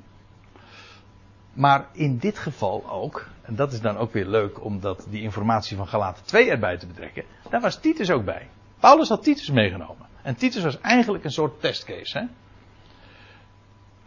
Maar 1.53 1.87
in 1.93 2.17
dit 2.17 2.37
geval 2.37 2.89
ook, 2.89 3.27
en 3.41 3.55
dat 3.55 3.71
is 3.71 3.81
dan 3.81 3.97
ook 3.97 4.13
weer 4.13 4.27
leuk 4.27 4.63
om 4.63 4.79
dat, 4.79 5.07
die 5.09 5.21
informatie 5.21 5.77
van 5.77 5.87
Galaten 5.87 6.25
2 6.25 6.49
erbij 6.49 6.77
te 6.77 6.87
betrekken. 6.87 7.23
Daar 7.49 7.61
was 7.61 7.79
Titus 7.79 8.11
ook 8.11 8.25
bij. 8.25 8.49
Paulus 8.79 9.09
had 9.09 9.23
Titus 9.23 9.49
meegenomen. 9.49 10.07
En 10.21 10.35
Titus 10.35 10.63
was 10.63 10.79
eigenlijk 10.79 11.23
een 11.23 11.31
soort 11.31 11.61
testcase. 11.61 12.17
Hè? 12.19 12.25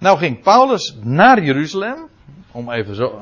Nou 0.02 0.18
ging 0.18 0.42
Paulus 0.42 0.96
naar 1.02 1.42
Jeruzalem, 1.42 2.08
om 2.52 2.70
even 2.70 2.94
zo 2.94 3.20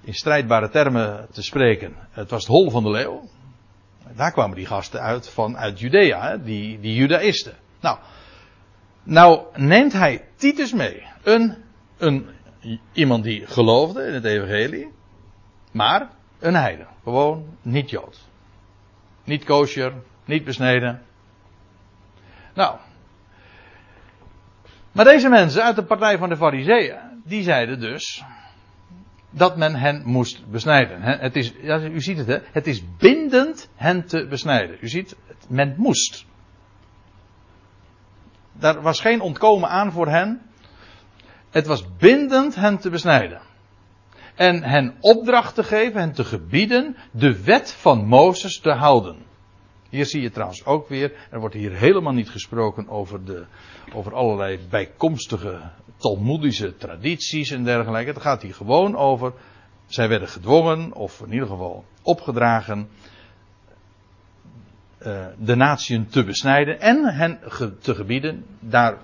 in 0.00 0.14
strijdbare 0.14 0.68
termen 0.68 1.28
te 1.32 1.42
spreken. 1.42 1.96
Het 2.10 2.30
was 2.30 2.42
het 2.42 2.50
hol 2.50 2.70
van 2.70 2.82
de 2.82 2.90
leeuw. 2.90 3.28
Daar 4.16 4.32
kwamen 4.32 4.56
die 4.56 4.66
gasten 4.66 5.00
uit 5.00 5.28
van 5.28 5.56
uit 5.56 5.80
Judea? 5.80 6.36
Die, 6.36 6.80
die 6.80 6.94
Judaïsten. 6.94 7.54
Nou, 7.80 7.98
nou 9.02 9.44
neemt 9.54 9.92
hij 9.92 10.24
Titus 10.36 10.72
mee. 10.72 11.02
Een, 11.22 11.56
een, 11.98 12.28
iemand 12.92 13.24
die 13.24 13.46
geloofde 13.46 14.06
in 14.06 14.14
het 14.14 14.24
evangelie. 14.24 14.92
Maar 15.72 16.10
een 16.38 16.54
heiden. 16.54 16.86
Gewoon 17.02 17.56
niet 17.62 17.90
Jood. 17.90 18.20
Niet 19.24 19.44
kosher, 19.44 19.92
niet 20.24 20.44
besneden. 20.44 21.02
Nou. 22.54 22.78
Maar 24.94 25.04
deze 25.04 25.28
mensen 25.28 25.62
uit 25.62 25.76
de 25.76 25.84
partij 25.84 26.18
van 26.18 26.28
de 26.28 26.36
Fariseeën, 26.36 26.98
die 27.24 27.42
zeiden 27.42 27.80
dus 27.80 28.24
dat 29.30 29.56
men 29.56 29.74
hen 29.74 30.02
moest 30.04 30.50
besnijden. 30.50 31.02
Het 31.02 31.36
is, 31.36 31.52
u 31.92 32.00
ziet 32.00 32.18
het, 32.18 32.26
hè? 32.26 32.38
het 32.52 32.66
is 32.66 32.82
bindend 32.98 33.70
hen 33.74 34.06
te 34.06 34.26
besnijden. 34.26 34.76
U 34.80 34.88
ziet, 34.88 35.16
men 35.48 35.74
moest. 35.76 36.26
Daar 38.52 38.82
was 38.82 39.00
geen 39.00 39.20
ontkomen 39.20 39.68
aan 39.68 39.92
voor 39.92 40.08
hen. 40.08 40.40
Het 41.50 41.66
was 41.66 41.96
bindend 41.96 42.54
hen 42.54 42.78
te 42.78 42.90
besnijden 42.90 43.40
en 44.34 44.62
hen 44.62 44.96
opdracht 45.00 45.54
te 45.54 45.64
geven, 45.64 46.00
hen 46.00 46.12
te 46.12 46.24
gebieden, 46.24 46.96
de 47.10 47.44
wet 47.44 47.72
van 47.72 48.06
Mozes 48.06 48.60
te 48.60 48.70
houden. 48.70 49.16
Hier 49.94 50.06
zie 50.06 50.22
je 50.22 50.30
trouwens 50.30 50.64
ook 50.64 50.88
weer, 50.88 51.12
er 51.30 51.40
wordt 51.40 51.54
hier 51.54 51.72
helemaal 51.72 52.12
niet 52.12 52.30
gesproken 52.30 52.88
over, 52.88 53.24
de, 53.24 53.44
over 53.92 54.14
allerlei 54.14 54.58
bijkomstige 54.70 55.60
talmoedische 55.96 56.76
tradities 56.76 57.50
en 57.50 57.64
dergelijke. 57.64 58.10
Het 58.10 58.22
gaat 58.22 58.42
hier 58.42 58.54
gewoon 58.54 58.96
over, 58.96 59.32
zij 59.86 60.08
werden 60.08 60.28
gedwongen, 60.28 60.92
of 60.92 61.20
in 61.20 61.32
ieder 61.32 61.48
geval 61.48 61.84
opgedragen, 62.02 62.88
uh, 65.02 65.26
de 65.38 65.54
natieën 65.54 66.06
te 66.06 66.24
besnijden 66.24 66.80
en 66.80 67.04
hen 67.04 67.40
te 67.80 67.94
gebieden, 67.94 68.44
daar, 68.60 68.98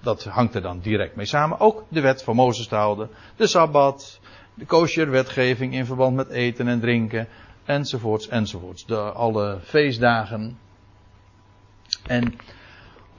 dat 0.00 0.24
hangt 0.24 0.54
er 0.54 0.62
dan 0.62 0.80
direct 0.80 1.16
mee 1.16 1.26
samen, 1.26 1.60
ook 1.60 1.84
de 1.88 2.00
wet 2.00 2.22
van 2.22 2.36
Mozes 2.36 2.66
te 2.66 2.74
houden, 2.74 3.10
de 3.36 3.46
Sabbat, 3.46 4.20
de 4.54 4.66
kosher-wetgeving 4.66 5.74
in 5.74 5.86
verband 5.86 6.16
met 6.16 6.28
eten 6.28 6.68
en 6.68 6.80
drinken, 6.80 7.28
enzovoorts, 7.70 8.28
enzovoorts. 8.28 8.86
De, 8.86 8.96
alle 8.98 9.58
feestdagen. 9.62 10.58
En 12.06 12.34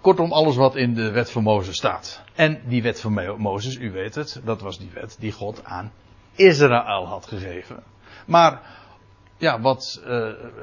kortom, 0.01 0.31
alles 0.31 0.55
wat 0.55 0.75
in 0.75 0.93
de 0.93 1.11
wet 1.11 1.31
van 1.31 1.43
Mozes 1.43 1.75
staat. 1.75 2.23
En 2.35 2.61
die 2.65 2.81
wet 2.81 3.01
van 3.01 3.37
Mozes, 3.37 3.75
u 3.75 3.91
weet 3.91 4.15
het, 4.15 4.41
dat 4.43 4.61
was 4.61 4.79
die 4.79 4.89
wet 4.93 5.15
die 5.19 5.31
God 5.31 5.63
aan 5.63 5.91
Israël 6.35 7.07
had 7.07 7.25
gegeven. 7.25 7.83
Maar 8.25 8.61
ja, 9.37 9.61
wat 9.61 10.01
uh, 10.05 10.11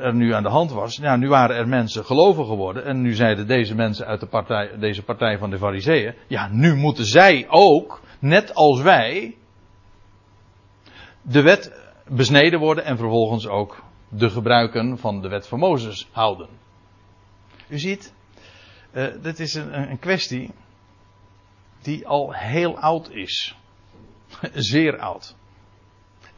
er 0.01 0.15
nu 0.15 0.35
aan 0.35 0.43
de 0.43 0.49
hand 0.49 0.73
was, 0.73 0.97
ja, 0.97 1.17
nu 1.17 1.29
waren 1.29 1.57
er 1.57 1.69
mensen 1.69 2.05
gelovig 2.05 2.47
geworden 2.47 2.85
en 2.85 3.01
nu 3.01 3.15
zeiden 3.15 3.47
deze 3.47 3.75
mensen 3.75 4.07
uit 4.07 4.21
de 4.21 4.27
partij, 4.27 4.79
deze 4.79 5.03
partij 5.03 5.39
van 5.39 5.51
de 5.51 5.59
Fariseeën, 5.59 6.15
ja, 6.27 6.49
nu 6.53 6.75
moeten 6.75 7.05
zij 7.05 7.47
ook, 7.49 8.01
net 8.19 8.55
als 8.55 8.81
wij, 8.81 9.37
de 11.23 11.43
wet 11.43 11.88
besneden 12.11 12.59
worden 12.59 12.85
en 12.85 12.97
vervolgens 12.97 13.47
ook 13.47 13.83
de 14.09 14.31
gebruiken 14.31 14.99
van 14.99 15.21
de 15.21 15.29
wet 15.29 15.47
van 15.47 15.59
Mozes 15.59 16.09
houden. 16.13 16.49
U 17.69 17.79
ziet, 17.79 18.13
uh, 18.93 19.07
dit 19.23 19.41
is 19.41 19.55
een, 19.55 19.91
een 19.91 19.99
kwestie 19.99 20.51
die 21.83 22.07
al 22.07 22.33
heel 22.33 22.79
oud 22.79 23.11
is. 23.11 23.57
Zeer 24.55 24.99
oud. 24.99 25.37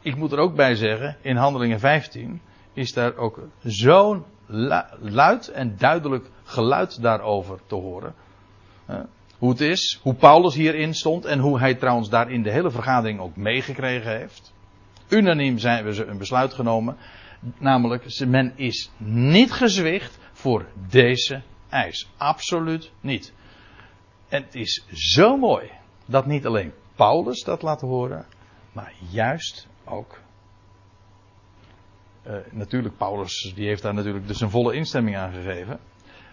Ik 0.01 0.15
moet 0.15 0.31
er 0.31 0.39
ook 0.39 0.55
bij 0.55 0.75
zeggen, 0.75 1.17
in 1.21 1.35
Handelingen 1.35 1.79
15 1.79 2.41
is 2.73 2.93
daar 2.93 3.15
ook 3.15 3.39
zo'n 3.63 4.23
luid 4.99 5.47
en 5.47 5.77
duidelijk 5.77 6.29
geluid 6.43 7.01
daarover 7.01 7.59
te 7.67 7.75
horen. 7.75 8.15
Hoe 9.37 9.49
het 9.49 9.61
is, 9.61 9.99
hoe 10.01 10.13
Paulus 10.13 10.55
hierin 10.55 10.93
stond 10.93 11.25
en 11.25 11.39
hoe 11.39 11.59
hij 11.59 11.75
trouwens 11.75 12.09
daar 12.09 12.31
in 12.31 12.43
de 12.43 12.51
hele 12.51 12.71
vergadering 12.71 13.19
ook 13.19 13.35
meegekregen 13.35 14.17
heeft. 14.17 14.53
Unaniem 15.11 15.57
zijn 15.57 15.85
we 15.85 16.05
een 16.05 16.17
besluit 16.17 16.53
genomen. 16.53 16.97
Namelijk, 17.57 18.19
men 18.27 18.53
is 18.55 18.91
niet 18.97 19.51
gezwicht 19.51 20.19
voor 20.31 20.65
deze 20.89 21.41
eis. 21.69 22.09
Absoluut 22.17 22.91
niet. 23.01 23.33
En 24.29 24.43
het 24.43 24.55
is 24.55 24.85
zo 24.91 25.37
mooi 25.37 25.71
dat 26.05 26.25
niet 26.25 26.45
alleen 26.45 26.73
Paulus 26.95 27.43
dat 27.43 27.61
laat 27.61 27.81
horen, 27.81 28.25
maar 28.71 28.93
juist 29.09 29.67
ook. 29.85 30.19
Uh, 32.27 32.35
natuurlijk, 32.51 32.97
Paulus 32.97 33.53
die 33.55 33.67
heeft 33.67 33.81
daar 33.81 33.93
natuurlijk 33.93 34.27
dus 34.27 34.41
een 34.41 34.49
volle 34.49 34.73
instemming 34.73 35.17
aan 35.17 35.33
gegeven. 35.33 35.79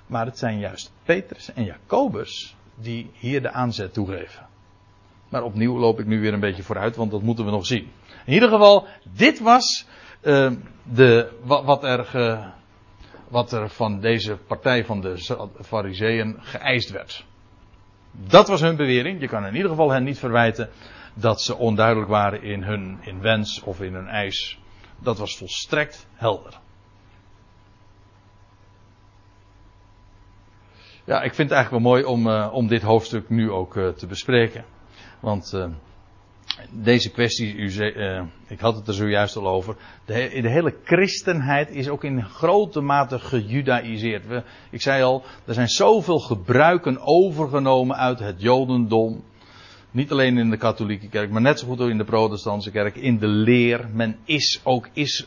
Maar 0.06 0.26
het 0.26 0.38
zijn 0.38 0.58
juist 0.58 0.92
Petrus 1.02 1.52
en 1.52 1.64
Jacobus 1.64 2.56
die 2.74 3.10
hier 3.12 3.42
de 3.42 3.50
aanzet 3.50 3.92
toegeven. 3.92 4.47
Maar 5.28 5.42
opnieuw 5.42 5.78
loop 5.78 6.00
ik 6.00 6.06
nu 6.06 6.20
weer 6.20 6.32
een 6.32 6.40
beetje 6.40 6.62
vooruit, 6.62 6.96
want 6.96 7.10
dat 7.10 7.22
moeten 7.22 7.44
we 7.44 7.50
nog 7.50 7.66
zien. 7.66 7.90
In 8.24 8.32
ieder 8.32 8.48
geval, 8.48 8.86
dit 9.16 9.40
was 9.40 9.86
uh, 10.22 10.52
de, 10.82 11.32
wat, 11.42 11.64
wat, 11.64 11.84
er 11.84 12.06
wat 13.28 13.52
er 13.52 13.68
van 13.68 14.00
deze 14.00 14.36
partij 14.36 14.84
van 14.84 15.00
de 15.00 15.44
Fariseeën 15.60 16.36
geëist 16.40 16.90
werd. 16.90 17.24
Dat 18.12 18.48
was 18.48 18.60
hun 18.60 18.76
bewering. 18.76 19.20
Je 19.20 19.28
kan 19.28 19.46
in 19.46 19.54
ieder 19.54 19.70
geval 19.70 19.90
hen 19.90 20.04
niet 20.04 20.18
verwijten 20.18 20.70
dat 21.14 21.40
ze 21.40 21.56
onduidelijk 21.56 22.10
waren 22.10 22.42
in 22.42 22.62
hun 22.62 22.98
wens 23.20 23.62
of 23.62 23.80
in 23.80 23.94
hun 23.94 24.08
eis. 24.08 24.58
Dat 24.98 25.18
was 25.18 25.36
volstrekt 25.36 26.06
helder. 26.14 26.58
Ja, 31.04 31.22
ik 31.22 31.34
vind 31.34 31.48
het 31.48 31.58
eigenlijk 31.58 31.84
wel 31.84 31.92
mooi 31.92 32.04
om, 32.04 32.26
uh, 32.26 32.48
om 32.52 32.66
dit 32.66 32.82
hoofdstuk 32.82 33.28
nu 33.28 33.50
ook 33.50 33.76
uh, 33.76 33.88
te 33.88 34.06
bespreken. 34.06 34.64
Want 35.20 35.52
uh, 35.54 35.66
deze 36.70 37.10
kwestie, 37.10 37.54
u 37.54 37.70
zei, 37.70 38.28
ik 38.48 38.60
had 38.60 38.76
het 38.76 38.88
er 38.88 38.94
zojuist 38.94 39.36
al 39.36 39.48
over. 39.48 39.76
De, 40.04 40.38
de, 40.42 40.50
hele 40.50 40.76
christenheid 40.84 41.70
is 41.70 41.88
ook 41.88 42.04
in 42.04 42.24
grote 42.24 42.80
mate 42.80 43.18
gejudaïseerd. 43.18 44.26
We, 44.26 44.42
ik 44.70 44.82
zei 44.82 45.02
al, 45.02 45.24
er 45.46 45.54
zijn 45.54 45.68
zoveel 45.68 46.18
gebruiken 46.18 46.98
overgenomen 47.00 47.96
uit 47.96 48.18
het 48.18 48.42
Jodendom. 48.42 49.24
Niet 49.90 50.10
alleen 50.10 50.38
in 50.38 50.50
de 50.50 50.56
katholieke 50.56 51.08
kerk, 51.08 51.30
maar 51.30 51.40
net 51.40 51.58
zo 51.58 51.66
goed 51.66 51.80
ook 51.80 51.90
in 51.90 51.98
de 51.98 52.04
protestantse 52.04 52.70
kerk, 52.70 52.96
in 52.96 53.18
de 53.18 53.26
leer. 53.26 53.88
Men 53.92 54.16
is 54.24 54.60
ook, 54.64 54.88
is, 54.92 55.26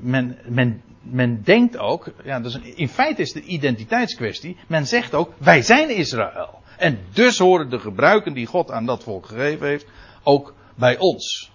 men, 0.00 0.38
men, 0.46 0.82
men 1.02 1.42
denkt 1.42 1.78
ook, 1.78 2.12
ja, 2.24 2.40
dus 2.40 2.58
in 2.58 2.88
feite 2.88 3.22
is 3.22 3.32
de 3.32 3.42
identiteitskwestie. 3.42 4.56
Men 4.66 4.86
zegt 4.86 5.14
ook, 5.14 5.32
wij 5.38 5.62
zijn 5.62 5.96
Israël. 5.96 6.59
En 6.80 6.98
dus 7.12 7.38
horen 7.38 7.70
de 7.70 7.78
gebruiken 7.78 8.32
die 8.32 8.46
God 8.46 8.70
aan 8.70 8.86
dat 8.86 9.02
volk 9.02 9.26
gegeven 9.26 9.66
heeft, 9.66 9.86
ook 10.22 10.54
bij 10.74 10.98
ons. 10.98 11.52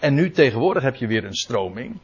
En 0.00 0.14
nu 0.14 0.30
tegenwoordig 0.30 0.82
heb 0.82 0.96
je 0.96 1.06
weer 1.06 1.24
een 1.24 1.34
stroming. 1.34 1.98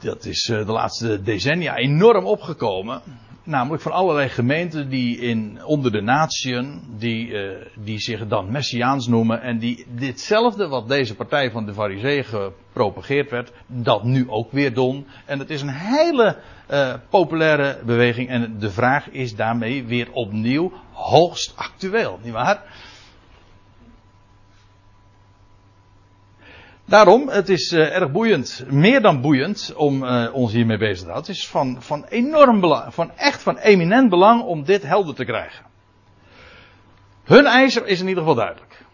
Dat 0.00 0.24
is 0.24 0.48
eh, 0.48 0.66
de 0.66 0.72
laatste 0.72 1.22
decennia 1.22 1.76
enorm 1.76 2.24
opgekomen 2.24 3.02
namelijk 3.44 3.82
van 3.82 3.92
allerlei 3.92 4.28
gemeenten 4.28 4.88
die 4.88 5.18
in, 5.18 5.64
onder 5.64 5.92
de 5.92 6.00
natieën, 6.00 6.82
die, 6.98 7.26
uh, 7.26 7.50
die 7.76 7.98
zich 7.98 8.26
dan 8.26 8.50
messiaans 8.50 9.06
noemen 9.06 9.42
en 9.42 9.58
die 9.58 9.86
ditzelfde 9.94 10.68
wat 10.68 10.88
deze 10.88 11.14
partij 11.14 11.50
van 11.50 11.66
de 11.66 11.74
Farizeeën 11.74 12.24
gepropageerd 12.24 13.30
werd, 13.30 13.52
dat 13.66 14.04
nu 14.04 14.30
ook 14.30 14.52
weer 14.52 14.74
doen. 14.74 15.06
En 15.26 15.38
het 15.38 15.50
is 15.50 15.62
een 15.62 15.74
hele 15.74 16.36
uh, 16.70 16.94
populaire 17.10 17.78
beweging 17.84 18.28
en 18.28 18.58
de 18.58 18.70
vraag 18.70 19.10
is 19.10 19.36
daarmee 19.36 19.84
weer 19.84 20.12
opnieuw 20.12 20.72
hoogst 20.92 21.52
actueel, 21.56 22.18
nietwaar? 22.22 22.62
Daarom, 26.84 27.28
het 27.28 27.48
is 27.48 27.72
uh, 27.72 27.96
erg 27.96 28.10
boeiend, 28.10 28.64
meer 28.68 29.00
dan 29.00 29.20
boeiend, 29.20 29.74
om 29.76 30.04
uh, 30.04 30.34
ons 30.34 30.52
hiermee 30.52 30.78
bezig 30.78 30.98
te 30.98 31.10
houden. 31.10 31.30
Het 31.30 31.36
is 31.36 31.48
van, 31.48 31.82
van 31.82 32.04
enorm 32.04 32.60
belang, 32.60 32.94
van 32.94 33.10
echt 33.16 33.42
van 33.42 33.58
eminent 33.58 34.10
belang 34.10 34.42
om 34.42 34.64
dit 34.64 34.82
helder 34.82 35.14
te 35.14 35.24
krijgen. 35.24 35.64
Hun 37.24 37.46
ijzer 37.46 37.86
is 37.86 38.00
in 38.00 38.08
ieder 38.08 38.22
geval 38.22 38.38
duidelijk. 38.38 38.84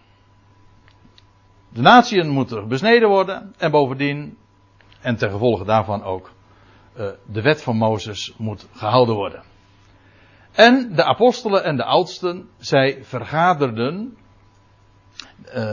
De 1.69 1.81
natieën 1.81 2.29
moeten 2.29 2.69
besneden 2.69 3.09
worden 3.09 3.55
en 3.59 3.71
bovendien, 3.71 4.39
en 5.01 5.17
ten 5.17 5.31
gevolge 5.31 5.65
daarvan 5.65 6.03
ook, 6.03 6.33
uh, 6.99 7.07
de 7.27 7.43
wet 7.43 7.63
van 7.63 7.77
Mozes 7.77 8.35
moet 8.37 8.67
gehouden 8.73 9.15
worden. 9.15 9.43
En 10.53 10.95
de 10.95 11.05
apostelen 11.05 11.65
en 11.65 11.77
de 11.77 11.85
oudsten, 11.85 12.49
zij 12.59 12.99
vergaderden 13.05 14.17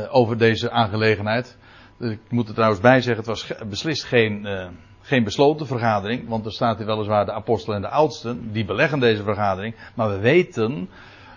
over 0.10 0.38
deze 0.38 0.72
aangelegenheid. 0.72 1.58
Ik 2.00 2.20
moet 2.30 2.48
er 2.48 2.54
trouwens 2.54 2.82
bij 2.82 3.02
zeggen, 3.02 3.18
het 3.18 3.26
was 3.26 3.68
beslist 3.70 4.04
geen, 4.04 4.46
uh, 4.46 4.68
geen 5.02 5.24
besloten 5.24 5.68
vergadering. 5.68 6.28
Want 6.28 6.46
er 6.46 6.52
staat 6.52 6.78
hier 6.78 6.86
weliswaar 6.86 7.26
de 7.26 7.32
apostelen 7.32 7.76
en 7.76 7.82
de 7.82 7.90
oudsten. 7.90 8.52
Die 8.52 8.66
beleggen 8.66 9.00
deze 9.00 9.24
vergadering. 9.24 9.76
Maar 9.94 10.10
we 10.10 10.20
weten 10.20 10.90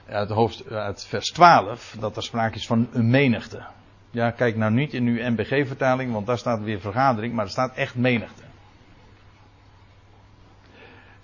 uit, 0.09 0.29
hoofd, 0.29 0.71
uit 0.71 1.07
vers 1.07 1.31
12 1.31 1.97
dat 2.01 2.17
er 2.17 2.23
sprake 2.23 2.57
is 2.57 2.67
van 2.67 2.89
een 2.93 3.11
menigte. 3.11 3.63
Ja, 4.11 4.31
kijk 4.31 4.57
nou 4.57 4.73
niet 4.73 4.95
in 4.95 5.07
uw 5.07 5.31
MBG-vertaling, 5.31 6.13
want 6.13 6.27
daar 6.27 6.39
staat 6.39 6.63
weer 6.63 6.81
vergadering. 6.81 7.35
Maar 7.35 7.45
er 7.45 7.51
staat 7.51 7.75
echt 7.75 7.95
menigte. 7.95 8.43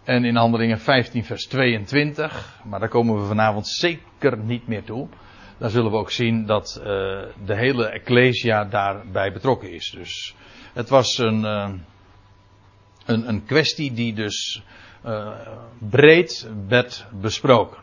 En 0.04 0.24
in 0.24 0.36
handelingen 0.36 0.80
15 0.80 1.24
vers 1.24 1.46
22. 1.46 2.60
Maar 2.64 2.80
daar 2.80 2.88
komen 2.88 3.20
we 3.20 3.26
vanavond 3.26 3.68
zeker 3.68 4.38
niet 4.38 4.66
meer 4.66 4.84
toe 4.84 5.08
dan 5.58 5.70
zullen 5.70 5.90
we 5.90 5.96
ook 5.96 6.10
zien 6.10 6.46
dat 6.46 6.76
uh, 6.78 6.84
de 7.44 7.54
hele 7.54 7.86
Ecclesia 7.86 8.64
daarbij 8.64 9.32
betrokken 9.32 9.72
is. 9.72 9.90
Dus 9.90 10.34
het 10.72 10.88
was 10.88 11.18
een, 11.18 11.40
uh, 11.40 11.70
een, 13.04 13.28
een, 13.28 13.44
kwestie 13.44 13.92
die 13.92 14.14
dus 14.14 14.62
uh, 15.06 15.28
breed 15.78 16.50
werd 16.68 17.06
besproken. 17.20 17.82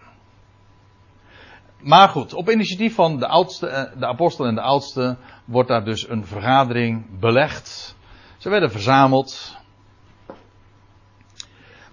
Maar 1.80 2.10
goed, 2.10 2.34
op 2.34 2.50
initiatief 2.50 2.96
van 2.96 3.20
de, 3.20 3.28
oudste, 3.28 3.92
de 3.98 4.06
apostel 4.06 4.46
en 4.46 4.56
de 4.56 4.62
oudste 4.62 5.18
wordt 5.46 5.70
daar 5.70 5.86
dus 5.86 6.10
een 6.10 6.26
vergadering 6.26 7.20
belegd. 7.20 7.96
Ze 8.38 8.50
werden 8.50 8.72
verzameld 8.72 9.58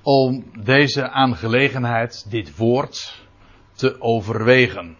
om 0.03 0.45
deze 0.63 1.11
aangelegenheid, 1.11 2.31
dit 2.31 2.57
woord, 2.57 3.23
te 3.75 4.01
overwegen. 4.01 4.97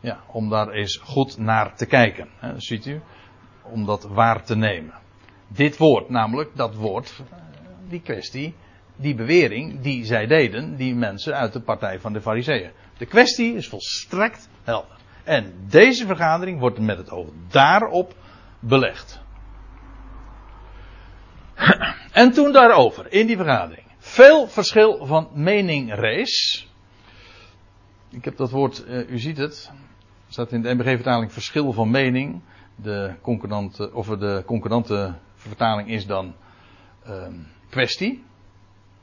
Ja, 0.00 0.20
om 0.26 0.48
daar 0.48 0.68
eens 0.68 0.96
goed 0.96 1.38
naar 1.38 1.76
te 1.76 1.86
kijken. 1.86 2.28
Hè, 2.38 2.60
ziet 2.60 2.86
u? 2.86 3.00
Om 3.62 3.84
dat 3.84 4.02
waar 4.02 4.44
te 4.44 4.56
nemen. 4.56 4.94
Dit 5.48 5.76
woord, 5.76 6.08
namelijk 6.08 6.56
dat 6.56 6.74
woord, 6.74 7.22
die 7.88 8.02
kwestie, 8.02 8.54
die 8.96 9.14
bewering 9.14 9.80
die 9.80 10.04
zij 10.04 10.26
deden, 10.26 10.76
die 10.76 10.94
mensen 10.94 11.34
uit 11.34 11.52
de 11.52 11.60
partij 11.60 12.00
van 12.00 12.12
de 12.12 12.20
Fariseeën. 12.20 12.70
De 12.98 13.06
kwestie 13.06 13.54
is 13.54 13.68
volstrekt 13.68 14.48
helder. 14.62 14.96
En 15.24 15.54
deze 15.68 16.06
vergadering 16.06 16.60
wordt 16.60 16.78
met 16.78 16.98
het 16.98 17.10
oog 17.10 17.28
daarop 17.48 18.14
belegd. 18.60 19.20
En 22.12 22.32
toen 22.32 22.52
daarover, 22.52 23.12
in 23.12 23.26
die 23.26 23.36
vergadering, 23.36 23.86
veel 23.98 24.48
verschil 24.48 25.06
van 25.06 25.28
mening 25.34 25.94
rees. 25.94 26.66
Ik 28.10 28.24
heb 28.24 28.36
dat 28.36 28.50
woord, 28.50 28.84
uh, 28.88 29.10
u 29.10 29.18
ziet 29.18 29.36
het, 29.36 29.72
staat 30.28 30.52
in 30.52 30.62
de 30.62 30.74
MBG-vertaling 30.74 31.32
verschil 31.32 31.72
van 31.72 31.90
mening. 31.90 32.40
De 32.76 33.14
concordante, 33.22 33.92
of 33.92 34.06
de 34.06 34.42
concordante 34.46 35.14
vertaling 35.34 35.88
is 35.88 36.06
dan 36.06 36.34
ehm, 37.04 37.34
kwestie. 37.68 38.24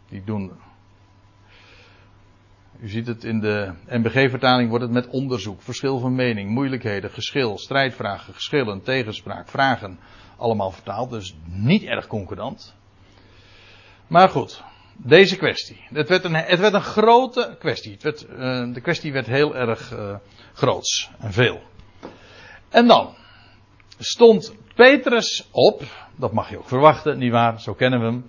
Die 0.09 0.23
doen. 0.23 0.51
U 2.80 2.89
ziet 2.89 3.07
het 3.07 3.23
in 3.23 3.39
de 3.39 3.73
MBG-vertaling 3.88 4.69
wordt 4.69 4.84
het 4.84 4.93
met 4.93 5.07
onderzoek, 5.07 5.61
verschil 5.61 5.99
van 5.99 6.15
mening, 6.15 6.49
moeilijkheden, 6.49 7.09
geschil, 7.09 7.57
strijdvragen, 7.57 8.34
geschillen, 8.34 8.82
tegenspraak, 8.82 9.47
vragen 9.47 9.99
allemaal 10.38 10.71
vertaald. 10.71 11.09
Dus 11.09 11.36
niet 11.45 11.84
erg 11.84 12.07
concordant. 12.07 12.76
Maar 14.07 14.30
goed, 14.30 14.63
deze 14.98 15.38
kwestie. 15.38 15.86
Het 15.93 16.10
werd 16.10 16.24
een, 16.24 16.36
het 16.36 16.60
werd 16.60 16.74
een 16.74 16.82
grote 16.82 17.56
kwestie. 17.60 17.98
Het 18.00 18.28
uh, 18.30 18.74
de 18.74 18.82
kwestie 18.82 19.12
werd 19.12 19.26
heel 19.26 19.56
erg 19.56 19.91
uh, 19.91 20.16
groots 20.54 21.10
en 21.20 21.32
veel. 21.32 21.62
En 22.70 22.88
dan 22.88 23.16
stond 24.00 24.56
Petrus 24.76 25.48
op. 25.52 25.84
Dat 26.16 26.32
mag 26.32 26.50
je 26.50 26.58
ook 26.58 26.68
verwachten, 26.68 27.18
nietwaar? 27.18 27.62
Zo 27.62 27.74
kennen 27.74 28.00
we 28.00 28.06
hem. 28.06 28.26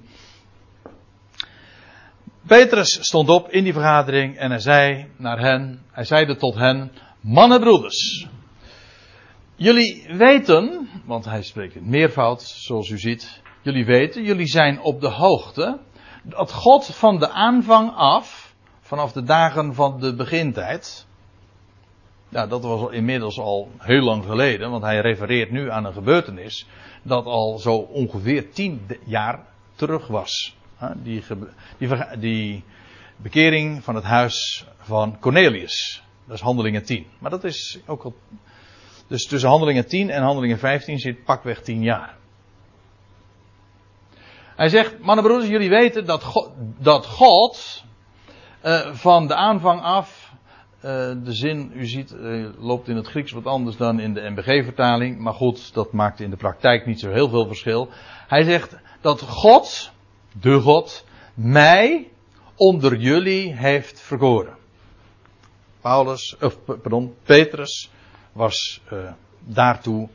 Petrus 2.46 2.98
stond 3.00 3.28
op 3.28 3.50
in 3.50 3.64
die 3.64 3.72
vergadering 3.72 4.36
en 4.36 4.50
hij 4.50 4.58
zei 4.58 5.10
naar 5.16 5.38
hen, 5.38 5.82
hij 5.90 6.04
zeide 6.04 6.36
tot 6.36 6.54
hen, 6.54 6.92
mannenbroeders. 7.20 8.26
Jullie 9.54 10.06
weten, 10.08 10.88
want 11.04 11.24
hij 11.24 11.42
spreekt 11.42 11.74
in 11.74 11.88
meervoud, 11.88 12.42
zoals 12.42 12.88
u 12.88 12.98
ziet. 12.98 13.42
Jullie 13.62 13.84
weten, 13.84 14.22
jullie 14.22 14.46
zijn 14.46 14.80
op 14.80 15.00
de 15.00 15.08
hoogte 15.08 15.78
dat 16.28 16.52
God 16.52 16.86
van 16.86 17.18
de 17.18 17.28
aanvang 17.28 17.92
af, 17.94 18.54
vanaf 18.80 19.12
de 19.12 19.22
dagen 19.22 19.74
van 19.74 20.00
de 20.00 20.14
begintijd, 20.14 21.06
ja, 22.28 22.46
dat 22.46 22.62
was 22.62 22.90
inmiddels 22.90 23.38
al 23.38 23.70
heel 23.78 24.02
lang 24.02 24.24
geleden, 24.24 24.70
want 24.70 24.82
hij 24.82 25.00
refereert 25.00 25.50
nu 25.50 25.70
aan 25.70 25.84
een 25.84 25.92
gebeurtenis 25.92 26.66
dat 27.02 27.24
al 27.24 27.58
zo 27.58 27.76
ongeveer 27.76 28.50
tien 28.50 28.86
jaar 29.04 29.46
terug 29.74 30.06
was. 30.06 30.56
Die, 31.02 31.22
die, 31.78 32.18
die 32.18 32.64
bekering 33.16 33.84
van 33.84 33.94
het 33.94 34.04
huis 34.04 34.66
van 34.78 35.18
Cornelius. 35.20 36.02
Dat 36.26 36.36
is 36.36 36.42
handelingen 36.42 36.84
10. 36.84 37.06
Maar 37.18 37.30
dat 37.30 37.44
is 37.44 37.78
ook 37.86 38.02
al. 38.02 38.14
Dus 39.06 39.26
tussen 39.26 39.48
handelingen 39.48 39.86
10 39.86 40.10
en 40.10 40.22
handelingen 40.22 40.58
15 40.58 40.98
zit 40.98 41.24
pakweg 41.24 41.62
10 41.62 41.82
jaar. 41.82 42.16
Hij 44.56 44.68
zegt, 44.68 44.98
mannenbroeders, 44.98 45.50
jullie 45.50 45.68
weten 45.68 46.06
dat 46.06 46.22
God, 46.22 46.50
dat 46.78 47.06
God 47.06 47.84
uh, 48.64 48.94
van 48.94 49.26
de 49.26 49.34
aanvang 49.34 49.82
af, 49.82 50.32
uh, 50.76 50.82
de 51.24 51.32
zin, 51.32 51.72
u 51.74 51.86
ziet, 51.86 52.12
uh, 52.12 52.48
loopt 52.58 52.88
in 52.88 52.96
het 52.96 53.06
Grieks 53.06 53.32
wat 53.32 53.46
anders 53.46 53.76
dan 53.76 54.00
in 54.00 54.14
de 54.14 54.30
MBG-vertaling, 54.30 55.18
maar 55.18 55.34
goed, 55.34 55.74
dat 55.74 55.92
maakt 55.92 56.20
in 56.20 56.30
de 56.30 56.36
praktijk 56.36 56.86
niet 56.86 57.00
zo 57.00 57.10
heel 57.10 57.28
veel 57.28 57.46
verschil. 57.46 57.88
Hij 58.28 58.42
zegt 58.42 58.76
dat 59.00 59.20
God, 59.20 59.90
de 60.40 60.60
God, 60.60 61.04
mij 61.34 62.10
onder 62.54 62.96
jullie 62.96 63.54
heeft 63.54 64.00
verkoren. 64.00 64.56
Paulus, 65.80 66.36
of 66.40 66.64
pardon, 66.64 67.14
Petrus 67.22 67.90
was 68.32 68.80
daartoe, 69.44 70.08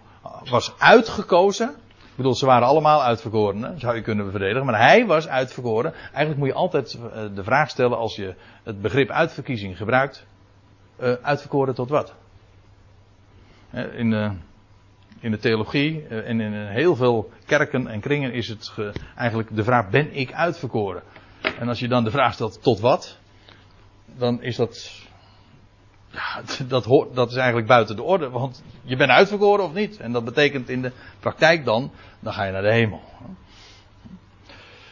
was 0.50 0.74
uitgekozen 0.78 1.76
bedoel, 2.22 2.36
ze 2.36 2.45
waren 2.45 2.67
allemaal 2.67 3.03
uitverkoren, 3.03 3.80
zou 3.80 3.95
je 3.95 4.01
kunnen 4.01 4.32
verdedigen. 4.32 4.65
Maar 4.65 4.80
hij 4.80 5.05
was 5.05 5.28
uitverkoren. 5.28 5.93
Eigenlijk 5.93 6.38
moet 6.38 6.47
je 6.47 6.53
altijd 6.53 6.93
eh, 6.93 7.24
de 7.36 7.43
vraag 7.43 7.69
stellen 7.69 7.97
als 7.97 8.15
je 8.15 8.36
het 8.63 8.82
begrip 8.82 9.09
uitverkiezing 9.09 9.78
gebruikt. 9.78 10.26
Uh, 11.01 11.13
uitverkoren 11.22 11.76
tot 11.76 11.89
wat? 11.89 12.13
In 13.72 14.09
de, 14.09 14.32
in 15.19 15.32
de 15.32 15.38
theologie 15.38 16.07
en 16.07 16.39
in 16.39 16.53
heel 16.53 16.95
veel 16.95 17.30
kerken 17.45 17.88
en 17.88 17.99
kringen 17.99 18.34
is 18.34 18.47
het 18.47 18.74
eigenlijk 19.15 19.55
de 19.55 19.63
vraag: 19.63 19.89
ben 19.89 20.15
ik 20.15 20.34
uitverkoren? 20.34 21.03
En 21.59 21.67
als 21.67 21.80
je 21.80 21.88
dan 21.88 22.03
de 22.03 22.11
vraag 22.11 22.34
stelt 22.34 22.61
tot 22.63 22.80
wat? 22.80 23.17
Dan 24.05 24.41
is 24.41 24.55
dat 24.55 25.01
ja, 26.12 26.41
dat, 26.68 26.86
hoort, 26.86 27.16
dat 27.16 27.30
is 27.30 27.36
eigenlijk 27.36 27.68
buiten 27.68 27.95
de 27.95 28.03
orde, 28.03 28.30
want 28.30 28.64
je 28.84 28.95
bent 28.95 29.09
uitverkoren 29.09 29.66
of 29.66 29.74
niet. 29.74 29.97
En 29.97 30.12
dat 30.12 30.26
betekent 30.26 30.70
in 30.70 30.82
de 30.82 30.91
praktijk 31.20 31.66
dan, 31.66 31.91
dan 32.20 32.34
ga 32.34 32.43
je 32.43 32.51
naar 32.51 32.62
de 32.62 32.74
hemel. 32.74 33.01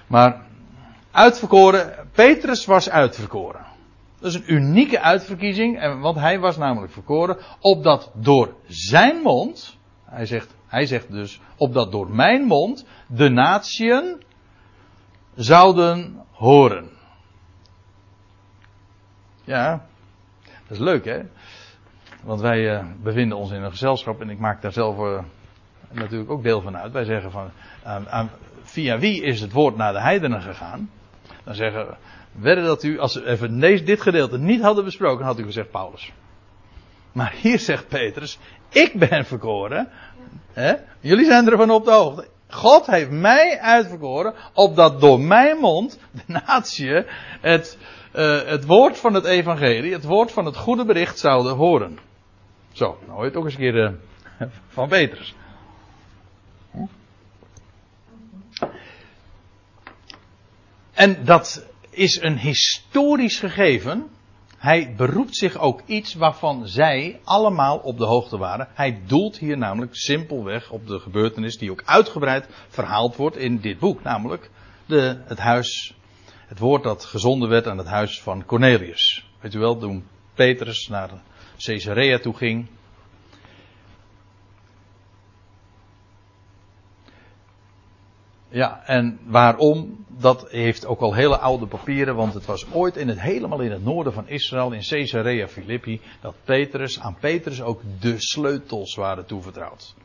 Maar 0.07 0.45
uitverkoren, 1.11 2.07
Petrus 2.11 2.65
was 2.65 2.89
uitverkoren. 2.89 3.65
Dat 4.19 4.29
is 4.29 4.35
een 4.35 4.53
unieke 4.53 5.01
uitverkiezing, 5.01 5.99
want 6.01 6.17
hij 6.17 6.39
was 6.39 6.57
namelijk 6.57 6.91
verkoren, 6.91 7.37
opdat 7.59 8.11
door 8.13 8.55
zijn 8.67 9.21
mond, 9.21 9.77
hij 10.05 10.25
zegt, 10.25 10.55
hij 10.67 10.85
zegt 10.85 11.11
dus, 11.11 11.39
opdat 11.57 11.91
door 11.91 12.09
mijn 12.09 12.43
mond 12.43 12.85
de 13.07 13.29
natieën 13.29 14.23
zouden 15.35 16.23
horen. 16.31 16.89
Ja, 19.43 19.88
dat 20.69 20.77
is 20.77 20.83
leuk, 20.83 21.05
hè? 21.05 21.19
Want 22.23 22.41
wij 22.41 22.73
uh, 22.73 22.85
bevinden 23.03 23.37
ons 23.37 23.51
in 23.51 23.63
een 23.63 23.71
gezelschap 23.71 24.21
en 24.21 24.29
ik 24.29 24.39
maak 24.39 24.61
daar 24.61 24.71
zelf 24.71 24.97
uh, 24.97 25.23
natuurlijk 25.91 26.31
ook 26.31 26.43
deel 26.43 26.61
van 26.61 26.77
uit. 26.77 26.91
Wij 26.91 27.03
zeggen 27.03 27.31
van, 27.31 27.51
via 28.63 28.99
wie 28.99 29.21
is 29.21 29.41
het 29.41 29.51
woord 29.51 29.75
naar 29.75 29.93
de 29.93 30.01
heidenen 30.01 30.41
gegaan? 30.41 30.89
Dan 31.43 31.55
zeggen 31.55 31.87
we, 31.87 31.95
wedden 32.31 32.63
dat 32.63 32.83
u, 32.83 32.99
als 32.99 33.13
we 33.13 33.25
even 33.25 33.59
dit 33.59 34.01
gedeelte 34.01 34.37
niet 34.37 34.61
hadden 34.61 34.83
besproken, 34.83 35.25
had 35.25 35.39
u 35.39 35.43
gezegd 35.43 35.71
Paulus. 35.71 36.11
Maar 37.11 37.33
hier 37.41 37.59
zegt 37.59 37.87
Petrus, 37.87 38.39
ik 38.69 38.93
ben 38.93 39.25
verkoren. 39.25 39.89
Hè? 40.53 40.73
Jullie 40.99 41.25
zijn 41.25 41.49
ervan 41.49 41.71
op 41.71 41.85
de 41.85 41.91
hoogte. 41.91 42.27
God 42.47 42.85
heeft 42.85 43.11
mij 43.11 43.59
uitverkoren, 43.59 44.33
opdat 44.53 45.01
door 45.01 45.19
mijn 45.19 45.57
mond 45.57 45.99
de 46.11 46.21
natie 46.45 47.03
het 47.41 47.77
uh, 48.13 48.43
het 48.43 48.65
woord 48.65 48.97
van 48.97 49.13
het 49.13 49.25
evangelie, 49.25 49.93
het 49.93 50.03
woord 50.03 50.31
van 50.31 50.45
het 50.45 50.55
goede 50.55 50.85
bericht 50.85 51.19
zouden 51.19 51.55
horen. 51.55 51.99
Zo, 52.71 52.97
nou 52.99 53.11
hoor 53.11 53.21
je 53.21 53.27
het 53.27 53.35
ook 53.35 53.45
eens 53.45 53.53
een 53.53 53.59
keer 53.59 53.75
uh, 53.75 54.47
van 54.67 54.87
Petrus. 54.87 55.35
En 60.93 61.25
dat 61.25 61.65
is 61.89 62.21
een 62.21 62.37
historisch 62.37 63.39
gegeven. 63.39 64.07
Hij 64.57 64.93
beroept 64.97 65.35
zich 65.35 65.57
ook 65.57 65.81
iets 65.85 66.13
waarvan 66.13 66.67
zij 66.67 67.19
allemaal 67.23 67.77
op 67.77 67.97
de 67.97 68.05
hoogte 68.05 68.37
waren. 68.37 68.67
Hij 68.73 69.01
doelt 69.07 69.37
hier 69.37 69.57
namelijk 69.57 69.95
simpelweg 69.95 70.71
op 70.71 70.87
de 70.87 70.99
gebeurtenis 70.99 71.57
die 71.57 71.71
ook 71.71 71.83
uitgebreid 71.85 72.47
verhaald 72.67 73.15
wordt 73.15 73.37
in 73.37 73.59
dit 73.59 73.79
boek. 73.79 74.03
Namelijk 74.03 74.49
de, 74.85 75.21
het 75.25 75.39
huis 75.39 75.98
het 76.49 76.59
woord 76.59 76.83
dat 76.83 77.05
gezonden 77.05 77.49
werd 77.49 77.67
aan 77.67 77.77
het 77.77 77.87
huis 77.87 78.21
van 78.21 78.45
Cornelius. 78.45 79.25
Weet 79.39 79.53
u 79.53 79.59
wel, 79.59 79.77
toen 79.77 80.07
Petrus 80.33 80.87
naar 80.87 81.09
Caesarea 81.57 82.19
toe 82.19 82.35
ging. 82.35 82.67
Ja, 88.49 88.83
en 88.85 89.19
waarom? 89.25 90.05
Dat 90.07 90.51
heeft 90.51 90.85
ook 90.85 90.99
al 90.99 91.13
hele 91.13 91.37
oude 91.37 91.67
papieren, 91.67 92.15
want 92.15 92.33
het 92.33 92.45
was 92.45 92.65
ooit 92.71 92.97
in 92.97 93.07
het, 93.07 93.21
helemaal 93.21 93.61
in 93.61 93.71
het 93.71 93.83
noorden 93.83 94.13
van 94.13 94.27
Israël, 94.27 94.71
in 94.71 94.81
Caesarea 94.81 95.47
Philippi, 95.47 96.01
dat 96.21 96.35
Petrus, 96.43 96.99
aan 96.99 97.17
Petrus 97.19 97.61
ook 97.61 97.81
de 97.99 98.15
sleutels 98.17 98.95
waren 98.95 99.25
toevertrouwd. 99.25 99.95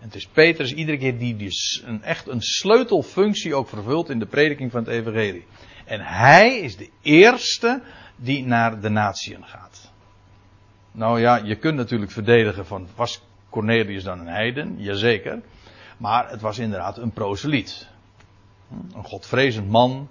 En 0.00 0.06
het 0.06 0.14
is 0.14 0.26
Petrus 0.26 0.72
iedere 0.72 0.98
keer 0.98 1.18
die 1.18 1.36
dus 1.36 1.82
een, 1.84 2.02
echt 2.02 2.28
een 2.28 2.42
sleutelfunctie 2.42 3.54
ook 3.54 3.68
vervult 3.68 4.10
in 4.10 4.18
de 4.18 4.26
prediking 4.26 4.70
van 4.70 4.80
het 4.80 4.92
evangelie. 4.92 5.44
En 5.88 6.00
hij 6.00 6.58
is 6.58 6.76
de 6.76 6.90
eerste 7.02 7.82
die 8.16 8.44
naar 8.46 8.80
de 8.80 8.88
natieën 8.88 9.44
gaat. 9.44 9.90
Nou 10.92 11.20
ja, 11.20 11.36
je 11.36 11.56
kunt 11.56 11.76
natuurlijk 11.76 12.10
verdedigen 12.10 12.66
van 12.66 12.88
was 12.96 13.22
Cornelius 13.50 14.04
dan 14.04 14.20
een 14.20 14.26
heiden? 14.26 14.74
Jazeker. 14.78 15.40
Maar 15.96 16.30
het 16.30 16.40
was 16.40 16.58
inderdaad 16.58 16.98
een 16.98 17.10
proseliet. 17.10 17.88
Een 18.70 19.04
godvrezend 19.04 19.68
man. 19.68 20.08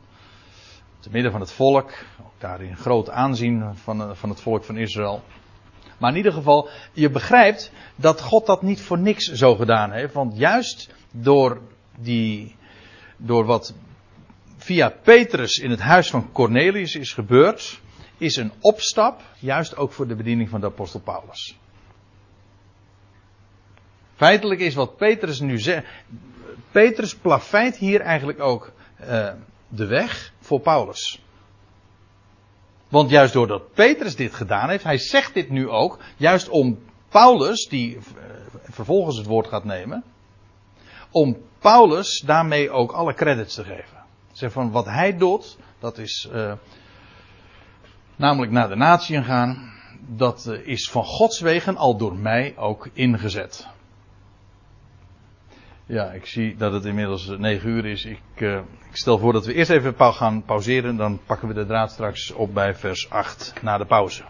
Te 1.00 1.10
midden 1.12 1.32
van 1.32 1.42
het 1.42 1.52
volk. 1.52 1.92
Ook 2.22 2.34
daarin 2.38 2.78
groot 2.78 3.10
aanzien 3.10 3.76
van, 3.76 4.16
van 4.16 4.30
het 4.30 4.42
volk 4.42 4.64
van 4.64 4.78
Israël. 4.78 5.24
Maar 5.98 6.12
in 6.12 6.18
ieder 6.18 6.34
geval, 6.34 6.70
je 6.94 7.10
begrijpt 7.10 7.72
dat 7.96 8.22
God 8.22 8.46
dat 8.46 8.62
niet 8.62 8.82
voor 8.82 9.00
niks 9.00 9.26
zo 9.26 9.56
gedaan 9.56 9.92
heeft. 9.92 10.14
Want 10.14 10.38
juist 10.38 10.94
door 11.12 11.62
die, 11.98 12.56
door 13.18 13.46
wat 13.46 13.74
via 14.68 14.90
Petrus 14.90 15.58
in 15.58 15.70
het 15.70 15.80
huis 15.80 16.10
van 16.10 16.32
Cornelius 16.32 16.96
is 16.96 17.14
gebeurd, 17.14 17.82
is 18.18 18.36
een 18.36 18.52
opstap, 18.62 19.22
juist 19.40 19.78
ook 19.78 19.92
voor 19.92 20.08
de 20.08 20.16
bediening 20.16 20.50
van 20.50 20.60
de 20.60 20.66
apostel 20.66 21.00
Paulus. 21.00 21.58
Feitelijk 24.16 24.60
is 24.60 24.76
wat 24.76 24.98
Petrus 24.98 25.40
nu 25.40 25.60
zegt. 25.60 25.86
Petrus 26.72 27.16
plafeit 27.16 27.78
hier 27.78 28.02
eigenlijk 28.02 28.40
ook 28.40 28.72
uh, 29.02 29.34
de 29.68 29.86
weg 29.86 30.34
voor 30.40 30.60
Paulus. 30.60 31.22
Want 32.90 33.10
juist 33.10 33.34
doordat 33.34 33.74
Petrus 33.74 34.16
dit 34.16 34.34
gedaan 34.34 34.70
heeft, 34.70 34.84
hij 34.84 34.98
zegt 34.98 35.34
dit 35.34 35.50
nu 35.50 35.70
ook, 35.70 36.00
juist 36.18 36.50
om 36.50 36.80
Paulus, 37.10 37.68
die 37.68 37.98
vervolgens 38.64 39.18
het 39.18 39.26
woord 39.26 39.48
gaat 39.48 39.64
nemen, 39.64 40.04
om 41.12 41.38
Paulus 41.60 42.24
daarmee 42.26 42.70
ook 42.70 42.92
alle 42.92 43.14
credits 43.14 43.54
te 43.54 43.64
geven. 43.64 43.97
Zeg 44.38 44.52
van 44.52 44.72
wat 44.72 44.86
hij 44.86 45.18
doet, 45.18 45.58
dat 45.80 45.98
is 45.98 46.30
uh, 46.34 46.54
namelijk 48.16 48.52
naar 48.52 48.70
de 48.70 48.76
natieën 48.76 49.24
gaan, 49.24 49.74
dat 50.08 50.46
uh, 50.50 50.68
is 50.68 50.90
van 50.90 51.04
Gods 51.04 51.40
wegen 51.40 51.78
al 51.78 51.98
door 51.98 52.16
mij 52.16 52.58
ook 52.58 52.90
ingezet. 52.94 53.68
Ja, 55.86 56.12
ik 56.12 56.26
zie 56.26 56.56
dat 56.56 56.74
het 56.74 56.86
inmiddels 56.86 57.28
9 57.28 57.70
uur 57.70 57.86
is. 57.86 58.06
Ik, 58.06 58.22
ik 58.90 58.96
stel 58.96 59.18
voor 59.18 59.34
dat 59.34 59.46
we 59.46 59.54
eerst 59.54 59.72
even 59.72 60.14
gaan 60.14 60.44
pauzeren. 60.44 60.96
Dan 60.96 61.20
pakken 61.26 61.48
we 61.48 61.54
de 61.54 61.66
draad 61.66 61.92
straks 61.92 62.32
op 62.32 62.54
bij 62.54 62.76
vers 62.76 63.10
8 63.10 63.54
na 63.62 63.78
de 63.78 63.86
pauze. 63.86 64.24